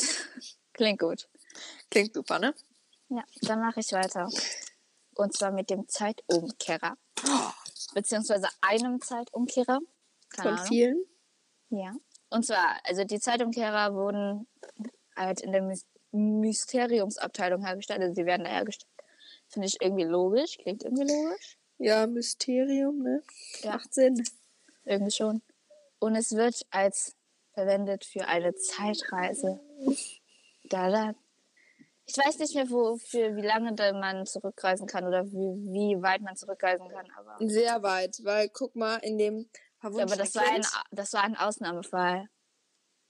Klingt 0.74 1.00
gut. 1.00 1.28
Klingt 1.90 2.14
super, 2.14 2.40
ne? 2.40 2.54
Ja, 3.10 3.24
dann 3.42 3.60
mache 3.60 3.80
ich 3.80 3.92
weiter. 3.92 4.30
Und 5.16 5.34
zwar 5.34 5.52
mit 5.52 5.70
dem 5.70 5.88
Zeitumkehrer. 5.88 6.98
Beziehungsweise 7.94 8.50
einem 8.62 9.02
Zeitumkehrer. 9.02 9.80
Keine 10.30 10.50
Von 10.50 10.58
Ahnung. 10.58 10.68
vielen. 10.68 11.06
Ja. 11.70 11.96
Und 12.36 12.46
zwar, 12.46 12.82
also 12.84 13.06
die 13.06 13.22
Zeitumkehrer 13.22 13.94
wurden 13.94 14.46
halt 15.16 15.40
in 15.40 15.54
der 15.54 15.62
Mys 15.62 15.86
Mysteriumsabteilung 16.12 17.66
hergestellt. 17.66 18.02
Also 18.02 18.14
sie 18.14 18.26
werden 18.26 18.44
da 18.44 18.50
hergestellt. 18.50 18.92
Finde 19.48 19.70
ich 19.70 19.78
irgendwie 19.82 20.04
logisch. 20.04 20.58
Klingt 20.58 20.84
irgendwie 20.84 21.08
logisch. 21.08 21.58
Ja, 21.78 22.08
Mysterium, 22.08 23.02
ne? 23.04 23.24
Ja. 23.62 23.74
Macht 23.74 23.94
Sinn. 23.94 24.22
Irgendwie 24.84 25.12
schon. 25.12 25.42
Und 26.00 26.16
es 26.16 26.34
wird 26.34 26.66
als 26.72 27.16
verwendet 27.54 28.04
für 28.04 28.28
eine 28.28 28.54
Zeitreise. 28.54 29.62
Da, 30.66 30.90
da. 30.90 31.16
Ich 32.06 32.18
weiß 32.18 32.40
nicht 32.40 32.54
mehr, 32.54 32.70
wo, 32.70 32.98
für 32.98 33.36
wie 33.38 33.42
lange 33.42 33.74
man 33.94 34.26
zurückreisen 34.26 34.88
kann 34.88 35.08
oder 35.08 35.26
wie, 35.26 35.72
wie 35.72 36.02
weit 36.02 36.22
man 36.22 36.36
zurückreisen 36.36 36.90
kann, 36.90 37.08
aber, 37.18 37.38
Sehr 37.48 37.82
weit, 37.82 38.20
weil 38.24 38.50
guck 38.50 38.76
mal, 38.76 38.98
in 38.98 39.18
dem 39.18 39.50
aber 39.86 40.16
das, 40.16 40.36
war 40.36 40.44
ein, 40.44 40.66
das 40.92 41.14
war 41.14 41.24
ein 41.24 41.36
Ausnahmefall. 41.36 42.28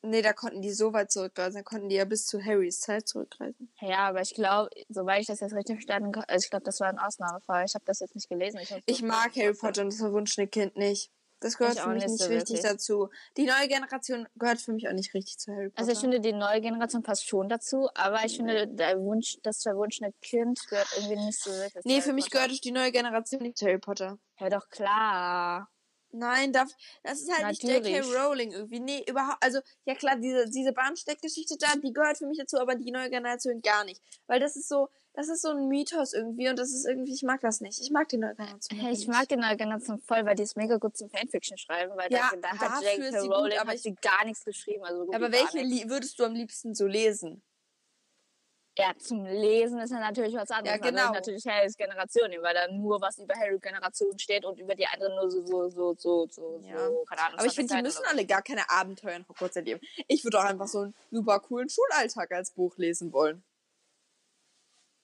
Nee, 0.05 0.21
da 0.21 0.33
konnten 0.33 0.61
die 0.61 0.71
so 0.71 0.93
weit 0.93 1.11
zurückreisen. 1.11 1.55
Da 1.55 1.63
konnten 1.63 1.89
die 1.89 1.95
ja 1.95 2.05
bis 2.05 2.25
zu 2.25 2.43
Harrys 2.43 2.79
Zeit 2.79 3.07
zurückreisen. 3.07 3.73
Ja, 3.81 4.07
aber 4.09 4.21
ich 4.21 4.35
glaube, 4.35 4.69
soweit 4.87 5.21
ich 5.21 5.27
das 5.27 5.39
jetzt 5.39 5.53
richtig 5.53 5.77
verstanden 5.77 6.11
kann, 6.11 6.25
also 6.27 6.43
ich 6.43 6.49
glaube, 6.49 6.65
das 6.65 6.79
war 6.79 6.89
ein 6.89 6.99
Ausnahmefall. 6.99 7.65
Ich 7.65 7.73
habe 7.73 7.85
das 7.85 7.99
jetzt 7.99 8.13
nicht 8.13 8.29
gelesen. 8.29 8.59
Ich, 8.59 8.83
ich 8.85 9.01
mag 9.01 9.35
Harry 9.35 9.53
Potter 9.53 9.81
und 9.81 9.91
das 9.91 9.99
verwunschene 9.99 10.47
Kind 10.47 10.77
nicht. 10.77 11.11
Das 11.41 11.57
gehört 11.57 11.79
für 11.79 11.89
mich 11.89 12.05
nicht, 12.05 12.17
so 12.17 12.29
richtig 12.29 12.61
dazu. 12.61 13.09
Die 13.37 13.45
neue 13.45 13.67
Generation 13.67 14.27
gehört 14.35 14.61
für 14.61 14.73
mich 14.73 14.87
auch 14.87 14.93
nicht 14.93 15.13
richtig 15.13 15.37
zu 15.37 15.51
Harry 15.51 15.69
Potter. 15.69 15.79
Also 15.79 15.91
ich 15.91 15.99
finde, 15.99 16.19
die 16.19 16.33
neue 16.33 16.61
Generation 16.61 17.03
passt 17.03 17.27
schon 17.27 17.49
dazu, 17.49 17.89
aber 17.93 18.23
ich 18.25 18.37
finde, 18.37 18.67
der 18.67 18.99
Wunsch, 18.99 19.37
das 19.43 19.61
verwunschene 19.61 20.13
Kind 20.21 20.59
gehört 20.69 20.87
irgendwie 20.95 21.25
nicht 21.25 21.41
so 21.41 21.51
wirklich. 21.51 21.83
Nee, 21.83 22.01
für 22.01 22.13
mich 22.13 22.29
gehört 22.29 22.51
die 22.63 22.71
neue 22.71 22.91
Generation 22.91 23.41
nicht 23.41 23.57
zu 23.57 23.65
Harry 23.65 23.79
Potter. 23.79 24.17
Ja, 24.39 24.49
doch 24.49 24.69
klar. 24.69 25.69
Nein, 26.17 26.53
darf, 26.53 26.69
das 27.03 27.21
ist 27.21 27.31
halt 27.31 27.43
Natürlich. 27.43 27.83
nicht 27.83 28.05
J.K. 28.05 28.17
Rowling 28.17 28.51
irgendwie. 28.51 28.79
Nee, 28.79 29.03
überhaupt. 29.07 29.37
Also, 29.41 29.59
ja 29.85 29.95
klar, 29.95 30.15
diese, 30.17 30.49
diese 30.49 30.71
Bahnsteckgeschichte 30.73 31.57
da, 31.59 31.75
die 31.75 31.93
gehört 31.93 32.17
für 32.17 32.27
mich 32.27 32.37
dazu, 32.37 32.57
aber 32.57 32.75
die 32.75 32.91
neue 32.91 33.09
Generation 33.09 33.61
gar 33.61 33.83
nicht. 33.83 34.01
Weil 34.27 34.39
das 34.39 34.55
ist 34.55 34.69
so, 34.69 34.89
das 35.13 35.29
ist 35.29 35.41
so 35.41 35.49
ein 35.49 35.67
Mythos 35.67 36.13
irgendwie 36.13 36.49
und 36.49 36.57
das 36.59 36.73
ist 36.73 36.85
irgendwie, 36.85 37.13
ich 37.13 37.23
mag 37.23 37.41
das 37.41 37.61
nicht. 37.61 37.79
Ich 37.81 37.91
mag 37.91 38.07
die 38.09 38.17
neue 38.17 38.35
Generation. 38.35 38.79
Hey, 38.79 38.93
ich 38.93 39.07
mag 39.07 39.27
die 39.27 39.37
neue 39.37 39.55
Generation 39.55 39.99
voll, 39.99 40.25
weil 40.25 40.35
die 40.35 40.43
ist 40.43 40.57
mega 40.57 40.77
gut 40.77 40.97
zum 40.97 41.09
Fanfiction 41.09 41.57
schreiben, 41.57 41.95
weil 41.95 42.11
ja, 42.11 42.31
da, 42.41 42.51
da 42.51 42.59
hat 42.59 42.83
J.K. 42.83 43.19
Rowling 43.19 43.51
gut, 43.51 43.59
aber 43.59 43.77
sie 43.77 43.95
gar 43.95 44.25
nichts 44.25 44.43
geschrieben. 44.43 44.83
Also 44.83 45.11
aber 45.13 45.31
welche 45.31 45.89
würdest 45.89 46.19
du 46.19 46.25
am 46.25 46.33
liebsten 46.33 46.73
so 46.73 46.85
lesen? 46.87 47.43
Ja, 48.77 48.91
zum 48.97 49.25
Lesen 49.25 49.79
ist 49.79 49.91
ja 49.91 49.99
natürlich 49.99 50.35
was 50.35 50.51
anderes. 50.51 50.79
Ja, 50.79 50.89
genau. 50.89 51.01
Also 51.03 51.13
natürlich 51.13 51.45
Harrys 51.47 51.77
Generation, 51.77 52.29
weil 52.41 52.53
da 52.53 52.67
nur 52.67 52.99
was 52.99 53.17
über 53.19 53.33
Harry 53.35 53.57
Generation 53.57 54.19
steht 54.19 54.43
und 54.43 54.59
über 54.59 54.75
die 54.75 54.85
anderen 54.85 55.15
nur 55.15 55.31
so, 55.31 55.45
so, 55.45 55.69
so, 55.69 55.95
so, 55.95 56.27
so, 56.27 56.59
ja. 56.61 56.77
so 56.87 57.05
keine 57.07 57.21
Ahnung. 57.21 57.39
Aber 57.39 57.47
ich 57.47 57.55
finde, 57.55 57.73
die 57.73 57.81
müssen 57.81 58.03
alle 58.05 58.25
gar 58.25 58.41
keine 58.41 58.69
Abenteuer 58.69 59.15
in 59.15 59.27
Hogwarts 59.29 59.55
erleben. 59.55 59.79
Ich 60.07 60.25
würde 60.25 60.39
auch 60.39 60.43
einfach 60.43 60.67
so 60.67 60.79
einen 60.79 60.95
super 61.09 61.39
coolen 61.39 61.69
Schulalltag 61.69 62.31
als 62.33 62.51
Buch 62.51 62.75
lesen 62.77 63.13
wollen. 63.13 63.45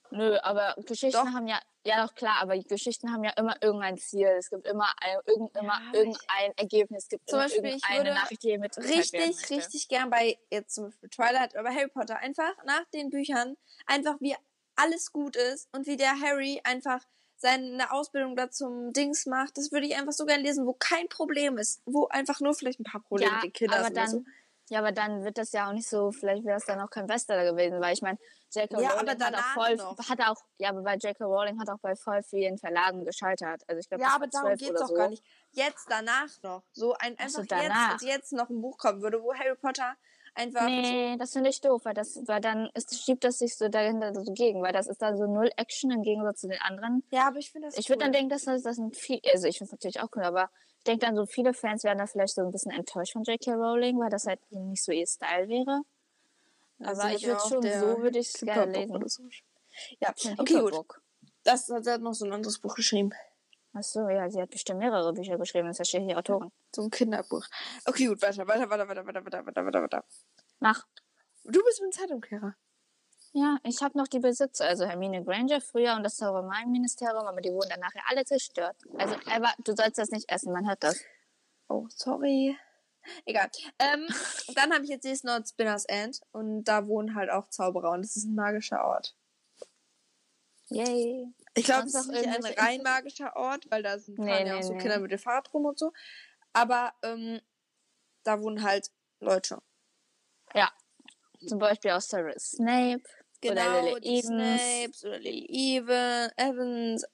Nö, 0.09 0.37
aber 0.43 0.75
Geschichten 0.85 1.25
doch. 1.25 1.33
haben 1.33 1.47
ja, 1.47 1.61
ja 1.83 2.05
doch 2.05 2.15
klar, 2.15 2.37
aber 2.41 2.57
Geschichten 2.57 3.11
haben 3.11 3.23
ja 3.23 3.31
immer 3.31 3.55
irgendein 3.61 3.97
Ziel. 3.97 4.27
Es 4.37 4.49
gibt 4.49 4.67
immer 4.67 4.91
ein, 5.01 5.17
irgend, 5.25 5.55
immer 5.57 5.79
ja, 5.79 5.99
irgendein 5.99 6.57
Ergebnis. 6.57 7.03
Es 7.03 7.09
gibt 7.09 7.29
zum 7.29 7.39
Beispiel 7.39 7.65
irgendeine 7.65 8.13
Nachricht, 8.13 8.43
die 8.43 8.57
mit 8.57 8.77
richtig, 8.77 9.49
richtig 9.49 9.87
gern 9.87 10.09
bei 10.09 10.37
jetzt 10.49 10.75
zum 10.75 10.85
Beispiel 10.85 11.09
Twilight 11.09 11.55
oder 11.55 11.69
Harry 11.69 11.87
Potter 11.87 12.17
einfach 12.17 12.53
nach 12.65 12.85
den 12.93 13.09
Büchern 13.09 13.57
einfach 13.85 14.15
wie 14.19 14.35
alles 14.75 15.11
gut 15.11 15.35
ist 15.35 15.67
und 15.73 15.87
wie 15.87 15.97
der 15.97 16.19
Harry 16.19 16.61
einfach 16.63 17.01
seine 17.41 17.91
Ausbildung 17.91 18.35
da 18.35 18.51
zum 18.51 18.93
Dings 18.93 19.25
macht. 19.25 19.57
Das 19.57 19.71
würde 19.71 19.87
ich 19.87 19.95
einfach 19.95 20.13
so 20.13 20.25
gern 20.25 20.41
lesen, 20.41 20.67
wo 20.67 20.73
kein 20.73 21.09
Problem 21.09 21.57
ist, 21.57 21.81
wo 21.85 22.07
einfach 22.07 22.39
nur 22.39 22.53
vielleicht 22.53 22.79
ein 22.79 22.83
paar 22.83 23.01
Probleme 23.01 23.31
ja, 23.31 23.35
mit 23.37 23.45
den 23.45 23.53
Kindern 23.53 23.79
aber 23.79 23.87
sind. 23.87 23.97
Dann, 23.97 24.09
so. 24.09 24.23
Ja, 24.71 24.79
aber 24.79 24.93
dann 24.93 25.25
wird 25.25 25.37
das 25.37 25.51
ja 25.51 25.67
auch 25.67 25.73
nicht 25.73 25.89
so, 25.89 26.13
vielleicht 26.13 26.45
wäre 26.45 26.55
es 26.55 26.63
dann 26.63 26.79
auch 26.79 26.89
kein 26.89 27.05
Bestseller 27.05 27.43
gewesen, 27.43 27.81
weil 27.81 27.93
ich 27.93 28.01
meine, 28.01 28.17
J.K. 28.53 28.79
Ja, 28.79 28.91
Rowling 28.91 29.21
hat 29.21 29.35
auch 29.35 29.53
voll, 29.53 29.75
noch. 29.75 29.97
hat 29.97 30.21
auch, 30.21 30.37
ja, 30.59 30.69
aber 30.69 30.81
bei 30.81 30.95
J.K. 30.95 31.25
Rowling 31.25 31.59
hat 31.59 31.69
auch 31.69 31.79
bei 31.81 31.93
voll 31.93 32.23
vielen 32.23 32.57
Verlagen 32.57 33.03
gescheitert. 33.03 33.63
Also 33.67 33.81
ich 33.81 33.89
glaube, 33.89 34.01
ja, 34.01 34.15
aber 34.15 34.27
darum 34.27 34.55
geht's 34.55 34.79
doch 34.79 34.87
so. 34.87 34.93
gar 34.93 35.09
nicht. 35.09 35.25
Jetzt 35.51 35.87
danach 35.89 36.29
noch, 36.41 36.63
so 36.71 36.93
ein 36.93 37.19
einfach 37.19 37.43
so, 37.43 37.55
jetzt, 37.55 38.01
jetzt 38.03 38.31
noch 38.31 38.49
ein 38.49 38.61
Buch 38.61 38.77
kommen 38.77 39.01
würde, 39.01 39.21
wo 39.21 39.33
Harry 39.33 39.57
Potter 39.57 39.93
einfach. 40.35 40.63
Nee, 40.63 41.17
das 41.17 41.33
finde 41.33 41.49
ich 41.49 41.59
doof, 41.59 41.83
weil 41.83 41.93
das, 41.93 42.21
weil 42.25 42.39
dann 42.39 42.69
ist, 42.73 43.03
schiebt 43.03 43.25
das 43.25 43.39
sich 43.39 43.57
so 43.57 43.67
dahinter 43.67 44.13
so 44.13 44.23
gegen, 44.31 44.61
weil 44.61 44.71
das 44.71 44.87
ist 44.87 45.01
dann 45.01 45.17
so 45.17 45.25
null 45.25 45.51
Action 45.57 45.91
im 45.91 46.01
Gegensatz 46.01 46.39
zu 46.39 46.47
den 46.47 46.61
anderen. 46.61 47.03
Ja, 47.11 47.27
aber 47.27 47.39
ich 47.39 47.51
finde 47.51 47.67
das. 47.67 47.77
Ich 47.77 47.87
cool. 47.87 47.95
würde 47.95 48.05
dann 48.05 48.13
denken, 48.13 48.29
dass 48.29 48.45
das, 48.45 48.63
das 48.63 48.77
sind 48.77 48.95
viel, 48.95 49.19
also 49.33 49.47
ich 49.47 49.57
finde 49.57 49.67
es 49.67 49.71
natürlich 49.73 49.99
auch 49.99 50.07
cool, 50.15 50.23
aber 50.23 50.49
denke 50.83 51.05
dann 51.05 51.15
so, 51.15 51.25
viele 51.25 51.53
Fans 51.53 51.83
werden 51.83 51.99
da 51.99 52.07
vielleicht 52.07 52.35
so 52.35 52.41
ein 52.41 52.51
bisschen 52.51 52.71
enttäuscht 52.71 53.13
von 53.13 53.23
J.K. 53.23 53.53
Rowling, 53.53 53.99
weil 53.99 54.09
das 54.09 54.25
halt 54.25 54.39
nicht 54.51 54.83
so 54.83 54.91
ihr 54.91 55.07
Style 55.07 55.47
wäre. 55.47 55.81
Aber 56.83 57.13
ich 57.13 57.25
würde 57.25 57.41
schon, 57.41 57.61
so 57.61 58.01
würde 58.01 58.19
ich 58.19 58.29
es 58.33 58.41
gerne 58.41 58.71
lesen. 58.71 59.07
So. 59.07 59.23
Ja, 59.99 60.13
okay, 60.37 60.59
gut. 60.59 60.85
Das 61.43 61.69
hat 61.69 61.87
er 61.87 61.97
noch 61.97 62.13
so 62.13 62.25
ein 62.25 62.33
anderes 62.33 62.59
Buch 62.59 62.75
geschrieben. 62.75 63.11
Ach 63.73 63.83
so, 63.83 64.09
ja, 64.09 64.29
sie 64.29 64.41
hat 64.41 64.49
bestimmt 64.49 64.79
mehrere 64.79 65.13
Bücher 65.13 65.37
geschrieben, 65.37 65.71
das 65.73 65.87
steht 65.87 66.03
hier 66.03 66.17
Autorin. 66.17 66.51
So 66.75 66.83
ein 66.83 66.89
Kinderbuch. 66.89 67.45
Okay, 67.85 68.07
gut, 68.07 68.21
weiter, 68.21 68.45
weiter, 68.47 68.69
weiter, 68.69 68.87
weiter, 68.87 69.05
weiter, 69.05 69.25
weiter, 69.25 69.45
weiter, 69.45 69.65
weiter, 69.65 69.81
weiter. 69.81 70.03
Mach. 70.59 70.85
Du 71.45 71.63
bist 71.63 71.81
ein 71.81 71.91
Zeitumkehrer. 71.91 72.55
Ja, 73.33 73.57
ich 73.63 73.81
habe 73.81 73.97
noch 73.97 74.07
die 74.07 74.19
Besitzer, 74.19 74.65
also 74.65 74.85
Hermine 74.85 75.23
Granger 75.23 75.61
früher 75.61 75.95
und 75.95 76.03
das 76.03 76.17
Zaubereiministerium, 76.17 77.25
aber 77.25 77.39
die 77.39 77.51
wurden 77.51 77.69
dann 77.69 77.79
nachher 77.79 78.03
alle 78.07 78.25
zerstört. 78.25 78.75
Also, 78.97 79.15
Eva, 79.25 79.53
du 79.63 79.73
sollst 79.73 79.97
das 79.97 80.11
nicht 80.11 80.29
essen, 80.29 80.51
man 80.51 80.67
hört 80.67 80.83
das. 80.83 81.01
Oh, 81.69 81.87
sorry. 81.89 82.57
Egal. 83.25 83.49
Ähm, 83.79 84.07
dann 84.55 84.73
habe 84.73 84.83
ich 84.83 84.89
jetzt 84.89 85.05
nächsten 85.05 85.29
Ort 85.29 85.47
Spinners 85.47 85.85
End 85.85 86.19
und 86.33 86.65
da 86.65 86.87
wohnen 86.87 87.15
halt 87.15 87.29
auch 87.29 87.47
Zauberer 87.47 87.91
und 87.91 88.01
das 88.03 88.17
ist 88.17 88.25
ein 88.25 88.35
magischer 88.35 88.83
Ort. 88.83 89.15
Yay. 90.67 91.27
Ich 91.53 91.65
glaube, 91.65 91.87
es 91.87 91.95
ist 91.95 92.07
nicht 92.07 92.27
ein 92.27 92.43
rein 92.57 92.81
magischer 92.81 93.35
Ort, 93.35 93.69
weil 93.69 93.83
da 93.83 93.97
sind 93.99 94.19
nee, 94.19 94.45
ja 94.45 94.57
auch 94.57 94.63
so 94.63 94.73
nee. 94.73 94.79
Kinder 94.79 94.99
mit 94.99 95.11
dem 95.11 95.19
Fahrrad 95.19 95.53
rum 95.53 95.65
und 95.65 95.77
so. 95.77 95.91
Aber 96.53 96.93
ähm, 97.01 97.41
da 98.23 98.41
wohnen 98.41 98.63
halt 98.63 98.89
Leute. 99.19 99.61
Ja. 100.53 100.71
Zum 101.47 101.59
Beispiel 101.59 101.91
auch 101.91 102.01
Cyrus 102.01 102.51
Snape. 102.51 103.03
Genau, 103.41 103.81
oder 103.81 103.99
Lily 103.99 104.19
Evans. 104.19 104.61
Snapes 104.61 105.03
oder 105.05 105.19
Lily 105.19 105.45
Even, 105.49 106.29
Evans. 106.37 107.05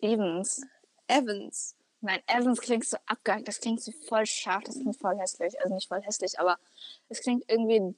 Evans. 0.00 0.62
Evans. 1.06 1.76
Nein, 2.00 2.20
Evans 2.26 2.60
klingt 2.60 2.84
so 2.84 2.98
abgehackt, 3.06 3.48
das 3.48 3.60
klingt 3.60 3.80
so 3.80 3.92
voll 4.06 4.26
scharf, 4.26 4.64
das 4.64 4.74
klingt 4.74 4.98
voll 5.00 5.16
hässlich. 5.18 5.58
Also 5.60 5.74
nicht 5.74 5.88
voll 5.88 6.02
hässlich, 6.02 6.38
aber 6.38 6.58
es 7.08 7.20
klingt 7.20 7.44
irgendwie 7.48 7.94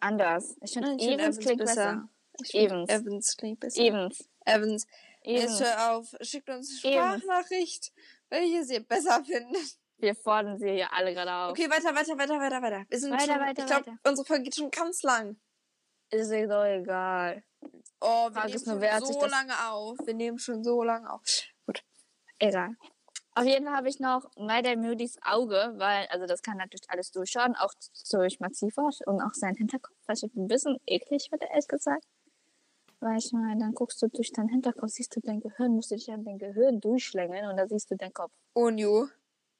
anders. 0.00 0.56
Ich 0.62 0.72
finde, 0.72 0.90
Evans, 0.90 1.06
Evans 1.06 1.38
klingt 1.38 1.58
besser. 1.58 2.08
besser. 2.36 2.58
Evans. 2.58 2.90
Evans 2.90 3.36
klingt 3.36 3.60
besser. 3.60 3.80
Evans. 3.80 4.28
Evans. 4.44 4.86
Evans. 5.24 5.56
Jetzt 5.56 5.64
hör 5.64 5.92
auf, 5.92 6.14
schickt 6.20 6.50
uns 6.50 6.80
Sprachnachricht, 6.80 7.92
welche 8.28 8.74
ihr 8.74 8.80
besser 8.80 9.24
findet. 9.24 9.78
Wir 9.96 10.14
fordern 10.14 10.58
sie 10.58 10.70
hier 10.70 10.92
alle 10.92 11.14
gerade 11.14 11.32
auf. 11.32 11.50
Okay, 11.52 11.70
weiter, 11.70 11.94
weiter, 11.94 12.18
weiter, 12.18 12.38
weiter, 12.38 12.60
weiter. 12.60 12.84
Wir 12.90 12.98
sind 12.98 13.12
weiter, 13.12 13.24
schon, 13.24 13.40
weiter, 13.40 13.62
ich 13.62 13.66
glaube, 13.66 13.98
unsere 14.06 14.26
Folge 14.26 14.42
geht 14.44 14.56
schon 14.56 14.70
ganz 14.70 15.02
lang. 15.02 15.36
Ist 16.10 16.30
mir 16.30 16.46
doch 16.46 16.64
egal. 16.64 17.42
Oh, 18.00 18.28
wir 18.28 18.32
Frag 18.32 18.46
nehmen 18.46 18.64
schon 18.64 18.80
wert, 18.80 19.06
so 19.06 19.26
lange 19.26 19.70
auf. 19.70 19.98
Wir 20.04 20.14
nehmen 20.14 20.38
schon 20.38 20.62
so 20.62 20.82
lange 20.82 21.10
auf. 21.10 21.22
Gut. 21.66 21.82
Egal. 22.38 22.76
Auf 23.36 23.44
jeden 23.46 23.64
Fall 23.64 23.74
habe 23.74 23.88
ich 23.88 23.98
noch 23.98 24.30
Madame 24.36 24.76
Moody's 24.76 25.18
Auge, 25.22 25.74
weil, 25.76 26.06
also 26.06 26.26
das 26.26 26.42
kann 26.42 26.56
natürlich 26.56 26.88
alles 26.88 27.10
durchschauen, 27.10 27.56
auch 27.56 27.72
durch 28.10 28.38
Maxifosch 28.38 29.00
und 29.06 29.20
auch 29.20 29.34
sein 29.34 29.56
Hinterkopf, 29.56 29.96
was 30.06 30.22
ich 30.22 30.32
ein 30.36 30.46
bisschen 30.46 30.78
eklig 30.86 31.28
finde, 31.30 31.46
ehrlich 31.50 31.66
gesagt. 31.66 32.04
Weil 33.00 33.18
ich 33.18 33.32
meine, 33.32 33.58
dann 33.58 33.74
guckst 33.74 34.00
du 34.00 34.08
durch 34.08 34.30
deinen 34.32 34.50
Hinterkopf, 34.50 34.90
siehst 34.90 35.16
du 35.16 35.20
dein 35.20 35.40
Gehirn, 35.40 35.72
musst 35.72 35.90
du 35.90 35.96
dich 35.96 36.10
an 36.12 36.24
dein 36.24 36.38
Gehirn 36.38 36.80
durchschlängeln 36.80 37.50
und 37.50 37.56
da 37.56 37.66
siehst 37.66 37.90
du 37.90 37.96
deinen 37.96 38.14
Kopf. 38.14 38.32
Onyu, 38.54 39.08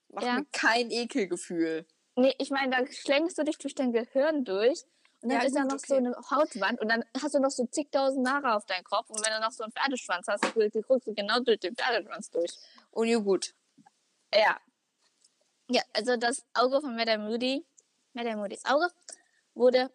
macht 0.09 0.24
ja? 0.24 0.35
mir 0.35 0.46
kein 0.52 0.90
Ekelgefühl. 0.90 1.85
Nee, 2.16 2.35
ich 2.38 2.50
meine, 2.50 2.76
da 2.76 2.87
schlängst 2.87 3.38
du 3.38 3.42
dich 3.42 3.59
durch 3.59 3.74
dein 3.74 3.92
Gehirn 3.92 4.44
durch 4.44 4.85
und 5.24 5.30
dann 5.30 5.40
ja, 5.40 5.46
ist 5.46 5.56
da 5.56 5.64
noch 5.64 5.76
okay. 5.76 5.87
so 5.87 5.94
eine 5.94 6.14
Hautwand 6.30 6.82
und 6.82 6.88
dann 6.90 7.02
hast 7.18 7.34
du 7.34 7.38
noch 7.38 7.50
so 7.50 7.64
zigtausend 7.64 8.28
Haare 8.28 8.56
auf 8.56 8.66
deinem 8.66 8.84
Kopf. 8.84 9.08
Und 9.08 9.24
wenn 9.24 9.32
du 9.32 9.40
noch 9.40 9.52
so 9.52 9.64
einen 9.64 9.72
Pferdeschwanz 9.72 10.26
hast, 10.28 10.44
dann 10.44 10.52
guckst 10.52 11.06
du 11.06 11.14
genau 11.14 11.40
durch 11.40 11.60
den 11.60 11.74
Pferdeschwanz 11.74 12.30
durch. 12.30 12.50
Und 12.90 13.08
ja, 13.08 13.18
gut. 13.18 13.54
Ja. 14.34 14.60
Ja, 15.70 15.80
also 15.94 16.18
das 16.18 16.44
Auge 16.52 16.82
von 16.82 16.94
Madame 16.94 17.24
Moody, 17.26 17.66
Madame 18.12 18.37
Moody's 18.37 18.66
Auge, 18.66 18.90
wurde 19.54 19.90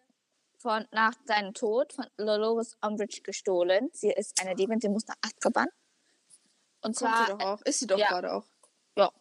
von, 0.58 0.88
nach 0.90 1.14
seinem 1.26 1.54
Tod 1.54 1.92
von 1.92 2.06
Dolores 2.16 2.76
Umbridge 2.80 3.20
gestohlen. 3.22 3.88
Sie 3.92 4.10
ist 4.10 4.40
eine 4.40 4.56
Diebin, 4.56 4.80
sie 4.80 4.88
muss 4.88 5.06
nach 5.06 5.14
Azkaban. 5.22 5.68
Und 6.82 6.96
Kommt 6.96 6.96
zwar. 6.96 7.26
Sie 7.26 7.32
doch 7.32 7.40
auch. 7.40 7.62
Ist 7.62 7.78
sie 7.78 7.86
doch 7.86 7.98
ja. 7.98 8.08
gerade 8.08 8.32
auch. 8.32 8.46
Ja. 8.96 9.12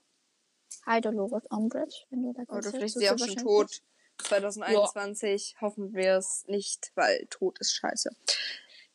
Hi 0.88 1.02
Dolores 1.02 1.46
Umbridge, 1.52 2.08
wenn 2.10 2.24
du 2.24 2.34
da 2.34 2.52
Oder 2.52 2.72
vielleicht 2.72 2.96
ist 2.96 3.00
sie 3.00 3.12
auch 3.12 3.18
schon 3.20 3.36
tot. 3.36 3.84
2021 4.24 5.54
ja. 5.54 5.62
hoffen 5.62 5.94
wir 5.94 6.18
es 6.18 6.46
nicht, 6.48 6.92
weil 6.96 7.26
tot 7.30 7.60
ist 7.60 7.74
scheiße. 7.74 8.10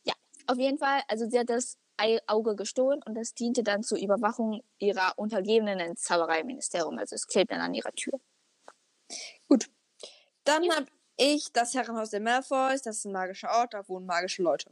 Ja, 0.05 0.15
auf 0.47 0.59
jeden 0.59 0.79
Fall. 0.79 1.03
Also 1.09 1.29
sie 1.29 1.39
hat 1.39 1.51
das 1.51 1.79
Auge 2.27 2.57
gestohlen 2.57 3.03
und 3.05 3.15
das 3.15 3.35
diente 3.35 3.63
dann 3.63 3.83
zur 3.83 3.99
Überwachung 3.99 4.63
ihrer 4.79 5.15
Untergebenen 5.17 5.81
ins 5.81 6.03
Zaubereiministerium. 6.03 6.99
Also 6.99 7.15
es 7.15 7.27
klebt 7.27 7.53
dann 7.53 7.61
an 7.61 7.75
ihrer 7.75 7.93
Tür. 7.93 8.21
Gut. 9.49 9.71
Dann 10.45 10.65
ja. 10.65 10.77
habe 10.77 10.87
ich 11.17 11.53
das 11.53 11.75
Herrenhaus 11.75 12.11
der 12.11 12.21
Malfoys. 12.21 12.83
Das 12.83 12.99
ist 12.99 13.05
ein 13.05 13.13
magischer 13.13 13.51
Ort, 13.51 13.75
da 13.75 13.89
wohnen 13.89 14.07
magische 14.07 14.43
Leute. 14.43 14.71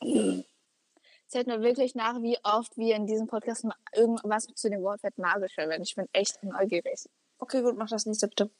Zählt 0.00 1.46
mir 1.46 1.62
wirklich 1.62 1.94
nach, 1.94 2.20
wie 2.22 2.38
oft 2.42 2.76
wir 2.76 2.96
in 2.96 3.06
diesem 3.06 3.26
Podcast 3.26 3.66
irgendwas 3.92 4.46
zu 4.54 4.70
dem 4.70 4.82
Wortwert 4.82 5.18
magisch 5.18 5.54
verwenden. 5.54 5.82
Ich 5.82 5.94
bin 5.94 6.08
echt 6.12 6.42
neugierig. 6.42 7.08
Okay, 7.38 7.62
gut, 7.62 7.76
mach 7.76 7.88
das 7.88 8.06
nächste 8.06 8.28
bitte. 8.28 8.50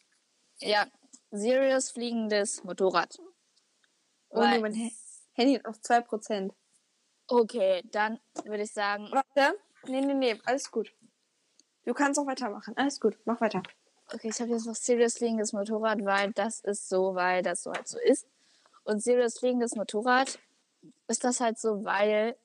Ja, 0.58 0.86
Sirius 1.30 1.90
fliegendes 1.90 2.64
Motorrad. 2.64 3.18
Oh, 4.30 4.40
Weil, 4.40 4.60
mein 4.60 4.90
Handy 5.32 5.54
hat 5.54 5.64
noch 5.64 5.76
2%. 5.76 6.52
Okay, 7.26 7.82
dann 7.90 8.20
würde 8.44 8.64
ich 8.64 8.72
sagen. 8.72 9.08
Warte. 9.10 9.58
Nee, 9.86 10.00
nee, 10.00 10.14
nee, 10.14 10.40
alles 10.44 10.70
gut. 10.70 10.92
Du 11.84 11.94
kannst 11.94 12.18
auch 12.18 12.26
weitermachen. 12.26 12.76
Alles 12.76 13.00
gut, 13.00 13.18
mach 13.24 13.40
weiter. 13.40 13.62
okay, 14.12 14.28
ich 14.28 14.40
habe 14.40 14.50
jetzt 14.50 14.66
noch 14.66 14.74
Serious 14.74 15.18
Fliegendes 15.18 15.52
Motorrad, 15.52 16.04
weil 16.04 16.32
das 16.32 16.60
ist 16.60 16.88
so, 16.88 17.14
weil 17.14 17.42
das 17.42 17.62
so 17.62 17.72
halt 17.72 17.88
so 17.88 17.98
ist. 17.98 18.26
Und 18.84 19.02
Serious 19.02 19.38
Fliegendes 19.38 19.74
Motorrad 19.74 20.38
ist 21.08 21.24
das 21.24 21.40
halt 21.40 21.58
so, 21.58 21.84
weil 21.84 22.36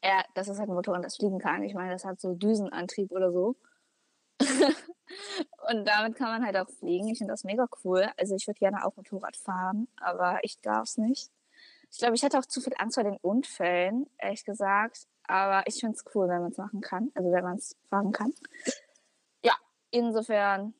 er, 0.00 0.24
das 0.34 0.48
ist 0.48 0.58
halt 0.58 0.68
ein 0.68 0.74
Motorrad, 0.74 1.04
das 1.04 1.16
fliegen 1.16 1.38
kann. 1.38 1.62
Ich 1.62 1.74
meine, 1.74 1.92
das 1.92 2.04
hat 2.04 2.20
so 2.20 2.34
Düsenantrieb 2.34 3.12
oder 3.12 3.30
so. 3.30 3.56
und 5.68 5.84
damit 5.84 6.16
kann 6.16 6.28
man 6.28 6.44
halt 6.44 6.56
auch 6.56 6.68
fliegen. 6.68 7.08
Ich 7.08 7.18
finde 7.18 7.32
das 7.32 7.44
mega 7.44 7.66
cool. 7.84 8.10
Also 8.16 8.34
ich 8.34 8.46
würde 8.46 8.58
gerne 8.58 8.84
auch 8.84 8.96
Motorrad 8.96 9.36
fahren, 9.36 9.88
aber 10.00 10.40
ich 10.42 10.60
darf 10.60 10.84
es 10.84 10.98
nicht. 10.98 11.30
Ich 11.90 11.98
glaube, 11.98 12.14
ich 12.14 12.22
hätte 12.22 12.38
auch 12.38 12.46
zu 12.46 12.60
viel 12.60 12.72
Angst 12.78 12.94
vor 12.94 13.04
den 13.04 13.18
Unfällen, 13.18 14.08
ehrlich 14.18 14.44
gesagt. 14.44 15.06
Aber 15.24 15.66
ich 15.66 15.78
finde 15.78 15.96
es 15.96 16.04
cool, 16.14 16.28
wenn 16.28 16.40
man 16.40 16.50
es 16.50 16.58
machen 16.58 16.80
kann. 16.80 17.12
Also 17.14 17.30
wenn 17.30 17.44
man 17.44 17.56
es 17.56 17.76
fahren 17.90 18.12
kann. 18.12 18.32
Ja, 19.44 19.54
insofern. 19.90 20.74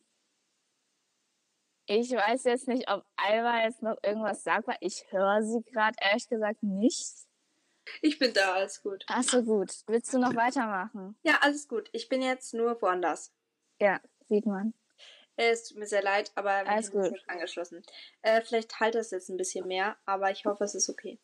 Ich 1.87 2.11
weiß 2.13 2.45
jetzt 2.45 2.69
nicht, 2.69 2.91
ob 2.91 3.05
Alba 3.17 3.63
jetzt 3.63 3.83
noch 3.83 3.99
irgendwas 4.03 4.43
sagt, 4.43 4.69
weil 4.69 4.79
ich 4.81 5.05
höre 5.11 5.43
sie 5.43 5.63
gerade 5.65 5.97
ehrlich 6.01 6.29
gesagt 6.29 6.63
nicht. 6.63 7.27
Ich 8.01 8.19
bin 8.19 8.33
da, 8.33 8.55
alles 8.55 8.83
gut. 8.83 9.05
Achso, 9.09 9.43
gut. 9.43 9.83
Willst 9.87 10.15
du 10.15 10.19
noch 10.19 10.35
weitermachen? 10.35 11.17
Ja, 11.23 11.39
alles 11.41 11.69
gut. 11.69 11.91
Ich 11.93 12.09
bin 12.09 12.23
jetzt 12.23 12.55
nur 12.55 12.81
woanders. 12.81 13.33
Ja, 13.81 14.01
sieht 14.29 14.47
man. 14.47 14.75
Es 15.37 15.69
tut 15.69 15.79
mir 15.79 15.87
sehr 15.87 16.03
leid, 16.03 16.31
aber 16.35 16.51
alles 16.51 16.91
gut. 16.91 17.11
Nicht 17.11 17.29
angeschlossen. 17.29 17.83
Äh, 18.21 18.43
vielleicht 18.43 18.81
halt 18.81 18.95
es 18.95 19.11
jetzt 19.11 19.31
ein 19.31 19.37
bisschen 19.37 19.67
mehr, 19.67 19.97
aber 20.05 20.31
ich 20.31 20.45
hoffe, 20.45 20.65
es 20.65 20.75
ist 20.75 20.91
okay. 20.91 21.19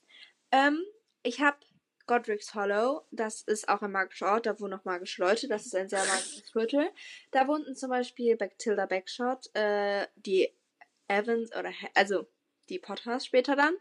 Ähm, 0.51 0.83
ich 1.23 1.41
habe 1.41 1.59
Godric's 2.07 2.55
Hollow. 2.55 3.03
Das 3.13 3.43
ist 3.43 3.69
auch 3.69 3.83
ein 3.83 3.93
magischer 3.93 4.33
Ort. 4.33 4.47
Da 4.47 4.59
wohnen 4.59 4.75
auch 4.75 4.85
magische 4.85 5.23
Leute. 5.23 5.47
Das 5.47 5.67
ist 5.67 5.77
ein 5.77 5.89
sehr 5.89 6.05
magisches 6.07 6.51
Viertel. 6.51 6.91
Da 7.31 7.47
wohnten 7.47 7.77
zum 7.77 7.91
Beispiel 7.91 8.37
Bactilda 8.37 8.87
Backshot, 8.87 9.55
äh, 9.55 10.07
die 10.17 10.53
Evans 11.07 11.55
oder 11.55 11.71
also 11.95 12.27
die 12.69 12.79
Potters 12.79 13.27
später 13.27 13.55
dann. 13.55 13.75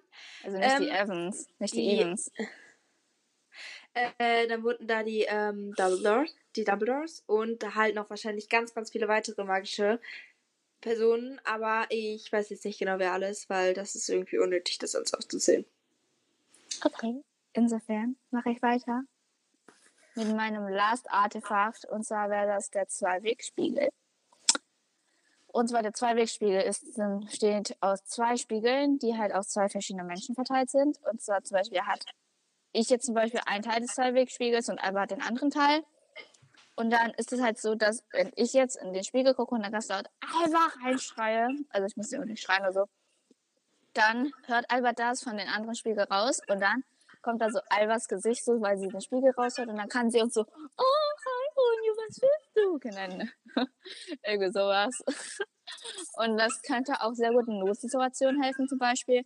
Also 0.43 0.57
nicht 0.57 0.75
ähm, 0.75 0.81
die 0.81 0.89
Evans, 0.89 1.47
nicht 1.59 1.73
die, 1.73 1.81
die 1.81 2.01
Evans. 2.01 2.31
Äh, 4.19 4.47
dann 4.47 4.63
wurden 4.63 4.85
da 4.85 5.01
die 5.01 5.25
ähm, 5.27 5.73
Dumbledores, 5.73 6.35
die 6.57 6.63
Dumbledores 6.63 7.23
und 7.27 7.63
da 7.63 7.75
halt 7.75 7.95
noch 7.95 8.09
wahrscheinlich 8.09 8.49
ganz, 8.49 8.73
ganz 8.73 8.91
viele 8.91 9.07
weitere 9.07 9.43
magische 9.43 9.99
Personen, 10.81 11.39
aber 11.43 11.85
ich 11.89 12.31
weiß 12.31 12.49
jetzt 12.49 12.65
nicht 12.65 12.79
genau, 12.79 12.99
wer 12.99 13.13
alles, 13.13 13.49
weil 13.49 13.73
das 13.73 13.95
ist 13.95 14.09
irgendwie 14.09 14.37
unnötig, 14.37 14.77
das 14.77 14.91
sonst 14.91 15.13
aufzuzählen. 15.15 15.65
Okay, 16.83 17.21
insofern 17.53 18.15
mache 18.31 18.51
ich 18.51 18.61
weiter 18.61 19.03
mit 20.15 20.35
meinem 20.35 20.67
Last 20.67 21.09
Artefakt 21.11 21.85
und 21.85 22.05
zwar 22.05 22.29
wäre 22.29 22.47
das 22.47 22.69
der 22.69 22.87
Zwei-Weg-Spiegel. 22.87 23.89
Und 25.47 25.69
zwar 25.69 25.81
der 25.81 25.93
Zwei-Weg-Spiegel 25.93 26.71
besteht 27.21 27.77
aus 27.81 28.03
zwei 28.05 28.35
Spiegeln, 28.35 28.99
die 28.99 29.17
halt 29.17 29.33
auf 29.33 29.47
zwei 29.47 29.69
verschiedene 29.69 30.03
Menschen 30.03 30.35
verteilt 30.35 30.69
sind. 30.69 30.99
Und 31.09 31.21
zwar 31.21 31.43
zum 31.43 31.57
Beispiel 31.57 31.81
hat 31.81 32.05
ich 32.73 32.89
jetzt 32.89 33.05
zum 33.05 33.15
Beispiel 33.15 33.41
einen 33.45 33.63
Teil 33.63 33.81
des 33.81 33.95
Zwei-Weg-Spiegels 33.95 34.69
und 34.69 34.79
Alba 34.79 35.01
hat 35.01 35.11
den 35.11 35.21
anderen 35.21 35.49
Teil. 35.49 35.83
Und 36.77 36.91
dann 36.91 37.09
ist 37.17 37.33
es 37.33 37.41
halt 37.41 37.57
so, 37.57 37.73
dass 37.73 38.03
wenn 38.11 38.31
ich 38.35 38.53
jetzt 38.53 38.75
in 38.77 38.93
den 38.93 39.03
Spiegel 39.03 39.33
gucke 39.33 39.55
und 39.55 39.63
dann 39.63 39.71
ganz 39.71 39.89
laut 39.89 40.05
Alba 40.21 40.67
reinschreie, 40.83 41.49
also 41.69 41.87
ich 41.87 41.97
muss 41.97 42.11
ja 42.11 42.23
nicht 42.23 42.41
schreien 42.41 42.61
oder 42.61 42.71
so, 42.71 42.85
dann 43.93 44.31
hört 44.45 44.69
Alba 44.69 44.93
das 44.93 45.23
von 45.23 45.37
den 45.37 45.47
anderen 45.47 45.73
Spiegel 45.73 46.03
raus 46.03 46.39
und 46.47 46.61
dann 46.61 46.83
kommt 47.23 47.41
da 47.41 47.49
so 47.49 47.59
Albas 47.69 48.07
Gesicht 48.07 48.45
so, 48.45 48.61
weil 48.61 48.77
sie 48.77 48.87
den 48.89 49.01
Spiegel 49.01 49.31
raushört 49.31 49.69
und 49.69 49.77
dann 49.77 49.89
kann 49.89 50.11
sie 50.11 50.21
uns 50.21 50.35
so, 50.35 50.41
oh, 50.41 51.09
hi, 51.25 51.47
Onyu, 51.55 51.93
was 51.97 52.21
willst 52.21 52.85
du? 52.85 52.89
Nennen. 52.89 53.31
Irgendwie 54.23 54.51
sowas. 54.51 55.03
Und 56.17 56.37
das 56.37 56.61
könnte 56.61 57.01
auch 57.01 57.13
sehr 57.13 57.31
gut 57.31 57.47
in 57.47 57.57
Notsituationen 57.57 58.41
helfen 58.41 58.67
zum 58.67 58.77
Beispiel. 58.77 59.25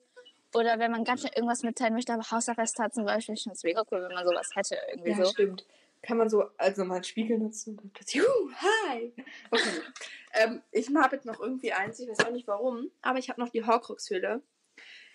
Oder 0.54 0.80
wenn 0.80 0.92
man 0.92 1.04
ganz 1.04 1.20
schnell 1.22 1.34
irgendwas 1.36 1.64
mitteilen 1.64 1.94
möchte, 1.94 2.14
aber 2.14 2.24
Hausarrest 2.32 2.80
hat 2.80 2.94
zum 2.94 3.06
Beispiel, 3.06 3.36
ich 3.36 3.44
finde 3.44 3.56
es 3.56 3.64
mega 3.64 3.84
cool, 3.92 4.04
wenn 4.04 4.16
man 4.16 4.26
sowas 4.26 4.50
hätte 4.54 4.78
irgendwie 4.90 5.12
ja, 5.12 5.18
so. 5.18 5.32
stimmt. 5.32 5.66
Kann 6.02 6.18
man 6.18 6.30
so 6.30 6.46
also 6.58 6.84
mal 6.84 6.96
einen 6.96 7.04
Spiegel 7.04 7.38
nutzen 7.38 7.72
und 7.72 7.82
dann 7.82 7.92
plötzlich, 7.92 8.24
uh, 8.24 8.52
hi! 8.54 9.14
Okay. 9.52 9.82
ähm, 10.34 10.62
ich 10.72 10.90
habe 10.96 11.16
jetzt 11.16 11.26
noch 11.26 11.40
irgendwie 11.40 11.74
eins, 11.74 12.00
ich 12.00 12.10
weiß 12.10 12.26
auch 12.26 12.32
nicht 12.32 12.48
warum, 12.48 12.90
aber 13.02 13.20
ich 13.20 13.30
habe 13.30 13.40
noch 13.40 13.50
die 13.50 13.64
Horcrux-Höhle. 13.64 14.42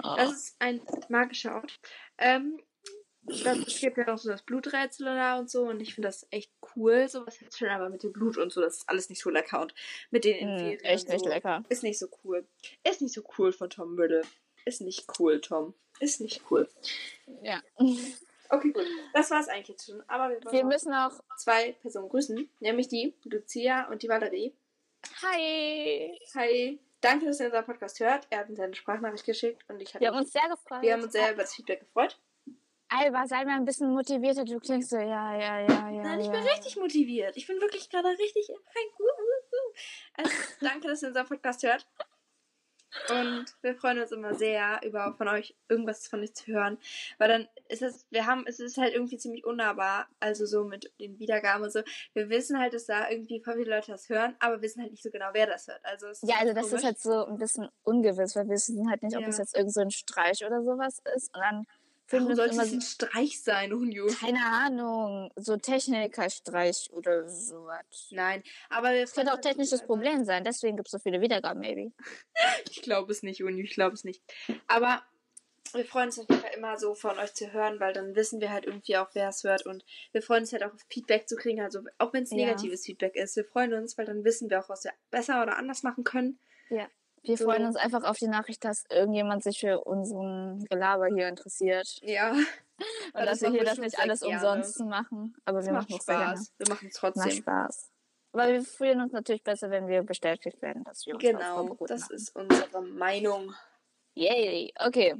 Oh. 0.02 0.14
Das 0.16 0.32
ist 0.32 0.56
ein 0.58 0.80
magischer 1.08 1.56
Ort. 1.56 1.80
Ähm, 2.18 2.60
das, 3.28 3.58
es 3.58 3.80
gibt 3.80 3.96
ja 3.96 4.12
auch 4.12 4.18
so 4.18 4.28
das 4.28 4.42
Bluträtsel 4.42 5.06
da 5.06 5.38
und 5.38 5.50
so 5.50 5.68
und 5.68 5.80
ich 5.80 5.94
finde 5.94 6.08
das 6.08 6.26
echt 6.30 6.52
cool. 6.76 7.08
Sowas 7.08 7.40
jetzt 7.40 7.58
schon, 7.58 7.68
aber 7.68 7.88
mit 7.88 8.02
dem 8.02 8.12
Blut 8.12 8.36
und 8.36 8.52
so, 8.52 8.60
das 8.60 8.78
ist 8.78 8.88
alles 8.88 9.08
nicht 9.08 9.20
so 9.20 9.30
lecker 9.30 9.60
und 9.62 9.74
mit 10.10 10.24
den 10.24 10.36
Inferien. 10.36 10.80
Mm, 10.80 10.84
echt 10.84 11.06
so, 11.06 11.12
nicht 11.12 11.26
lecker. 11.26 11.64
Ist 11.68 11.82
nicht 11.82 11.98
so 11.98 12.06
cool. 12.22 12.46
Ist 12.88 13.02
nicht 13.02 13.14
so 13.14 13.22
cool 13.36 13.52
von 13.52 13.68
Tom 13.68 13.94
Müller. 13.94 14.22
Ist 14.64 14.80
nicht 14.80 15.06
cool, 15.18 15.40
Tom. 15.40 15.74
Ist 15.98 16.20
nicht 16.20 16.42
cool. 16.50 16.68
Ja. 17.42 17.62
Okay, 18.50 18.72
gut. 18.72 18.86
Das 19.12 19.30
war's 19.30 19.48
eigentlich 19.48 19.68
jetzt 19.68 19.86
schon. 19.86 20.02
Aber 20.08 20.30
wir, 20.30 20.52
wir 20.52 20.64
müssen 20.64 20.92
auch 20.92 21.12
zwei 21.36 21.72
Personen 21.72 22.08
grüßen, 22.08 22.48
nämlich 22.60 22.88
die 22.88 23.14
Lucia 23.24 23.88
und 23.88 24.02
die 24.02 24.08
Valerie. 24.08 24.54
Hi. 25.22 26.18
Hi. 26.34 26.80
Danke, 27.00 27.26
dass 27.26 27.40
ihr 27.40 27.46
unseren 27.46 27.64
Podcast 27.64 28.00
hört. 28.00 28.26
Er 28.30 28.40
hat 28.40 28.48
uns 28.48 28.58
eine 28.58 28.74
Sprachnachricht 28.74 29.24
geschickt 29.24 29.64
und 29.68 29.80
ich 29.80 29.98
Wir 29.98 30.08
haben 30.08 30.18
uns 30.18 30.32
sehr 30.32 30.48
gefreut. 30.48 30.82
Wir 30.82 30.92
haben 30.94 31.02
uns 31.02 31.12
sehr 31.12 31.32
über 31.32 31.42
das 31.42 31.54
Feedback 31.54 31.80
gefreut. 31.80 32.18
Alba, 32.88 33.26
sei 33.26 33.44
mal 33.44 33.56
ein 33.56 33.64
bisschen 33.64 33.92
motivierter. 33.92 34.44
Du 34.44 34.60
klingst 34.60 34.90
so, 34.90 34.96
ja, 34.96 35.36
ja, 35.36 35.60
ja, 35.60 35.90
ja. 35.90 36.02
Nein, 36.02 36.20
ich 36.20 36.26
ja. 36.26 36.32
bin 36.32 36.42
richtig 36.42 36.76
motiviert. 36.76 37.36
Ich 37.36 37.46
bin 37.46 37.60
wirklich 37.60 37.90
gerade 37.90 38.08
richtig. 38.08 38.48
Also, 40.14 40.30
danke, 40.60 40.88
dass 40.88 41.02
ihr 41.02 41.08
unseren 41.08 41.26
Podcast 41.26 41.62
hört. 41.62 41.86
Und 43.10 43.46
wir 43.62 43.74
freuen 43.74 44.00
uns 44.00 44.12
immer 44.12 44.34
sehr, 44.34 44.80
über 44.84 45.14
von 45.16 45.28
euch 45.28 45.56
irgendwas 45.68 46.06
von 46.06 46.20
euch 46.20 46.34
zu 46.34 46.46
hören. 46.46 46.78
Weil 47.18 47.28
dann 47.28 47.48
ist 47.68 47.82
es, 47.82 48.06
wir 48.10 48.26
haben, 48.26 48.44
es 48.46 48.60
ist 48.60 48.76
halt 48.76 48.94
irgendwie 48.94 49.18
ziemlich 49.18 49.44
unnahbar, 49.44 50.08
also 50.20 50.46
so 50.46 50.64
mit 50.64 50.92
den 51.00 51.18
Wiedergaben 51.18 51.64
und 51.64 51.72
so. 51.72 51.82
Wir 52.14 52.28
wissen 52.28 52.58
halt, 52.58 52.74
dass 52.74 52.86
da 52.86 53.08
irgendwie 53.10 53.40
voll 53.42 53.56
viele 53.56 53.74
Leute 53.74 53.92
das 53.92 54.08
hören, 54.08 54.36
aber 54.38 54.62
wissen 54.62 54.82
halt 54.82 54.90
nicht 54.90 55.02
so 55.02 55.10
genau, 55.10 55.26
wer 55.32 55.46
das 55.46 55.66
hört. 55.68 55.80
Also 55.84 56.06
ja, 56.22 56.36
also 56.40 56.54
das 56.54 56.68
komisch. 56.68 56.80
ist 56.80 56.84
halt 56.84 56.98
so 56.98 57.26
ein 57.26 57.38
bisschen 57.38 57.68
ungewiss, 57.82 58.36
weil 58.36 58.46
wir 58.46 58.54
wissen 58.54 58.88
halt 58.90 59.02
nicht, 59.02 59.16
ob 59.16 59.22
ja. 59.22 59.26
das 59.28 59.38
jetzt 59.38 59.56
irgend 59.56 59.72
so 59.72 59.80
ein 59.80 59.90
Streich 59.90 60.44
oder 60.44 60.62
sowas 60.62 61.00
ist. 61.14 61.34
Und 61.34 61.40
dann 61.42 61.66
Warum 62.10 62.34
sollte 62.34 62.54
es 62.54 62.72
ein 62.72 62.80
Streich 62.80 63.42
sein, 63.42 63.72
Unju? 63.72 64.06
Keine 64.06 64.44
Ahnung, 64.44 65.30
so 65.36 65.56
Technikerstreich 65.56 66.88
oder 66.92 67.28
sowas. 67.28 68.08
Nein, 68.10 68.42
aber 68.68 68.92
es 68.92 69.12
könnte 69.12 69.32
auch 69.32 69.40
technisches 69.40 69.84
Problem 69.84 70.24
sein, 70.24 70.44
deswegen 70.44 70.76
gibt 70.76 70.88
es 70.88 70.92
so 70.92 70.98
viele 70.98 71.20
Wiedergaben, 71.20 71.60
maybe. 71.60 71.92
ich 72.70 72.82
glaube 72.82 73.12
es 73.12 73.22
nicht, 73.22 73.42
Unju, 73.42 73.64
ich 73.64 73.74
glaube 73.74 73.94
es 73.94 74.04
nicht. 74.04 74.22
Aber 74.68 75.02
wir 75.72 75.84
freuen 75.84 76.06
uns 76.06 76.18
auf 76.18 76.28
jeden 76.28 76.42
Fall 76.42 76.54
immer 76.56 76.78
so 76.78 76.94
von 76.94 77.18
euch 77.18 77.34
zu 77.34 77.52
hören, 77.52 77.80
weil 77.80 77.92
dann 77.92 78.14
wissen 78.14 78.40
wir 78.40 78.50
halt 78.50 78.66
irgendwie 78.66 78.96
auch, 78.96 79.08
wer 79.14 79.28
es 79.28 79.42
hört 79.44 79.66
und 79.66 79.84
wir 80.12 80.22
freuen 80.22 80.42
uns 80.42 80.52
halt 80.52 80.62
auch 80.62 80.72
auf 80.72 80.84
Feedback 80.88 81.28
zu 81.28 81.36
kriegen, 81.36 81.60
also 81.60 81.80
auch 81.98 82.12
wenn 82.12 82.22
es 82.22 82.30
negatives 82.30 82.86
ja. 82.86 82.92
Feedback 82.92 83.16
ist. 83.16 83.36
Wir 83.36 83.44
freuen 83.44 83.74
uns, 83.74 83.98
weil 83.98 84.06
dann 84.06 84.24
wissen 84.24 84.48
wir 84.48 84.60
auch, 84.60 84.68
was 84.68 84.84
wir 84.84 84.92
besser 85.10 85.42
oder 85.42 85.56
anders 85.56 85.82
machen 85.82 86.04
können. 86.04 86.38
Ja. 86.70 86.88
Wir 87.26 87.38
freuen 87.38 87.64
uns 87.66 87.76
einfach 87.76 88.04
auf 88.04 88.18
die 88.18 88.28
Nachricht, 88.28 88.64
dass 88.64 88.84
irgendjemand 88.90 89.42
sich 89.42 89.58
für 89.60 89.80
unseren 89.84 90.64
Gelaber 90.66 91.06
hier 91.08 91.28
interessiert. 91.28 91.98
Ja. 92.02 92.32
Und 92.32 92.44
das 93.14 93.40
dass 93.40 93.42
wir 93.42 93.50
hier 93.50 93.64
das 93.64 93.78
nicht 93.78 93.98
alles 93.98 94.20
gerne. 94.20 94.34
umsonst 94.36 94.80
machen. 94.80 95.34
Aber 95.44 95.64
wir 95.64 95.72
machen 95.72 95.96
es 95.96 96.02
Spaß. 96.02 96.52
Wir 96.58 96.68
machen 96.68 96.88
es 96.88 96.94
trotzdem. 96.94 97.22
Macht 97.24 97.36
Spaß. 97.36 97.90
Aber 98.32 98.48
wir 98.48 98.62
fühlen 98.62 99.00
uns 99.00 99.12
natürlich 99.12 99.42
besser, 99.42 99.70
wenn 99.70 99.88
wir 99.88 100.02
bestätigt 100.02 100.60
werden, 100.60 100.84
dass 100.84 101.06
wir 101.06 101.14
uns 101.14 101.22
Genau, 101.22 101.74
das 101.86 102.02
machen. 102.02 102.14
ist 102.14 102.36
unsere 102.36 102.82
Meinung. 102.82 103.54
Yay, 104.14 104.72
okay. 104.78 105.14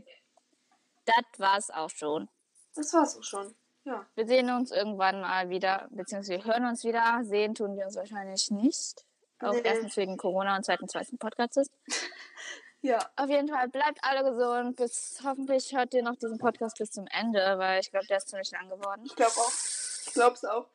Das 1.07 1.25
war's 1.39 1.71
auch 1.71 1.89
schon. 1.91 2.29
Das 2.75 2.93
war's 2.93 3.17
auch 3.17 3.23
schon. 3.23 3.55
Ja. 3.85 4.05
Wir 4.17 4.27
sehen 4.27 4.51
uns 4.51 4.71
irgendwann 4.71 5.23
mal 5.23 5.49
wieder, 5.49 5.89
beziehungsweise 5.91 6.45
wir 6.45 6.45
hören 6.45 6.67
uns 6.67 6.85
wieder. 6.85 7.21
Sehen 7.23 7.55
tun 7.55 7.77
wir 7.77 7.87
uns 7.87 7.97
wahrscheinlich 7.97 8.51
nicht. 8.51 9.06
Auch 9.41 9.53
nee. 9.53 9.61
erstens 9.64 9.97
wegen 9.97 10.16
Corona 10.16 10.57
und 10.57 10.64
zweitens, 10.64 10.95
weil 10.95 11.03
es 11.03 11.12
ein 11.12 11.18
Podcast 11.18 11.57
ist. 11.59 11.70
ja. 12.80 12.99
Auf 13.16 13.28
jeden 13.28 13.49
Fall 13.49 13.68
bleibt 13.68 13.99
alle 14.03 14.24
gesund. 14.30 14.76
Bis 14.76 15.20
hoffentlich 15.24 15.74
hört 15.74 15.93
ihr 15.95 16.03
noch 16.03 16.16
diesen 16.16 16.39
Podcast 16.39 16.78
bis 16.78 16.91
zum 16.91 17.07
Ende, 17.09 17.59
weil 17.59 17.80
ich 17.80 17.91
glaube, 17.91 18.07
der 18.07 18.18
ist 18.18 18.28
ziemlich 18.28 18.51
lang 18.51 18.68
geworden. 18.68 19.03
Ich 19.05 19.14
glaube 19.14 19.32
auch. 19.32 19.53
Ich 20.07 20.12
glaube 20.14 20.34
es 20.34 20.45
auch. 20.45 20.68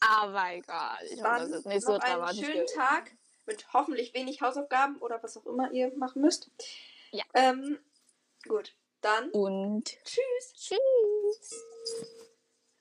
Aber 0.00 0.52
egal. 0.52 0.98
Ich 1.10 1.20
Dann 1.20 1.42
hoffe, 1.42 1.50
das 1.50 1.60
ist 1.60 1.66
nicht 1.66 1.86
so 1.86 1.98
dramatisch. 1.98 2.42
Einen 2.42 2.52
schönen 2.52 2.66
Tag 2.66 3.12
mit 3.46 3.72
hoffentlich 3.72 4.14
wenig 4.14 4.40
Hausaufgaben 4.42 4.98
oder 4.98 5.22
was 5.22 5.36
auch 5.36 5.46
immer 5.46 5.70
ihr 5.72 5.92
machen 5.96 6.22
müsst. 6.22 6.50
Ja. 7.10 7.24
Ähm, 7.34 7.78
gut. 8.46 8.74
Dann. 9.00 9.30
Und. 9.30 9.96
Tschüss. 10.04 10.52
Tschüss. 10.54 12.14